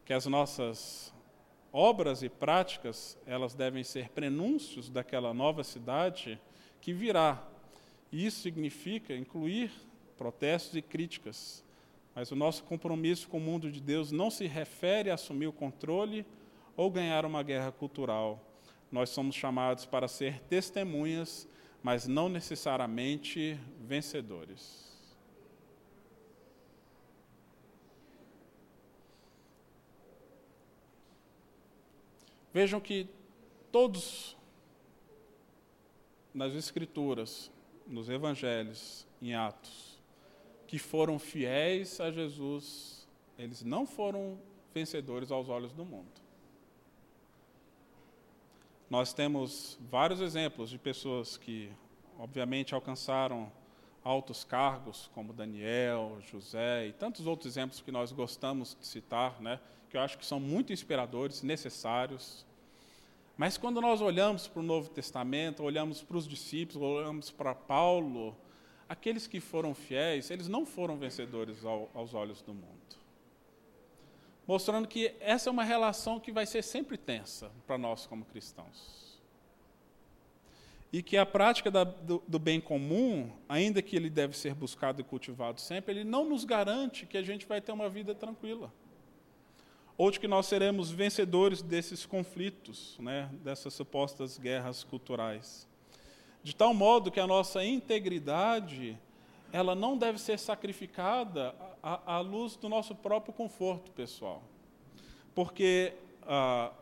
que 0.05 0.13
as 0.13 0.27
nossas 0.27 1.15
obras 1.73 2.23
e 2.23 2.29
práticas, 2.29 3.19
elas 3.25 3.55
devem 3.55 3.83
ser 3.83 4.11
prenúncios 4.11 4.91
daquela 4.91 5.33
nova 5.33 5.65
cidade 5.65 6.39
que 6.79 6.93
virá. 6.93 7.43
E 8.13 8.27
isso 8.27 8.43
significa 8.43 9.17
incluir 9.17 9.73
protestos 10.19 10.77
e 10.77 10.83
críticas. 10.83 11.65
Mas 12.15 12.31
o 12.31 12.37
nosso 12.37 12.65
compromisso 12.65 13.29
com 13.29 13.39
o 13.39 13.41
mundo 13.41 13.71
de 13.71 13.81
Deus 13.81 14.11
não 14.11 14.31
se 14.31 14.47
refere 14.47 15.11
a 15.11 15.15
assumir 15.15 15.47
o 15.47 15.53
controle 15.53 16.27
ou 16.77 16.91
ganhar 16.91 17.25
uma 17.25 17.43
guerra 17.43 17.73
cultural. 17.73 18.41
Nós 18.91 19.11
somos 19.11 19.35
chamados 19.35 19.85
para 19.85 20.09
ser 20.09 20.41
testemunhas, 20.43 21.49
mas 21.83 22.07
não 22.07 22.29
necessariamente 22.29 23.59
vencedores. 23.81 24.89
Vejam 32.53 32.81
que 32.81 33.09
todos 33.71 34.37
nas 36.33 36.55
Escrituras, 36.55 37.51
nos 37.87 38.09
Evangelhos, 38.09 39.07
em 39.21 39.35
Atos, 39.35 39.98
que 40.69 40.79
foram 40.79 41.19
fiéis 41.19 41.99
a 41.99 42.13
Jesus, 42.13 43.09
eles 43.39 43.65
não 43.65 43.87
foram 43.87 44.39
vencedores 44.75 45.33
aos 45.33 45.49
olhos 45.49 45.73
do 45.73 45.83
mundo. 45.83 46.07
Nós 48.91 49.15
temos 49.15 49.79
vários 49.91 50.21
exemplos 50.21 50.69
de 50.69 50.79
pessoas 50.79 51.39
que, 51.39 51.71
obviamente, 52.19 52.75
alcançaram 52.75 53.51
altos 54.05 54.45
cargos, 54.45 55.11
como 55.15 55.33
Daniel, 55.33 56.19
José 56.31 56.87
e 56.87 56.93
tantos 56.93 57.27
outros 57.27 57.47
exemplos 57.47 57.81
que 57.81 57.91
nós 57.91 58.13
gostamos 58.13 58.77
de 58.79 58.87
citar, 58.87 59.41
né, 59.41 59.59
que 59.89 59.97
eu 59.97 60.03
acho 60.03 60.19
que 60.19 60.27
são 60.27 60.39
muito 60.39 60.71
inspiradores, 60.71 61.43
necessários. 61.43 62.45
Mas 63.39 63.57
quando 63.57 63.81
nós 63.81 64.03
olhamos 64.03 64.47
para 64.47 64.61
o 64.61 64.63
Novo 64.63 64.91
Testamento, 64.91 65.63
olhamos 65.63 66.03
para 66.03 66.17
os 66.19 66.29
discípulos, 66.29 66.83
olhamos 66.83 67.31
para 67.31 67.55
Paulo, 67.55 68.37
aqueles 68.89 69.27
que 69.27 69.41
foram 69.41 69.75
fiéis, 69.75 70.31
eles 70.31 70.49
não 70.49 70.65
foram 70.65 70.97
vencedores 70.97 71.65
ao, 71.65 71.91
aos 71.95 72.15
olhos 72.15 72.43
do 72.43 72.55
mundo. 72.55 72.99
Mostrando 74.47 74.89
que 74.89 75.15
essa 75.21 75.51
é 75.51 75.53
uma 75.53 75.65
relação 75.65 76.19
que 76.19 76.33
vai 76.33 76.47
ser 76.47 76.63
sempre 76.63 76.97
tensa 76.97 77.51
para 77.67 77.77
nós 77.77 78.07
como 78.07 78.25
cristãos. 78.25 79.19
E 80.91 81.03
que 81.03 81.19
a 81.19 81.27
prática 81.27 81.71
da, 81.71 81.85
do, 81.85 82.23
do 82.27 82.39
bem 82.39 82.61
comum, 82.61 83.31
ainda 83.47 83.83
que 83.83 83.95
ele 83.95 84.09
deve 84.09 84.35
ser 84.35 84.55
buscado 84.55 85.03
e 85.03 85.05
cultivado 85.05 85.61
sempre, 85.61 85.93
ele 85.93 86.05
não 86.05 86.27
nos 86.27 86.45
garante 86.45 87.05
que 87.05 87.19
a 87.19 87.23
gente 87.23 87.45
vai 87.45 87.61
ter 87.61 87.73
uma 87.73 87.91
vida 87.91 88.15
tranquila 88.15 88.73
ou 89.99 90.13
de 90.13 90.21
que 90.21 90.29
nós 90.29 90.47
seremos 90.47 90.93
vencedores 90.93 91.61
desses 91.61 92.07
conflitos, 92.07 92.97
né, 93.01 93.29
dessas 93.43 93.75
supostas 93.75 94.39
guerras 94.39 94.85
culturais. 94.85 95.68
De 96.43 96.55
tal 96.55 96.73
modo 96.73 97.11
que 97.11 97.21
a 97.21 97.27
nossa 97.27 97.65
integridade 97.65 98.99
ela 99.53 99.75
não 99.75 99.97
deve 99.97 100.19
ser 100.19 100.39
sacrificada 100.39 101.55
à, 101.83 102.17
à 102.17 102.21
luz 102.21 102.57
do 102.57 102.69
nosso 102.69 102.95
próprio 102.95 103.33
conforto 103.33 103.91
pessoal. 103.93 104.43
Porque 105.35 105.95
ah, 106.23 106.73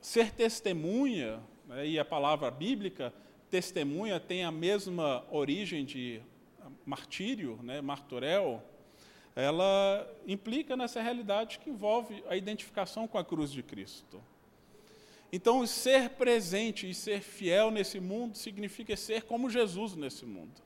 ser 0.00 0.32
testemunha, 0.32 1.40
né, 1.66 1.86
e 1.86 1.98
a 1.98 2.04
palavra 2.04 2.50
bíblica, 2.50 3.12
testemunha, 3.50 4.20
tem 4.20 4.44
a 4.44 4.50
mesma 4.50 5.24
origem 5.30 5.84
de 5.84 6.22
martírio, 6.86 7.58
né, 7.62 7.80
marturel, 7.80 8.62
ela 9.34 10.06
implica 10.26 10.76
nessa 10.76 11.00
realidade 11.00 11.58
que 11.58 11.70
envolve 11.70 12.22
a 12.28 12.36
identificação 12.36 13.08
com 13.08 13.18
a 13.18 13.24
cruz 13.24 13.50
de 13.50 13.62
Cristo. 13.62 14.20
Então, 15.34 15.66
ser 15.66 16.10
presente 16.10 16.88
e 16.88 16.92
ser 16.92 17.22
fiel 17.22 17.70
nesse 17.70 17.98
mundo 17.98 18.36
significa 18.36 18.94
ser 18.94 19.22
como 19.22 19.48
Jesus 19.48 19.96
nesse 19.96 20.26
mundo. 20.26 20.60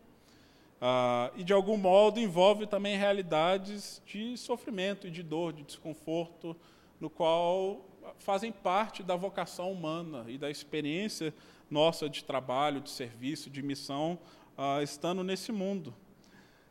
Ah, 0.81 1.31
e, 1.37 1.45
de 1.45 1.53
algum 1.53 1.77
modo, 1.77 2.19
envolve 2.19 2.67
também 2.67 2.97
realidades 2.97 4.03
de 4.05 4.37
sofrimento 4.37 5.07
e 5.07 5.11
de 5.11 5.23
dor, 5.23 5.53
de 5.53 5.63
desconforto, 5.63 6.57
no 7.01 7.09
qual 7.09 7.81
fazem 8.19 8.51
parte 8.51 9.05
da 9.05 9.15
vocação 9.15 9.71
humana 9.71 10.25
e 10.27 10.37
da 10.37 10.51
experiência 10.51 11.33
nossa 11.71 12.09
de 12.09 12.25
trabalho, 12.25 12.81
de 12.81 12.91
serviço, 12.91 13.49
de 13.49 13.63
missão, 13.63 14.19
ah, 14.59 14.83
estando 14.83 15.23
nesse 15.23 15.53
mundo. 15.53 15.95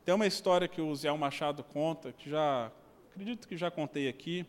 Tem 0.03 0.13
uma 0.13 0.27
história 0.27 0.67
que 0.67 0.81
o 0.81 0.93
Zé 0.95 1.11
Machado 1.13 1.63
conta, 1.63 2.11
que 2.11 2.29
já 2.29 2.69
acredito 3.09 3.47
que 3.47 3.55
já 3.55 3.71
contei 3.71 4.09
aqui, 4.09 4.45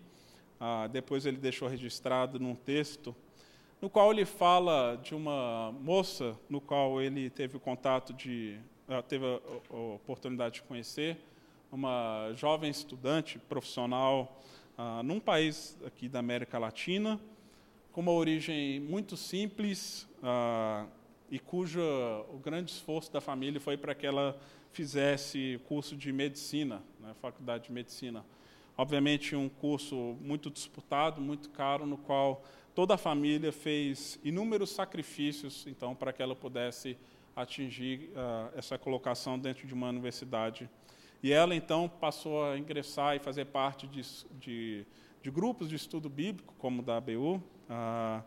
ah, 0.59 0.88
depois 0.88 1.26
ele 1.26 1.36
deixou 1.36 1.68
registrado 1.68 2.40
num 2.40 2.55
texto, 2.55 3.14
no 3.87 3.91
qual 3.91 4.11
ele 4.11 4.24
fala 4.24 4.99
de 5.01 5.14
uma 5.14 5.70
moça 5.80 6.37
no 6.51 6.61
qual 6.61 7.01
ele 7.01 7.30
teve 7.30 7.57
o 7.57 7.61
contato 7.61 8.12
de, 8.12 8.59
ah, 8.89 9.01
teve 9.01 9.24
a, 9.24 9.76
oportunidade 9.76 10.57
de 10.57 10.62
conhecer, 10.62 11.16
uma 11.70 12.32
jovem 12.34 12.68
estudante 12.68 13.39
profissional 13.39 14.43
ah, 14.76 15.05
num 15.05 15.20
país 15.20 15.78
aqui 15.87 16.09
da 16.09 16.18
América 16.18 16.59
Latina, 16.59 17.20
com 17.93 18.01
uma 18.01 18.11
origem 18.11 18.80
muito 18.80 19.16
simples 19.16 20.09
ah, 20.20 20.84
e 21.30 21.39
cujo 21.39 21.80
o 21.80 22.39
grande 22.39 22.72
esforço 22.72 23.12
da 23.12 23.20
família 23.20 23.61
foi 23.61 23.76
para 23.76 23.95
que 23.95 24.05
ela 24.05 24.37
fizesse 24.72 25.61
curso 25.68 25.95
de 25.95 26.12
medicina, 26.12 26.82
né, 27.01 27.14
faculdade 27.22 27.66
de 27.66 27.72
medicina. 27.72 28.24
Obviamente, 28.76 29.37
um 29.37 29.49
curso 29.49 30.16
muito 30.20 30.51
disputado, 30.51 31.20
muito 31.20 31.51
caro, 31.51 31.87
no 31.87 31.97
qual 31.97 32.43
toda 32.77 32.93
a 32.95 32.99
família 32.99 33.51
fez 33.51 34.20
inúmeros 34.22 34.68
sacrifícios, 34.68 35.66
então, 35.66 35.95
para 35.95 36.12
que 36.12 36.22
ela 36.22 36.37
pudesse 36.37 36.95
atingir 37.35 38.11
uh, 38.11 38.53
essa 38.55 38.77
colocação 38.77 39.39
dentro 39.39 39.66
de 39.66 39.72
uma 39.72 39.89
universidade. 39.89 40.68
E 41.22 41.33
ela, 41.33 41.55
então, 41.55 41.89
passou 41.89 42.45
a 42.45 42.59
ingressar 42.59 43.16
e 43.16 43.18
fazer 43.18 43.47
parte 43.47 43.87
de, 43.87 44.03
de, 44.39 44.87
de 45.22 45.31
grupos 45.31 45.70
de 45.70 45.74
estudo 45.74 46.11
bíblico, 46.11 46.55
como 46.59 46.83
da 46.83 46.99
ABU, 46.99 47.37
uh, 47.37 47.43
ah, 47.70 48.22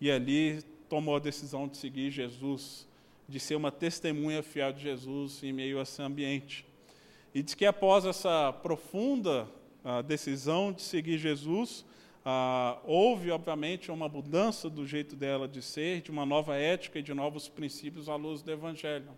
e 0.00 0.10
ali 0.10 0.62
tomou 0.88 1.14
a 1.14 1.20
decisão 1.20 1.68
de 1.68 1.76
seguir 1.76 2.10
Jesus 2.10 2.88
de 3.28 3.38
ser 3.38 3.54
uma 3.54 3.70
testemunha 3.70 4.42
fiel 4.42 4.72
de 4.72 4.82
Jesus 4.82 5.42
em 5.44 5.52
meio 5.52 5.78
a 5.78 5.82
esse 5.82 6.02
ambiente. 6.02 6.66
E 7.32 7.40
diz 7.40 7.54
que 7.54 7.64
após 7.64 8.04
essa 8.04 8.52
profunda 8.52 9.48
uh, 9.84 10.02
decisão 10.02 10.72
de 10.72 10.82
seguir 10.82 11.18
Jesus, 11.18 11.84
uh, 12.24 12.80
houve, 12.84 13.30
obviamente, 13.30 13.90
uma 13.90 14.08
mudança 14.08 14.68
do 14.70 14.86
jeito 14.86 15.14
dela 15.16 15.46
de 15.46 15.62
ser, 15.62 16.00
de 16.00 16.10
uma 16.10 16.24
nova 16.24 16.56
ética 16.56 16.98
e 16.98 17.02
de 17.02 17.12
novos 17.14 17.48
princípios 17.48 18.08
à 18.08 18.16
luz 18.16 18.42
do 18.42 18.50
Evangelho. 18.50 19.10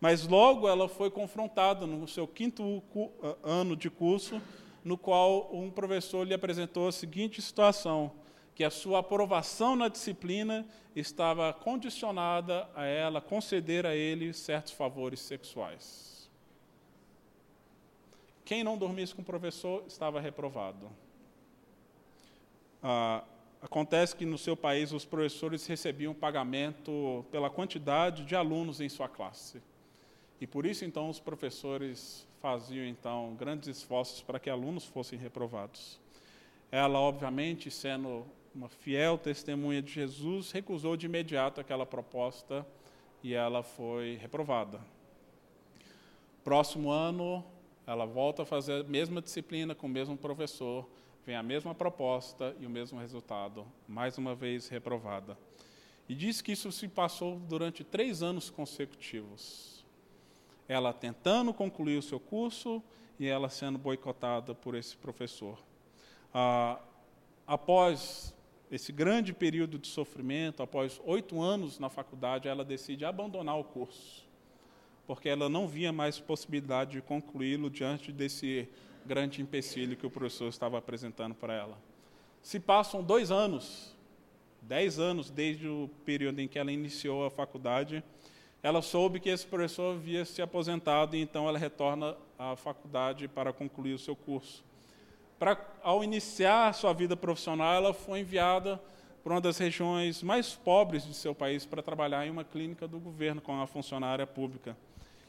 Mas 0.00 0.26
logo 0.26 0.68
ela 0.68 0.88
foi 0.88 1.10
confrontada 1.10 1.86
no 1.86 2.08
seu 2.08 2.26
quinto 2.26 2.82
ah, 3.22 3.36
ano 3.44 3.76
de 3.76 3.88
curso, 3.88 4.40
no 4.84 4.98
qual 4.98 5.48
um 5.54 5.70
professor 5.70 6.26
lhe 6.26 6.34
apresentou 6.34 6.88
a 6.88 6.92
seguinte 6.92 7.40
situação: 7.40 8.10
que 8.54 8.64
a 8.64 8.70
sua 8.70 8.98
aprovação 8.98 9.76
na 9.76 9.88
disciplina 9.88 10.66
estava 10.94 11.52
condicionada 11.52 12.68
a 12.74 12.84
ela 12.84 13.20
conceder 13.20 13.86
a 13.86 13.94
ele 13.94 14.32
certos 14.32 14.72
favores 14.72 15.20
sexuais. 15.20 16.28
Quem 18.44 18.64
não 18.64 18.76
dormisse 18.76 19.14
com 19.14 19.22
o 19.22 19.24
professor 19.24 19.84
estava 19.86 20.20
reprovado. 20.20 20.90
Ah, 22.82 23.22
acontece 23.60 24.16
que 24.16 24.26
no 24.26 24.36
seu 24.36 24.56
país 24.56 24.92
os 24.92 25.04
professores 25.04 25.66
recebiam 25.66 26.12
pagamento 26.12 27.24
pela 27.30 27.48
quantidade 27.48 28.24
de 28.24 28.34
alunos 28.34 28.80
em 28.80 28.88
sua 28.88 29.08
classe. 29.08 29.62
E 30.40 30.46
por 30.46 30.66
isso 30.66 30.84
então 30.84 31.08
os 31.08 31.20
professores 31.20 32.26
faziam 32.40 32.84
então 32.84 33.36
grandes 33.38 33.68
esforços 33.68 34.20
para 34.20 34.40
que 34.40 34.50
alunos 34.50 34.84
fossem 34.84 35.16
reprovados. 35.16 36.00
Ela, 36.72 36.98
obviamente, 36.98 37.70
sendo 37.70 38.26
uma 38.52 38.68
fiel 38.68 39.16
testemunha 39.16 39.80
de 39.80 39.92
Jesus, 39.92 40.50
recusou 40.50 40.96
de 40.96 41.06
imediato 41.06 41.60
aquela 41.60 41.86
proposta 41.86 42.66
e 43.22 43.34
ela 43.34 43.62
foi 43.62 44.18
reprovada. 44.20 44.80
Próximo 46.42 46.90
ano, 46.90 47.44
ela 47.86 48.04
volta 48.04 48.42
a 48.42 48.46
fazer 48.46 48.80
a 48.80 48.84
mesma 48.84 49.22
disciplina 49.22 49.74
com 49.74 49.86
o 49.86 49.90
mesmo 49.90 50.16
professor, 50.16 50.88
vem 51.24 51.36
a 51.36 51.42
mesma 51.42 51.74
proposta 51.74 52.54
e 52.60 52.66
o 52.66 52.70
mesmo 52.70 52.98
resultado, 52.98 53.66
mais 53.86 54.18
uma 54.18 54.34
vez 54.34 54.68
reprovada. 54.68 55.38
E 56.08 56.14
diz 56.14 56.42
que 56.42 56.52
isso 56.52 56.70
se 56.72 56.88
passou 56.88 57.38
durante 57.38 57.84
três 57.84 58.22
anos 58.22 58.50
consecutivos. 58.50 59.84
Ela 60.68 60.92
tentando 60.92 61.54
concluir 61.54 61.98
o 61.98 62.02
seu 62.02 62.18
curso 62.18 62.82
e 63.18 63.26
ela 63.26 63.48
sendo 63.48 63.78
boicotada 63.78 64.54
por 64.54 64.74
esse 64.74 64.96
professor. 64.96 65.58
Ah, 66.34 66.80
após 67.46 68.34
esse 68.70 68.90
grande 68.90 69.32
período 69.32 69.78
de 69.78 69.86
sofrimento, 69.86 70.62
após 70.62 71.00
oito 71.04 71.40
anos 71.40 71.78
na 71.78 71.88
faculdade, 71.88 72.48
ela 72.48 72.64
decide 72.64 73.04
abandonar 73.04 73.58
o 73.58 73.64
curso, 73.64 74.26
porque 75.06 75.28
ela 75.28 75.48
não 75.48 75.68
via 75.68 75.92
mais 75.92 76.18
possibilidade 76.18 76.92
de 76.92 77.02
concluí-lo 77.02 77.68
diante 77.68 78.10
desse 78.10 78.68
grande 79.06 79.42
empecilho 79.42 79.96
que 79.96 80.06
o 80.06 80.10
professor 80.10 80.48
estava 80.48 80.78
apresentando 80.78 81.34
para 81.34 81.54
ela. 81.54 81.78
Se 82.42 82.58
passam 82.58 83.02
dois 83.02 83.30
anos, 83.30 83.94
dez 84.60 84.98
anos 84.98 85.30
desde 85.30 85.68
o 85.68 85.90
período 86.04 86.40
em 86.40 86.48
que 86.48 86.58
ela 86.58 86.72
iniciou 86.72 87.24
a 87.26 87.30
faculdade, 87.30 88.02
ela 88.62 88.80
soube 88.80 89.18
que 89.18 89.28
esse 89.28 89.46
professor 89.46 89.96
havia 89.96 90.24
se 90.24 90.40
aposentado 90.40 91.16
e 91.16 91.20
então 91.20 91.48
ela 91.48 91.58
retorna 91.58 92.16
à 92.38 92.54
faculdade 92.54 93.26
para 93.26 93.52
concluir 93.52 93.94
o 93.94 93.98
seu 93.98 94.14
curso. 94.14 94.64
Para, 95.38 95.58
ao 95.82 96.04
iniciar 96.04 96.72
sua 96.72 96.92
vida 96.92 97.16
profissional, 97.16 97.74
ela 97.74 97.92
foi 97.92 98.20
enviada 98.20 98.80
para 99.22 99.34
uma 99.34 99.40
das 99.40 99.58
regiões 99.58 100.22
mais 100.22 100.54
pobres 100.54 101.04
de 101.04 101.14
seu 101.14 101.34
país 101.34 101.64
para 101.66 101.82
trabalhar 101.82 102.26
em 102.26 102.30
uma 102.30 102.44
clínica 102.44 102.86
do 102.86 102.98
governo 102.98 103.40
com 103.40 103.60
a 103.60 103.66
funcionária 103.66 104.26
pública. 104.26 104.76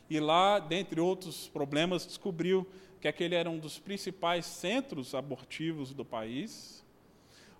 E 0.09 0.19
lá, 0.19 0.59
dentre 0.59 0.99
outros 0.99 1.47
problemas, 1.47 2.05
descobriu 2.05 2.67
que 3.03 3.07
aquele 3.09 3.35
era 3.35 3.49
um 3.49 3.59
dos 3.59 3.77
principais 3.77 4.45
centros 4.45 5.13
abortivos 5.13 5.93
do 5.93 6.05
país, 6.05 6.85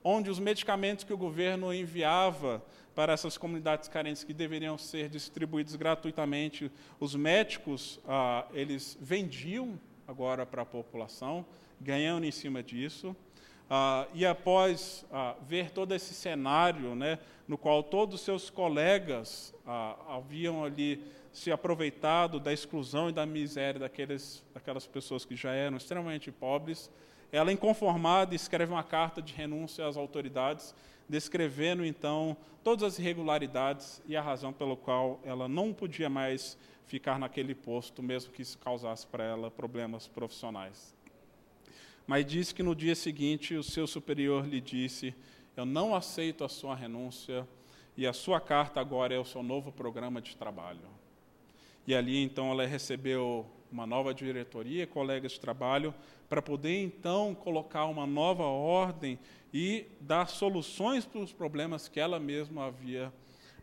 onde 0.02 0.30
os 0.30 0.40
medicamentos 0.40 1.04
que 1.04 1.12
o 1.12 1.18
governo 1.18 1.74
enviava 1.74 2.64
para 2.96 3.12
essas 3.12 3.38
comunidades 3.38 3.90
carentes 3.90 4.24
que 4.24 4.34
deveriam 4.34 4.78
ser 4.78 5.10
distribuídos 5.10 5.76
gratuitamente, 5.76 6.72
os 6.98 7.14
médicos 7.14 8.00
ah, 8.08 8.46
eles 8.54 8.98
vendiam 9.02 9.78
agora 10.08 10.46
para 10.46 10.62
a 10.62 10.66
população, 10.66 11.46
ganhando 11.82 12.26
em 12.26 12.32
cima 12.32 12.64
disso. 12.64 13.14
Ah, 13.70 14.08
e 14.14 14.26
após 14.26 15.06
ah, 15.12 15.36
ver 15.46 15.72
todo 15.72 15.94
esse 15.94 16.14
cenário, 16.14 16.96
né, 16.96 17.20
no 17.46 17.58
qual 17.58 17.84
todos 17.84 18.16
os 18.16 18.22
seus 18.22 18.50
colegas 18.50 19.54
ah, 19.68 19.98
haviam 20.08 20.64
ali 20.64 21.04
se 21.34 21.52
aproveitado 21.52 22.40
da 22.40 22.54
exclusão 22.54 23.10
e 23.10 23.12
da 23.12 23.26
miséria 23.26 23.80
daqueles, 23.80 24.46
daquelas 24.54 24.86
pessoas 24.86 25.26
que 25.26 25.36
já 25.36 25.52
eram 25.52 25.76
extremamente 25.76 26.32
pobres, 26.32 26.92
ela, 27.32 27.52
inconformada, 27.52 28.36
escreve 28.36 28.72
uma 28.72 28.84
carta 28.84 29.20
de 29.20 29.34
renúncia 29.34 29.88
às 29.88 29.98
autoridades, 29.98 30.76
descrevendo 31.10 31.84
então 31.84 32.38
todas 32.64 32.84
as 32.84 33.00
irregularidades 33.00 34.00
e 34.06 34.16
a 34.16 34.22
razão 34.22 34.54
pela 34.54 34.78
qual 34.78 35.20
ela 35.24 35.48
não 35.48 35.74
podia 35.74 36.08
mais 36.08 36.56
ficar 36.86 37.18
naquele 37.18 37.56
posto, 37.56 38.04
mesmo 38.04 38.32
que 38.32 38.44
isso 38.44 38.60
causasse 38.60 39.08
para 39.08 39.24
ela 39.24 39.50
problemas 39.50 40.08
profissionais. 40.08 40.96
Mas 42.06 42.28
disse 42.28 42.54
que 42.54 42.62
no 42.62 42.76
dia 42.76 42.94
seguinte 42.94 43.56
o 43.56 43.64
seu 43.64 43.88
superior 43.88 44.46
lhe 44.46 44.62
disse: 44.62 45.16
Eu 45.58 45.66
não 45.66 45.96
aceito 45.96 46.44
a 46.44 46.50
sua 46.50 46.76
renúncia 46.76 47.48
e 47.98 48.06
a 48.06 48.14
sua 48.14 48.40
carta 48.40 48.80
agora 48.80 49.16
é 49.16 49.20
o 49.20 49.26
seu 49.26 49.42
novo 49.42 49.72
programa 49.72 50.22
de 50.22 50.38
trabalho. 50.38 50.93
E 51.86 51.94
ali 51.94 52.24
então 52.24 52.52
ela 52.52 52.66
recebeu 52.66 53.46
uma 53.72 53.86
nova 53.86 54.14
diretoria, 54.14 54.86
colegas 54.86 55.34
de 55.34 55.40
trabalho, 55.40 55.94
para 56.30 56.42
poder 56.42 56.84
então 56.84 57.34
colocar 57.34 57.86
uma 57.86 58.06
nova 58.06 58.44
ordem 58.44 59.20
e 59.54 59.86
dar 60.00 60.28
soluções 60.28 61.06
para 61.06 61.20
os 61.20 61.34
problemas 61.34 61.88
que 61.88 62.00
ela 62.00 62.20
mesma 62.20 62.68
havia 62.68 63.12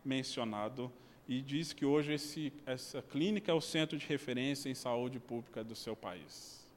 mencionado. 0.05 0.93
E 1.29 1.41
diz 1.41 1.73
que 1.73 1.85
hoje 1.85 2.15
esse, 2.15 2.53
essa 2.67 3.01
clínica 3.01 3.53
é 3.53 3.55
o 3.55 3.61
centro 3.61 3.97
de 3.97 4.07
referência 4.07 4.69
em 4.69 4.75
saúde 4.75 5.21
pública 5.21 5.63
do 5.63 5.77
seu 5.77 5.95
país. 5.95 6.69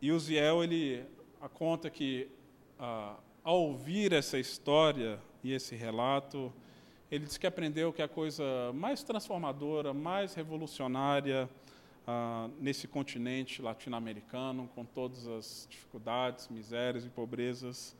E 0.00 0.10
o 0.10 0.18
Ziel, 0.18 0.64
ele 0.64 1.04
conta 1.54 1.90
que, 1.90 2.28
ah, 2.78 3.16
ao 3.44 3.62
ouvir 3.62 4.12
essa 4.12 4.38
história 4.38 5.20
e 5.42 5.52
esse 5.52 5.74
relato, 5.74 6.52
ele 7.10 7.24
diz 7.24 7.38
que 7.38 7.46
aprendeu 7.46 7.92
que 7.92 8.02
a 8.02 8.08
coisa 8.08 8.44
mais 8.74 9.02
transformadora, 9.02 9.94
mais 9.94 10.34
revolucionária 10.34 11.48
ah, 12.06 12.50
nesse 12.60 12.86
continente 12.86 13.62
latino-americano, 13.62 14.68
com 14.74 14.84
todas 14.84 15.26
as 15.26 15.66
dificuldades, 15.70 16.48
misérias 16.48 17.06
e 17.06 17.08
pobrezas, 17.08 17.96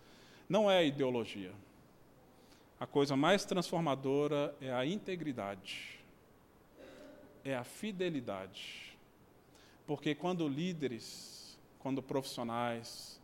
não 0.46 0.70
é 0.70 0.78
a 0.78 0.82
ideologia. 0.82 1.52
A 2.78 2.86
coisa 2.86 3.16
mais 3.16 3.46
transformadora 3.46 4.54
é 4.60 4.72
a 4.72 4.84
integridade, 4.84 5.98
é 7.42 7.56
a 7.56 7.64
fidelidade. 7.64 8.96
Porque 9.86 10.14
quando 10.14 10.46
líderes, 10.46 11.58
quando 11.78 12.02
profissionais, 12.02 13.18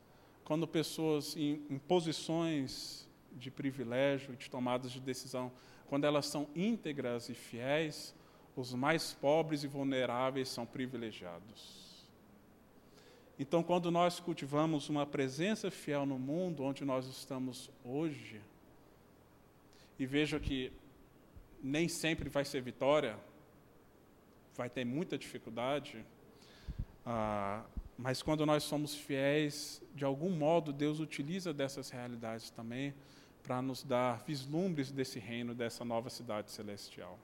quando 0.44 0.66
pessoas 0.66 1.36
em, 1.36 1.62
em 1.68 1.78
posições 1.78 3.06
de 3.32 3.50
privilégio 3.50 4.34
de 4.34 4.48
tomadas 4.48 4.90
de 4.90 5.00
decisão 5.00 5.52
quando 5.88 6.04
elas 6.04 6.26
são 6.26 6.48
íntegras 6.54 7.28
e 7.28 7.34
fiéis, 7.34 8.14
os 8.56 8.72
mais 8.72 9.12
pobres 9.12 9.64
e 9.64 9.66
vulneráveis 9.66 10.48
são 10.48 10.64
privilegiados. 10.64 11.84
Então, 13.38 13.62
quando 13.62 13.90
nós 13.90 14.20
cultivamos 14.20 14.88
uma 14.88 15.04
presença 15.04 15.70
fiel 15.70 16.06
no 16.06 16.18
mundo 16.18 16.62
onde 16.62 16.84
nós 16.84 17.06
estamos 17.06 17.68
hoje, 17.84 18.40
e 19.98 20.06
veja 20.06 20.38
que 20.38 20.72
nem 21.62 21.88
sempre 21.88 22.28
vai 22.28 22.44
ser 22.44 22.62
vitória, 22.62 23.18
vai 24.56 24.70
ter 24.70 24.84
muita 24.84 25.18
dificuldade, 25.18 26.04
ah, 27.04 27.64
mas 27.98 28.22
quando 28.22 28.46
nós 28.46 28.62
somos 28.62 28.94
fiéis, 28.94 29.82
de 29.94 30.04
algum 30.04 30.30
modo 30.30 30.72
Deus 30.72 31.00
utiliza 31.00 31.52
dessas 31.52 31.90
realidades 31.90 32.50
também 32.50 32.94
para 33.44 33.60
nos 33.60 33.84
dar 33.84 34.24
vislumbres 34.24 34.90
desse 34.90 35.18
reino, 35.18 35.54
dessa 35.54 35.84
nova 35.84 36.08
cidade 36.08 36.50
celestial. 36.50 37.18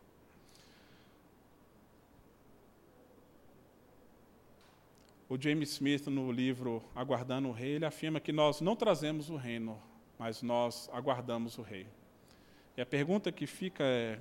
O 5.29 5.41
James 5.41 5.71
Smith, 5.71 6.07
no 6.09 6.31
livro 6.31 6.83
Aguardando 6.95 7.49
o 7.49 7.53
Rei, 7.53 7.77
ele 7.77 7.87
afirma 7.87 8.21
que 8.21 8.33
nós 8.33 8.61
não 8.61 8.77
trazemos 8.77 9.31
o 9.31 9.37
reino, 9.37 9.81
mas 10.19 10.43
nós 10.43 10.91
aguardamos 10.93 11.57
o 11.57 11.63
Rei. 11.63 11.87
E 12.77 12.83
a 12.83 12.87
pergunta 12.87 13.33
que 13.33 13.47
fica 13.47 13.83
é: 13.85 14.19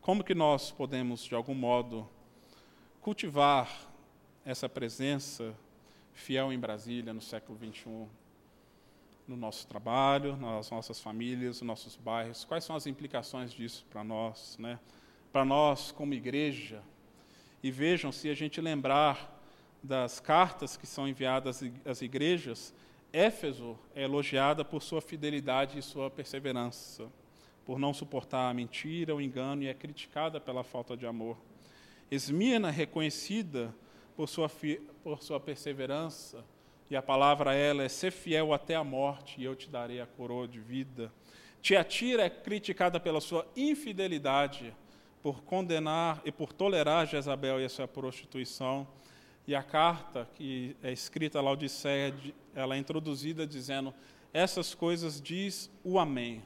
como 0.00 0.24
que 0.24 0.34
nós 0.34 0.72
podemos, 0.72 1.22
de 1.22 1.34
algum 1.34 1.54
modo, 1.54 2.08
cultivar 3.00 3.92
essa 4.44 4.68
presença 4.68 5.54
fiel 6.14 6.52
em 6.52 6.58
Brasília 6.58 7.12
no 7.14 7.20
século 7.20 7.56
21? 7.56 8.08
No 9.28 9.36
nosso 9.36 9.66
trabalho, 9.66 10.36
nas 10.36 10.70
nossas 10.70 10.98
famílias, 10.98 11.60
nos 11.60 11.62
nossos 11.62 11.96
bairros? 11.96 12.44
Quais 12.44 12.64
são 12.64 12.74
as 12.74 12.86
implicações 12.86 13.52
disso 13.52 13.86
para 13.90 14.02
nós, 14.02 14.56
né? 14.58 14.80
Para 15.30 15.44
nós 15.44 15.92
como 15.92 16.14
igreja? 16.14 16.82
E 17.62 17.70
vejam, 17.70 18.10
se 18.10 18.30
a 18.30 18.34
gente 18.34 18.60
lembrar 18.60 19.38
das 19.82 20.18
cartas 20.18 20.76
que 20.76 20.86
são 20.86 21.06
enviadas 21.06 21.62
às 21.84 22.00
igrejas, 22.00 22.74
Éfeso 23.12 23.78
é 23.94 24.02
elogiada 24.02 24.64
por 24.64 24.82
sua 24.82 25.00
fidelidade 25.00 25.78
e 25.78 25.82
sua 25.82 26.10
perseverança, 26.10 27.06
por 27.64 27.78
não 27.78 27.92
suportar 27.92 28.50
a 28.50 28.54
mentira, 28.54 29.14
o 29.14 29.20
engano 29.20 29.62
e 29.62 29.68
é 29.68 29.74
criticada 29.74 30.40
pela 30.40 30.64
falta 30.64 30.96
de 30.96 31.06
amor. 31.06 31.36
Esmirna 32.10 32.68
é 32.68 32.72
reconhecida 32.72 33.74
por 34.16 34.28
sua, 34.28 34.50
por 35.02 35.22
sua 35.22 35.38
perseverança, 35.38 36.44
e 36.90 36.96
a 36.96 37.02
palavra 37.02 37.50
a 37.50 37.54
ela 37.54 37.82
é 37.82 37.88
ser 37.88 38.10
fiel 38.10 38.52
até 38.52 38.74
a 38.74 38.82
morte 38.82 39.40
e 39.40 39.44
eu 39.44 39.54
te 39.54 39.68
darei 39.68 40.00
a 40.00 40.06
coroa 40.06 40.48
de 40.48 40.58
vida. 40.58 41.12
Tiatira 41.60 42.22
é 42.24 42.30
criticada 42.30 42.98
pela 42.98 43.20
sua 43.20 43.46
infidelidade, 43.54 44.74
por 45.22 45.42
condenar 45.42 46.22
e 46.24 46.32
por 46.32 46.52
tolerar 46.52 47.06
Jezabel 47.06 47.60
e 47.60 47.64
a 47.64 47.68
sua 47.68 47.86
prostituição. 47.86 48.86
E 49.46 49.54
a 49.54 49.62
carta 49.62 50.28
que 50.34 50.76
é 50.82 50.92
escrita 50.92 51.38
a 51.38 51.42
Laodiceia, 51.42 52.14
ela 52.54 52.74
é 52.74 52.78
introduzida 52.78 53.46
dizendo: 53.46 53.92
essas 54.32 54.74
coisas 54.74 55.20
diz 55.20 55.70
o 55.82 55.98
Amém, 55.98 56.42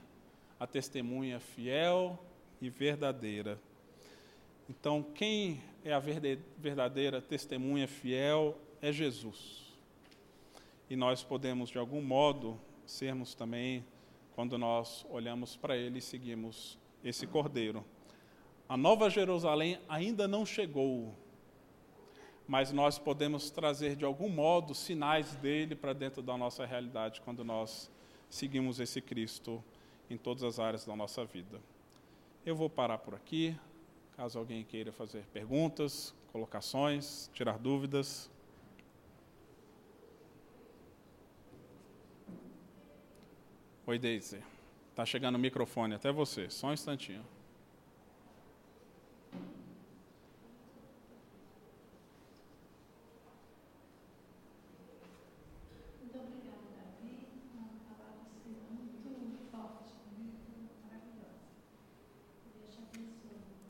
a 0.58 0.66
testemunha 0.66 1.38
fiel 1.38 2.18
e 2.60 2.68
verdadeira. 2.70 3.60
Então, 4.68 5.02
quem 5.02 5.62
é 5.84 5.92
a 5.92 6.00
verdadeira 6.58 7.20
testemunha 7.20 7.86
fiel 7.86 8.56
é 8.80 8.90
Jesus. 8.90 9.61
E 10.92 10.96
nós 10.96 11.24
podemos, 11.24 11.70
de 11.70 11.78
algum 11.78 12.02
modo, 12.02 12.60
sermos 12.84 13.34
também, 13.34 13.82
quando 14.34 14.58
nós 14.58 15.06
olhamos 15.08 15.56
para 15.56 15.74
ele 15.74 16.00
e 16.00 16.02
seguimos 16.02 16.78
esse 17.02 17.26
cordeiro. 17.26 17.82
A 18.68 18.76
Nova 18.76 19.08
Jerusalém 19.08 19.80
ainda 19.88 20.28
não 20.28 20.44
chegou, 20.44 21.14
mas 22.46 22.72
nós 22.72 22.98
podemos 22.98 23.50
trazer, 23.50 23.96
de 23.96 24.04
algum 24.04 24.28
modo, 24.28 24.74
sinais 24.74 25.34
dele 25.36 25.74
para 25.74 25.94
dentro 25.94 26.20
da 26.20 26.36
nossa 26.36 26.66
realidade 26.66 27.22
quando 27.22 27.42
nós 27.42 27.90
seguimos 28.28 28.78
esse 28.78 29.00
Cristo 29.00 29.64
em 30.10 30.18
todas 30.18 30.42
as 30.42 30.58
áreas 30.58 30.84
da 30.84 30.94
nossa 30.94 31.24
vida. 31.24 31.58
Eu 32.44 32.54
vou 32.54 32.68
parar 32.68 32.98
por 32.98 33.14
aqui. 33.14 33.58
Caso 34.14 34.38
alguém 34.38 34.62
queira 34.62 34.92
fazer 34.92 35.24
perguntas, 35.32 36.14
colocações, 36.30 37.30
tirar 37.32 37.58
dúvidas. 37.58 38.30
Oi, 43.86 43.98
Daisy. 43.98 44.42
Está 44.90 45.04
chegando 45.06 45.36
o 45.36 45.38
microfone 45.38 45.94
até 45.94 46.12
você, 46.12 46.50
só 46.50 46.68
um 46.68 46.72
instantinho. 46.72 47.24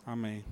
Muito 0.07 0.52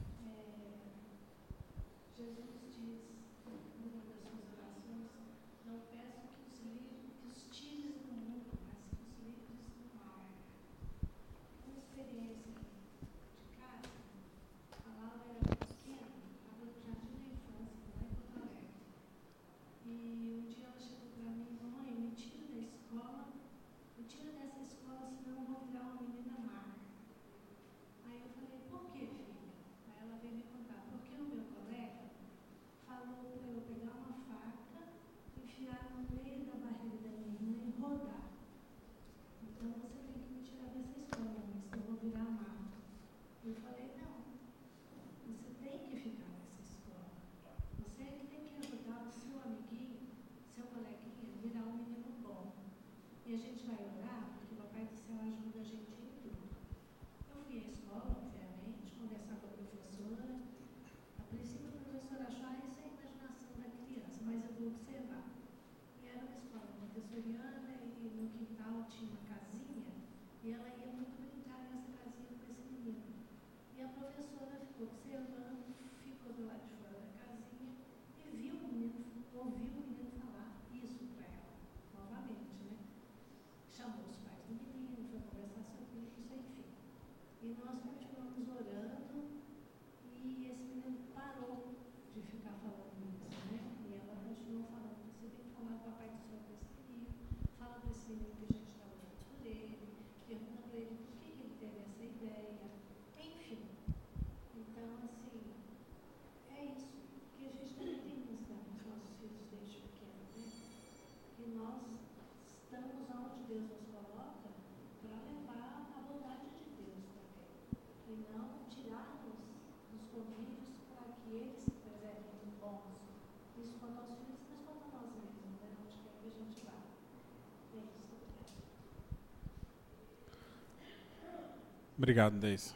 Obrigado, 132.01 132.39
Deise. 132.39 132.73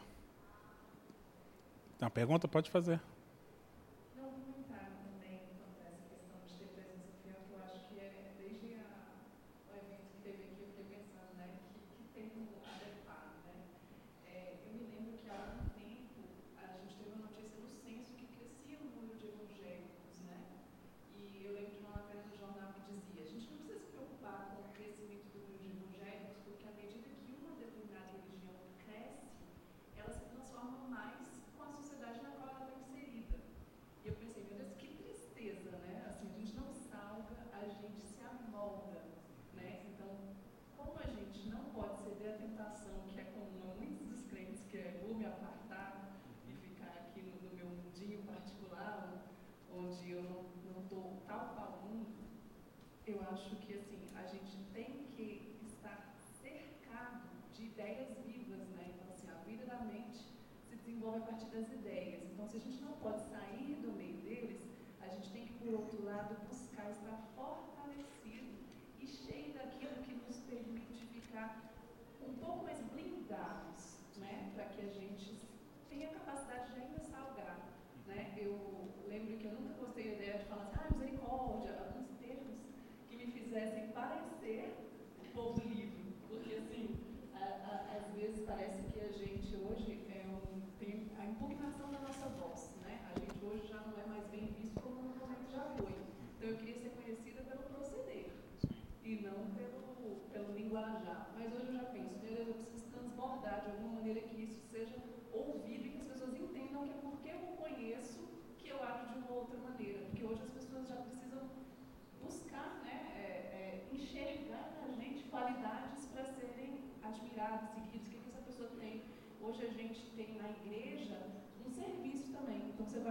Tem 1.97 2.05
uma 2.05 2.11
pergunta? 2.11 2.47
Pode 2.47 2.69
fazer. 2.69 3.01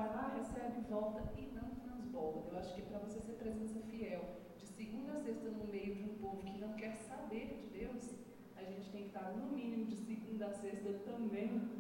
Vai 0.05 0.17
lá, 0.17 0.35
recebe, 0.37 0.81
volta 0.89 1.23
e 1.39 1.47
não 1.55 1.75
transborda. 1.77 2.51
Eu 2.53 2.59
acho 2.59 2.75
que 2.75 2.83
para 2.83 2.99
você 2.99 3.21
ser 3.21 3.33
presença 3.35 3.81
fiel, 3.91 4.25
de 4.59 4.67
segunda 4.67 5.13
a 5.13 5.21
sexta 5.21 5.51
no 5.51 5.65
meio 5.65 5.95
de 5.95 6.03
um 6.03 6.15
povo 6.19 6.43
que 6.43 6.59
não 6.59 6.75
quer 6.75 6.95
saber 6.95 7.47
de 7.47 7.79
Deus, 7.79 8.11
a 8.57 8.63
gente 8.63 8.91
tem 8.91 9.03
que 9.03 9.09
estar 9.09 9.33
no 9.33 9.57
mínimo 9.57 9.87
de 9.87 9.97
segunda 9.97 10.47
a 10.47 10.53
sexta 10.53 10.93
também 11.05 11.71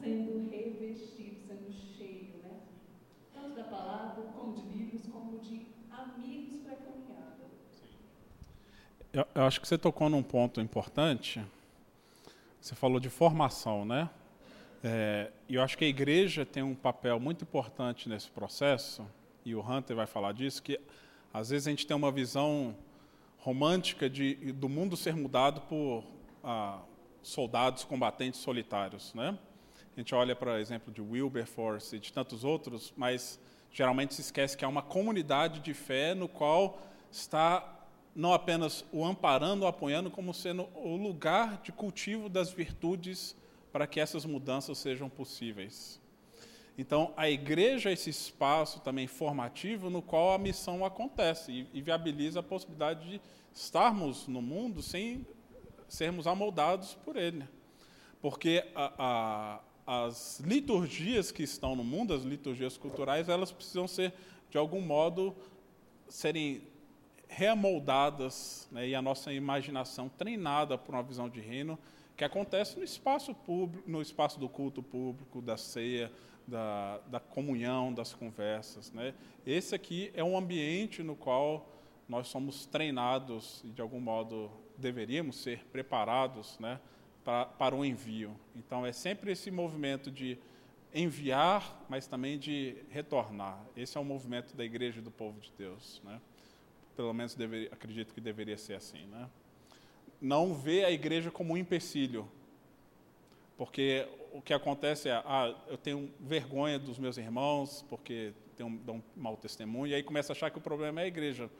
sendo 0.00 0.50
revestido, 0.50 1.40
sendo 1.46 1.72
cheio, 1.72 2.38
né? 2.42 2.60
Tanto 3.34 3.56
da 3.56 3.64
palavra, 3.64 4.24
como 4.34 4.54
de 4.54 4.62
livros, 4.68 5.06
como 5.06 5.38
de 5.38 5.66
amigos 5.90 6.58
para 6.60 6.72
a 6.72 6.76
caminhada. 6.76 7.44
Eu, 9.12 9.26
eu 9.34 9.42
acho 9.44 9.60
que 9.60 9.68
você 9.68 9.78
tocou 9.78 10.08
num 10.08 10.22
ponto 10.22 10.60
importante 10.60 11.44
você 12.62 12.76
falou 12.76 13.00
de 13.00 13.10
formação, 13.10 13.84
né? 13.84 14.08
É, 14.84 15.30
eu 15.48 15.62
acho 15.62 15.78
que 15.78 15.84
a 15.84 15.88
igreja 15.88 16.44
tem 16.44 16.62
um 16.62 16.74
papel 16.74 17.20
muito 17.20 17.44
importante 17.44 18.08
nesse 18.08 18.28
processo, 18.28 19.06
e 19.44 19.54
o 19.54 19.60
Hunter 19.60 19.94
vai 19.94 20.06
falar 20.06 20.32
disso, 20.32 20.60
que 20.60 20.80
às 21.32 21.50
vezes 21.50 21.68
a 21.68 21.70
gente 21.70 21.86
tem 21.86 21.96
uma 21.96 22.10
visão 22.10 22.74
romântica 23.38 24.10
de, 24.10 24.34
do 24.52 24.68
mundo 24.68 24.96
ser 24.96 25.14
mudado 25.14 25.60
por 25.62 26.04
ah, 26.42 26.80
soldados 27.22 27.84
combatentes 27.84 28.40
solitários, 28.40 29.14
né? 29.14 29.38
A 29.96 30.00
gente 30.00 30.14
olha 30.14 30.34
para 30.34 30.54
o 30.54 30.56
exemplo 30.56 30.92
de 30.92 31.00
Wilberforce 31.00 31.96
e 31.96 31.98
de 31.98 32.12
tantos 32.12 32.44
outros, 32.44 32.92
mas 32.96 33.38
geralmente 33.70 34.14
se 34.14 34.20
esquece 34.20 34.56
que 34.56 34.64
há 34.64 34.68
uma 34.68 34.82
comunidade 34.82 35.60
de 35.60 35.74
fé 35.74 36.14
no 36.14 36.28
qual 36.28 36.80
está 37.10 37.68
não 38.14 38.32
apenas 38.32 38.84
o 38.92 39.04
amparando, 39.04 39.64
o 39.64 39.66
apoiando, 39.66 40.10
como 40.10 40.34
sendo 40.34 40.68
o 40.74 40.96
lugar 40.96 41.60
de 41.62 41.72
cultivo 41.72 42.28
das 42.28 42.50
virtudes 42.50 43.36
para 43.72 43.86
que 43.86 43.98
essas 43.98 44.24
mudanças 44.24 44.78
sejam 44.78 45.08
possíveis. 45.08 46.00
Então, 46.76 47.12
a 47.16 47.28
igreja 47.28 47.90
é 47.90 47.92
esse 47.92 48.10
espaço 48.10 48.80
também 48.80 49.06
formativo 49.06 49.90
no 49.90 50.00
qual 50.00 50.32
a 50.32 50.38
missão 50.38 50.84
acontece 50.84 51.52
e, 51.52 51.68
e 51.72 51.82
viabiliza 51.82 52.40
a 52.40 52.42
possibilidade 52.42 53.08
de 53.08 53.20
estarmos 53.52 54.26
no 54.26 54.40
mundo 54.40 54.82
sem 54.82 55.26
sermos 55.88 56.26
amoldados 56.26 56.94
por 56.94 57.16
ele. 57.16 57.46
Porque 58.20 58.64
a, 58.74 59.60
a, 59.86 60.04
as 60.04 60.40
liturgias 60.40 61.30
que 61.30 61.42
estão 61.42 61.76
no 61.76 61.84
mundo, 61.84 62.14
as 62.14 62.22
liturgias 62.22 62.78
culturais, 62.78 63.28
elas 63.28 63.52
precisam 63.52 63.86
ser, 63.86 64.14
de 64.48 64.56
algum 64.56 64.80
modo, 64.80 65.36
serem 66.08 66.62
reamoldadas 67.28 68.68
né, 68.70 68.88
e 68.88 68.94
a 68.94 69.02
nossa 69.02 69.32
imaginação 69.32 70.08
treinada 70.08 70.78
por 70.78 70.94
uma 70.94 71.02
visão 71.02 71.28
de 71.28 71.40
reino 71.40 71.78
que 72.22 72.26
acontece 72.26 72.78
no 72.78 72.84
espaço 72.84 73.34
público, 73.34 73.90
no 73.90 74.00
espaço 74.00 74.38
do 74.38 74.48
culto 74.48 74.80
público, 74.80 75.42
da 75.42 75.56
ceia, 75.56 76.08
da, 76.46 76.98
da 76.98 77.18
comunhão, 77.18 77.92
das 77.92 78.14
conversas. 78.14 78.92
Né? 78.92 79.12
Esse 79.44 79.74
aqui 79.74 80.12
é 80.14 80.22
um 80.22 80.38
ambiente 80.38 81.02
no 81.02 81.16
qual 81.16 81.68
nós 82.08 82.28
somos 82.28 82.64
treinados 82.64 83.60
e, 83.64 83.70
de 83.70 83.82
algum 83.82 83.98
modo, 83.98 84.52
deveríamos 84.78 85.42
ser 85.42 85.64
preparados 85.72 86.56
né, 86.60 86.78
para, 87.24 87.46
para 87.46 87.74
o 87.74 87.84
envio. 87.84 88.38
Então, 88.54 88.86
é 88.86 88.92
sempre 88.92 89.32
esse 89.32 89.50
movimento 89.50 90.08
de 90.08 90.38
enviar, 90.94 91.84
mas 91.88 92.06
também 92.06 92.38
de 92.38 92.76
retornar. 92.88 93.60
Esse 93.76 93.98
é 93.98 94.00
o 94.00 94.04
movimento 94.04 94.54
da 94.54 94.64
igreja 94.64 95.00
e 95.00 95.02
do 95.02 95.10
povo 95.10 95.40
de 95.40 95.52
Deus. 95.58 96.00
Né? 96.04 96.20
Pelo 96.94 97.12
menos 97.12 97.34
deveria, 97.34 97.70
acredito 97.72 98.14
que 98.14 98.20
deveria 98.20 98.56
ser 98.56 98.74
assim. 98.74 99.06
Né? 99.06 99.28
Não 100.22 100.54
ver 100.54 100.84
a 100.84 100.90
igreja 100.90 101.30
como 101.30 101.54
um 101.54 101.56
empecilho, 101.56 102.26
porque 103.58 104.08
o 104.32 104.40
que 104.40 104.54
acontece 104.54 105.08
é, 105.08 105.22
ah, 105.26 105.54
eu 105.66 105.76
tenho 105.76 106.10
vergonha 106.20 106.78
dos 106.78 106.98
meus 106.98 107.18
irmãos, 107.18 107.84
porque 107.88 108.32
tem 108.56 108.76
dão 108.78 108.96
um 108.96 109.02
mau 109.16 109.36
testemunho, 109.36 109.90
e 109.90 109.94
aí 109.94 110.02
começa 110.02 110.32
a 110.32 110.34
achar 110.34 110.50
que 110.50 110.58
o 110.58 110.60
problema 110.60 111.00
é 111.00 111.04
a 111.04 111.06
igreja. 111.06 111.50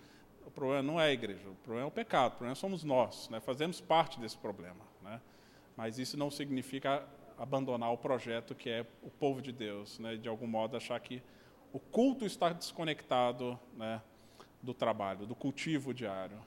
O 0.46 0.50
problema 0.50 0.82
não 0.82 1.00
é 1.00 1.06
a 1.06 1.12
igreja, 1.12 1.48
o 1.48 1.54
problema 1.56 1.86
é 1.86 1.88
o 1.88 1.90
pecado, 1.90 2.34
o 2.34 2.36
problema 2.36 2.54
somos 2.54 2.84
nós, 2.84 3.28
né? 3.30 3.40
fazemos 3.40 3.80
parte 3.80 4.20
desse 4.20 4.36
problema. 4.36 4.84
Né? 5.02 5.20
Mas 5.76 5.98
isso 5.98 6.16
não 6.16 6.30
significa 6.30 7.04
abandonar 7.38 7.92
o 7.92 7.98
projeto 7.98 8.54
que 8.54 8.70
é 8.70 8.86
o 9.02 9.10
povo 9.10 9.42
de 9.42 9.50
Deus, 9.52 9.98
né? 9.98 10.16
de 10.16 10.28
algum 10.28 10.46
modo 10.46 10.76
achar 10.76 10.98
que 11.00 11.22
o 11.72 11.78
culto 11.78 12.24
está 12.24 12.52
desconectado 12.52 13.58
né? 13.76 14.00
do 14.62 14.74
trabalho, 14.74 15.26
do 15.26 15.34
cultivo 15.34 15.94
diário. 15.94 16.38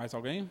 Mais 0.00 0.14
alguém? 0.14 0.48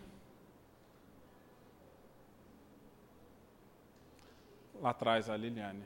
Lá 4.79 4.91
atrás, 4.91 5.27
a 5.27 5.35
Liliane. 5.35 5.83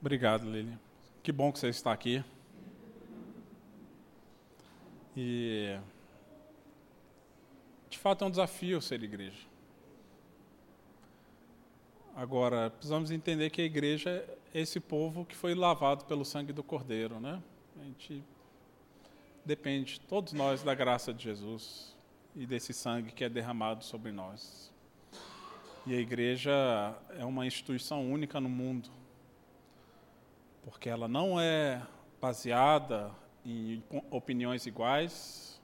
Obrigado, 0.00 0.50
Lili. 0.50 0.78
Que 1.22 1.30
bom 1.30 1.52
que 1.52 1.58
você 1.58 1.68
está 1.68 1.92
aqui. 1.92 2.24
E 5.14 5.78
de 7.90 7.98
fato 7.98 8.24
é 8.24 8.26
um 8.26 8.30
desafio 8.30 8.80
ser 8.80 9.02
igreja. 9.02 9.46
Agora, 12.16 12.70
precisamos 12.70 13.10
entender 13.10 13.50
que 13.50 13.60
a 13.60 13.64
igreja 13.64 14.10
é 14.54 14.60
esse 14.62 14.80
povo 14.80 15.26
que 15.26 15.36
foi 15.36 15.54
lavado 15.54 16.06
pelo 16.06 16.24
sangue 16.24 16.52
do 16.54 16.62
Cordeiro, 16.62 17.20
né? 17.20 17.42
A 17.78 17.84
gente 17.84 18.24
depende, 19.44 20.00
todos 20.00 20.32
nós, 20.32 20.62
da 20.62 20.74
graça 20.74 21.12
de 21.12 21.24
Jesus 21.24 21.94
e 22.34 22.46
desse 22.46 22.72
sangue 22.72 23.12
que 23.12 23.22
é 23.22 23.28
derramado 23.28 23.84
sobre 23.84 24.12
nós. 24.12 24.72
E 25.86 25.94
a 25.94 25.98
igreja 25.98 26.96
é 27.18 27.24
uma 27.26 27.46
instituição 27.46 28.10
única 28.10 28.40
no 28.40 28.48
mundo 28.48 28.99
porque 30.62 30.88
ela 30.88 31.08
não 31.08 31.40
é 31.40 31.82
baseada 32.20 33.10
em 33.44 33.82
opiniões 34.10 34.66
iguais, 34.66 35.60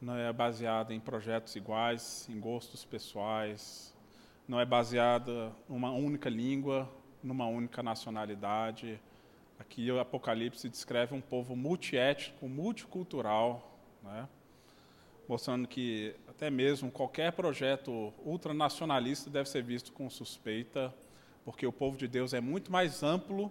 não 0.00 0.16
é 0.16 0.32
baseada 0.32 0.92
em 0.92 1.00
projetos 1.00 1.56
iguais, 1.56 2.28
em 2.28 2.38
gostos 2.38 2.84
pessoais, 2.84 3.94
não 4.46 4.60
é 4.60 4.66
baseada 4.66 5.52
numa 5.68 5.90
única 5.90 6.28
língua, 6.28 6.90
numa 7.22 7.46
única 7.46 7.82
nacionalidade. 7.82 9.00
Aqui 9.58 9.90
o 9.90 10.00
Apocalipse 10.00 10.68
descreve 10.68 11.14
um 11.14 11.20
povo 11.20 11.54
multiétnico, 11.54 12.48
multicultural, 12.48 13.78
né? 14.02 14.28
mostrando 15.28 15.68
que 15.68 16.14
até 16.28 16.50
mesmo 16.50 16.90
qualquer 16.90 17.32
projeto 17.32 18.12
ultranacionalista 18.24 19.30
deve 19.30 19.48
ser 19.48 19.62
visto 19.62 19.92
com 19.92 20.10
suspeita, 20.10 20.92
porque 21.44 21.66
o 21.66 21.72
povo 21.72 21.96
de 21.96 22.08
Deus 22.08 22.34
é 22.34 22.40
muito 22.40 22.70
mais 22.70 23.02
amplo 23.02 23.50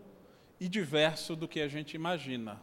e 0.62 0.70
diverso 0.70 1.36
do 1.36 1.47
que 1.47 1.59
a 1.59 1.68
gente 1.68 1.95
imagina. 1.95 2.62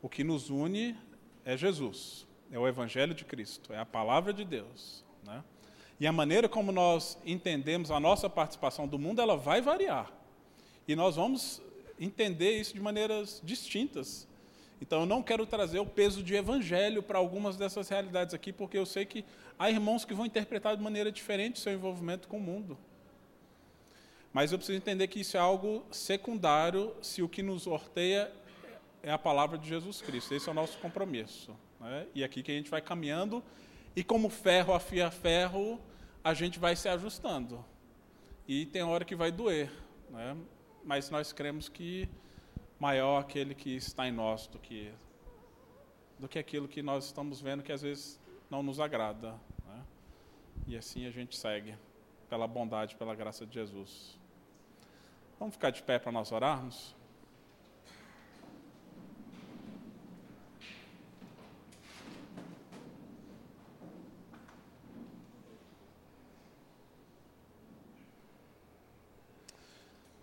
O 0.00 0.08
que 0.08 0.22
nos 0.22 0.50
une 0.50 0.96
é 1.44 1.56
Jesus, 1.56 2.24
é 2.48 2.56
o 2.56 2.68
Evangelho 2.68 3.12
de 3.12 3.24
Cristo, 3.24 3.72
é 3.72 3.78
a 3.80 3.84
palavra 3.84 4.32
de 4.32 4.44
Deus. 4.44 5.04
Né? 5.24 5.42
E 5.98 6.06
a 6.06 6.12
maneira 6.12 6.48
como 6.48 6.70
nós 6.70 7.18
entendemos 7.26 7.90
a 7.90 7.98
nossa 7.98 8.30
participação 8.30 8.86
do 8.86 9.00
mundo, 9.00 9.20
ela 9.20 9.36
vai 9.36 9.60
variar. 9.60 10.12
E 10.86 10.94
nós 10.94 11.16
vamos 11.16 11.60
entender 11.98 12.52
isso 12.52 12.72
de 12.72 12.80
maneiras 12.80 13.42
distintas. 13.42 14.28
Então, 14.80 15.00
eu 15.00 15.06
não 15.06 15.20
quero 15.20 15.44
trazer 15.44 15.80
o 15.80 15.86
peso 15.86 16.22
de 16.22 16.36
evangelho 16.36 17.02
para 17.02 17.18
algumas 17.18 17.56
dessas 17.56 17.88
realidades 17.88 18.32
aqui, 18.32 18.52
porque 18.52 18.78
eu 18.78 18.86
sei 18.86 19.04
que 19.04 19.24
há 19.58 19.68
irmãos 19.68 20.04
que 20.04 20.14
vão 20.14 20.24
interpretar 20.24 20.76
de 20.76 20.82
maneira 20.84 21.10
diferente 21.10 21.56
o 21.56 21.58
seu 21.58 21.72
envolvimento 21.72 22.28
com 22.28 22.36
o 22.36 22.40
mundo. 22.40 22.78
Mas 24.32 24.52
eu 24.52 24.58
preciso 24.58 24.76
entender 24.76 25.08
que 25.08 25.20
isso 25.20 25.36
é 25.36 25.40
algo 25.40 25.84
secundário 25.90 26.94
se 27.00 27.22
o 27.22 27.28
que 27.28 27.42
nos 27.42 27.66
norteia 27.66 28.30
é 29.02 29.10
a 29.10 29.18
palavra 29.18 29.56
de 29.56 29.68
Jesus 29.68 30.00
Cristo. 30.02 30.34
Esse 30.34 30.48
é 30.48 30.52
o 30.52 30.54
nosso 30.54 30.78
compromisso. 30.78 31.56
Né? 31.80 32.06
E 32.14 32.24
aqui 32.24 32.42
que 32.42 32.52
a 32.52 32.54
gente 32.54 32.70
vai 32.70 32.80
caminhando, 32.80 33.42
e 33.96 34.04
como 34.04 34.28
ferro 34.28 34.74
afia 34.74 35.10
ferro, 35.10 35.80
a 36.22 36.34
gente 36.34 36.58
vai 36.58 36.76
se 36.76 36.88
ajustando. 36.88 37.64
E 38.46 38.66
tem 38.66 38.82
hora 38.82 39.04
que 39.04 39.16
vai 39.16 39.32
doer. 39.32 39.70
Né? 40.10 40.36
Mas 40.84 41.10
nós 41.10 41.32
cremos 41.32 41.68
que 41.68 42.08
maior 42.78 43.20
aquele 43.20 43.54
que 43.54 43.74
está 43.74 44.06
em 44.06 44.12
nós 44.12 44.46
do 44.46 44.58
que, 44.58 44.92
do 46.18 46.28
que 46.28 46.38
aquilo 46.38 46.68
que 46.68 46.82
nós 46.82 47.06
estamos 47.06 47.40
vendo 47.40 47.62
que 47.62 47.72
às 47.72 47.82
vezes 47.82 48.20
não 48.50 48.62
nos 48.62 48.78
agrada. 48.78 49.32
Né? 49.66 49.84
E 50.66 50.76
assim 50.76 51.06
a 51.06 51.10
gente 51.10 51.36
segue, 51.36 51.74
pela 52.28 52.46
bondade, 52.46 52.94
pela 52.96 53.14
graça 53.14 53.46
de 53.46 53.54
Jesus. 53.54 54.17
Vamos 55.38 55.54
ficar 55.54 55.70
de 55.70 55.82
pé 55.82 56.00
para 56.00 56.10
nós 56.10 56.32
orarmos? 56.32 56.96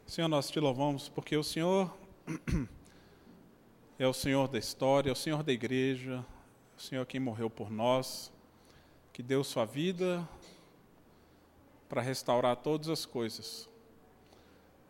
Senhor, 0.05 0.28
nós 0.28 0.49
te 0.49 0.59
louvamos 0.59 1.09
porque 1.09 1.36
o 1.36 1.43
Senhor 1.43 1.93
é 3.99 4.07
o 4.07 4.13
Senhor 4.13 4.47
da 4.49 4.57
história, 4.57 5.09
é 5.09 5.13
o 5.13 5.16
Senhor 5.16 5.43
da 5.43 5.51
igreja, 5.51 6.26
o 6.78 6.82
Senhor 6.82 7.05
quem 7.05 7.20
morreu 7.20 7.49
por 7.49 7.72
nós, 7.72 8.32
que 9.13 9.24
deu 9.24 9.43
sua 9.43 9.66
vida 9.66 10.28
para 11.88 12.01
restaurar 12.01 12.57
todas 12.57 12.89
as 12.89 13.05
coisas. 13.05 13.70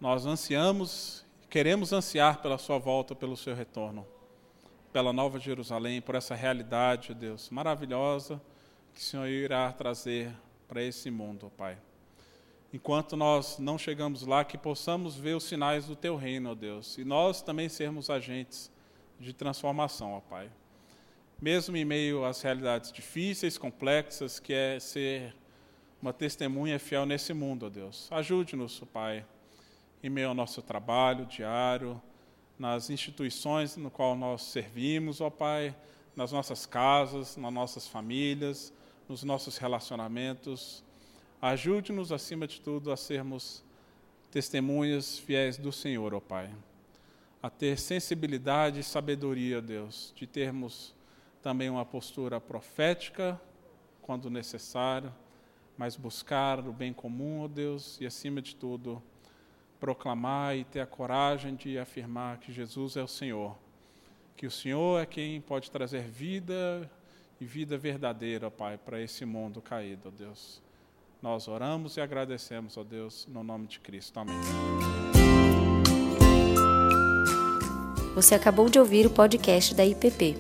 Nós 0.06 0.24
ansiamos, 0.28 1.26
queremos 1.50 1.92
ansiar 1.92 2.40
pela 2.40 2.60
sua 2.60 2.78
volta, 2.78 3.16
pelo 3.16 3.36
seu 3.36 3.56
retorno, 3.56 4.06
pela 4.94 5.12
nova 5.12 5.40
Jerusalém, 5.40 6.00
por 6.00 6.14
essa 6.14 6.36
realidade, 6.36 7.12
Deus, 7.16 7.50
maravilhosa 7.50 8.40
que 8.94 9.00
o 9.00 9.04
Senhor 9.04 9.28
irá 9.28 9.72
trazer 9.72 10.32
para 10.68 10.84
esse 10.84 11.10
mundo, 11.10 11.52
Pai 11.58 11.80
enquanto 12.72 13.18
nós 13.18 13.58
não 13.58 13.80
chegamos 13.80 14.28
lá, 14.28 14.46
que 14.46 14.60
possamos 14.60 15.16
ver 15.16 15.36
os 15.36 15.46
sinais 15.46 15.88
do 15.88 15.96
Teu 15.96 16.16
reino, 16.16 16.52
ó 16.52 16.54
Deus, 16.54 17.00
e 17.00 17.04
nós 17.04 17.42
também 17.42 17.68
sermos 17.68 18.08
agentes 18.12 18.72
de 19.20 19.34
transformação, 19.34 20.14
ó 20.14 20.20
Pai. 20.20 20.52
Mesmo 21.42 21.76
em 21.76 21.84
meio 21.84 22.26
às 22.26 22.44
realidades 22.44 22.92
difíceis, 22.92 23.58
complexas, 23.58 24.40
que 24.40 24.54
é 24.54 24.80
ser 24.80 25.36
uma 26.00 26.14
testemunha 26.14 26.78
fiel 26.78 27.08
nesse 27.08 27.34
mundo, 27.34 27.66
ó 27.66 27.70
Deus. 27.70 28.08
Ajude-nos, 28.12 28.84
Pai, 28.94 29.26
em 30.06 30.10
meio 30.10 30.30
ao 30.30 30.34
nosso 30.36 30.62
trabalho 30.62 31.26
diário, 31.26 32.02
nas 32.60 32.90
instituições 32.90 33.76
no 33.76 33.90
qual 33.90 34.16
nós 34.16 34.42
servimos, 34.44 35.20
ó 35.20 35.30
Pai, 35.30 35.76
nas 36.16 36.32
nossas 36.32 36.66
casas, 36.66 37.36
nas 37.38 37.52
nossas 37.52 37.88
famílias, 37.88 38.72
nos 39.08 39.24
nossos 39.24 39.58
relacionamentos, 39.58 40.84
Ajude-nos, 41.42 42.12
acima 42.12 42.48
de 42.48 42.60
tudo, 42.60 42.92
a 42.92 42.98
sermos 42.98 43.64
testemunhas 44.32 45.20
fiéis 45.20 45.58
do 45.58 45.72
Senhor, 45.72 46.12
ó 46.14 46.20
Pai. 46.20 46.50
A 47.40 47.52
ter 47.52 47.78
sensibilidade 47.78 48.80
e 48.80 48.84
sabedoria, 48.84 49.62
Deus, 49.62 50.12
de 50.16 50.26
termos 50.26 50.96
também 51.44 51.70
uma 51.70 51.86
postura 51.86 52.42
profética 52.42 53.40
quando 54.02 54.28
necessário, 54.28 55.14
mas 55.78 55.96
buscar 55.96 56.68
o 56.68 56.74
bem 56.74 56.92
comum, 56.92 57.44
ó 57.44 57.48
Deus, 57.48 58.00
e 58.02 58.08
acima 58.08 58.42
de 58.42 58.56
tudo, 58.56 59.00
proclamar 59.86 60.58
e 60.58 60.64
ter 60.64 60.80
a 60.80 60.88
coragem 60.88 61.54
de 61.54 61.78
afirmar 61.78 62.40
que 62.40 62.52
Jesus 62.52 62.98
é 62.98 63.04
o 63.04 63.08
Senhor, 63.08 63.56
que 64.36 64.48
o 64.48 64.52
Senhor 64.52 65.00
é 65.00 65.06
quem 65.06 65.40
pode 65.40 65.70
trazer 65.70 66.02
vida 66.02 66.90
e 67.40 67.46
vida 67.46 67.78
verdadeira, 67.78 68.50
Pai, 68.50 68.80
para 68.84 69.00
esse 69.00 69.24
mundo 69.26 69.62
caído, 69.62 70.10
Deus. 70.10 70.60
Nós 71.22 71.48
oramos 71.48 71.98
e 71.98 72.02
agradecemos, 72.02 72.78
ó 72.78 72.84
Deus, 72.84 73.28
no 73.30 73.44
nome 73.44 73.68
de 73.68 73.80
Cristo. 73.80 74.20
Amém. 74.20 74.34
Você 78.16 78.34
acabou 78.34 78.68
de 78.68 78.80
ouvir 78.80 79.06
o 79.06 79.12
podcast 79.12 79.76
da 79.76 79.86
IPP. 79.86 80.36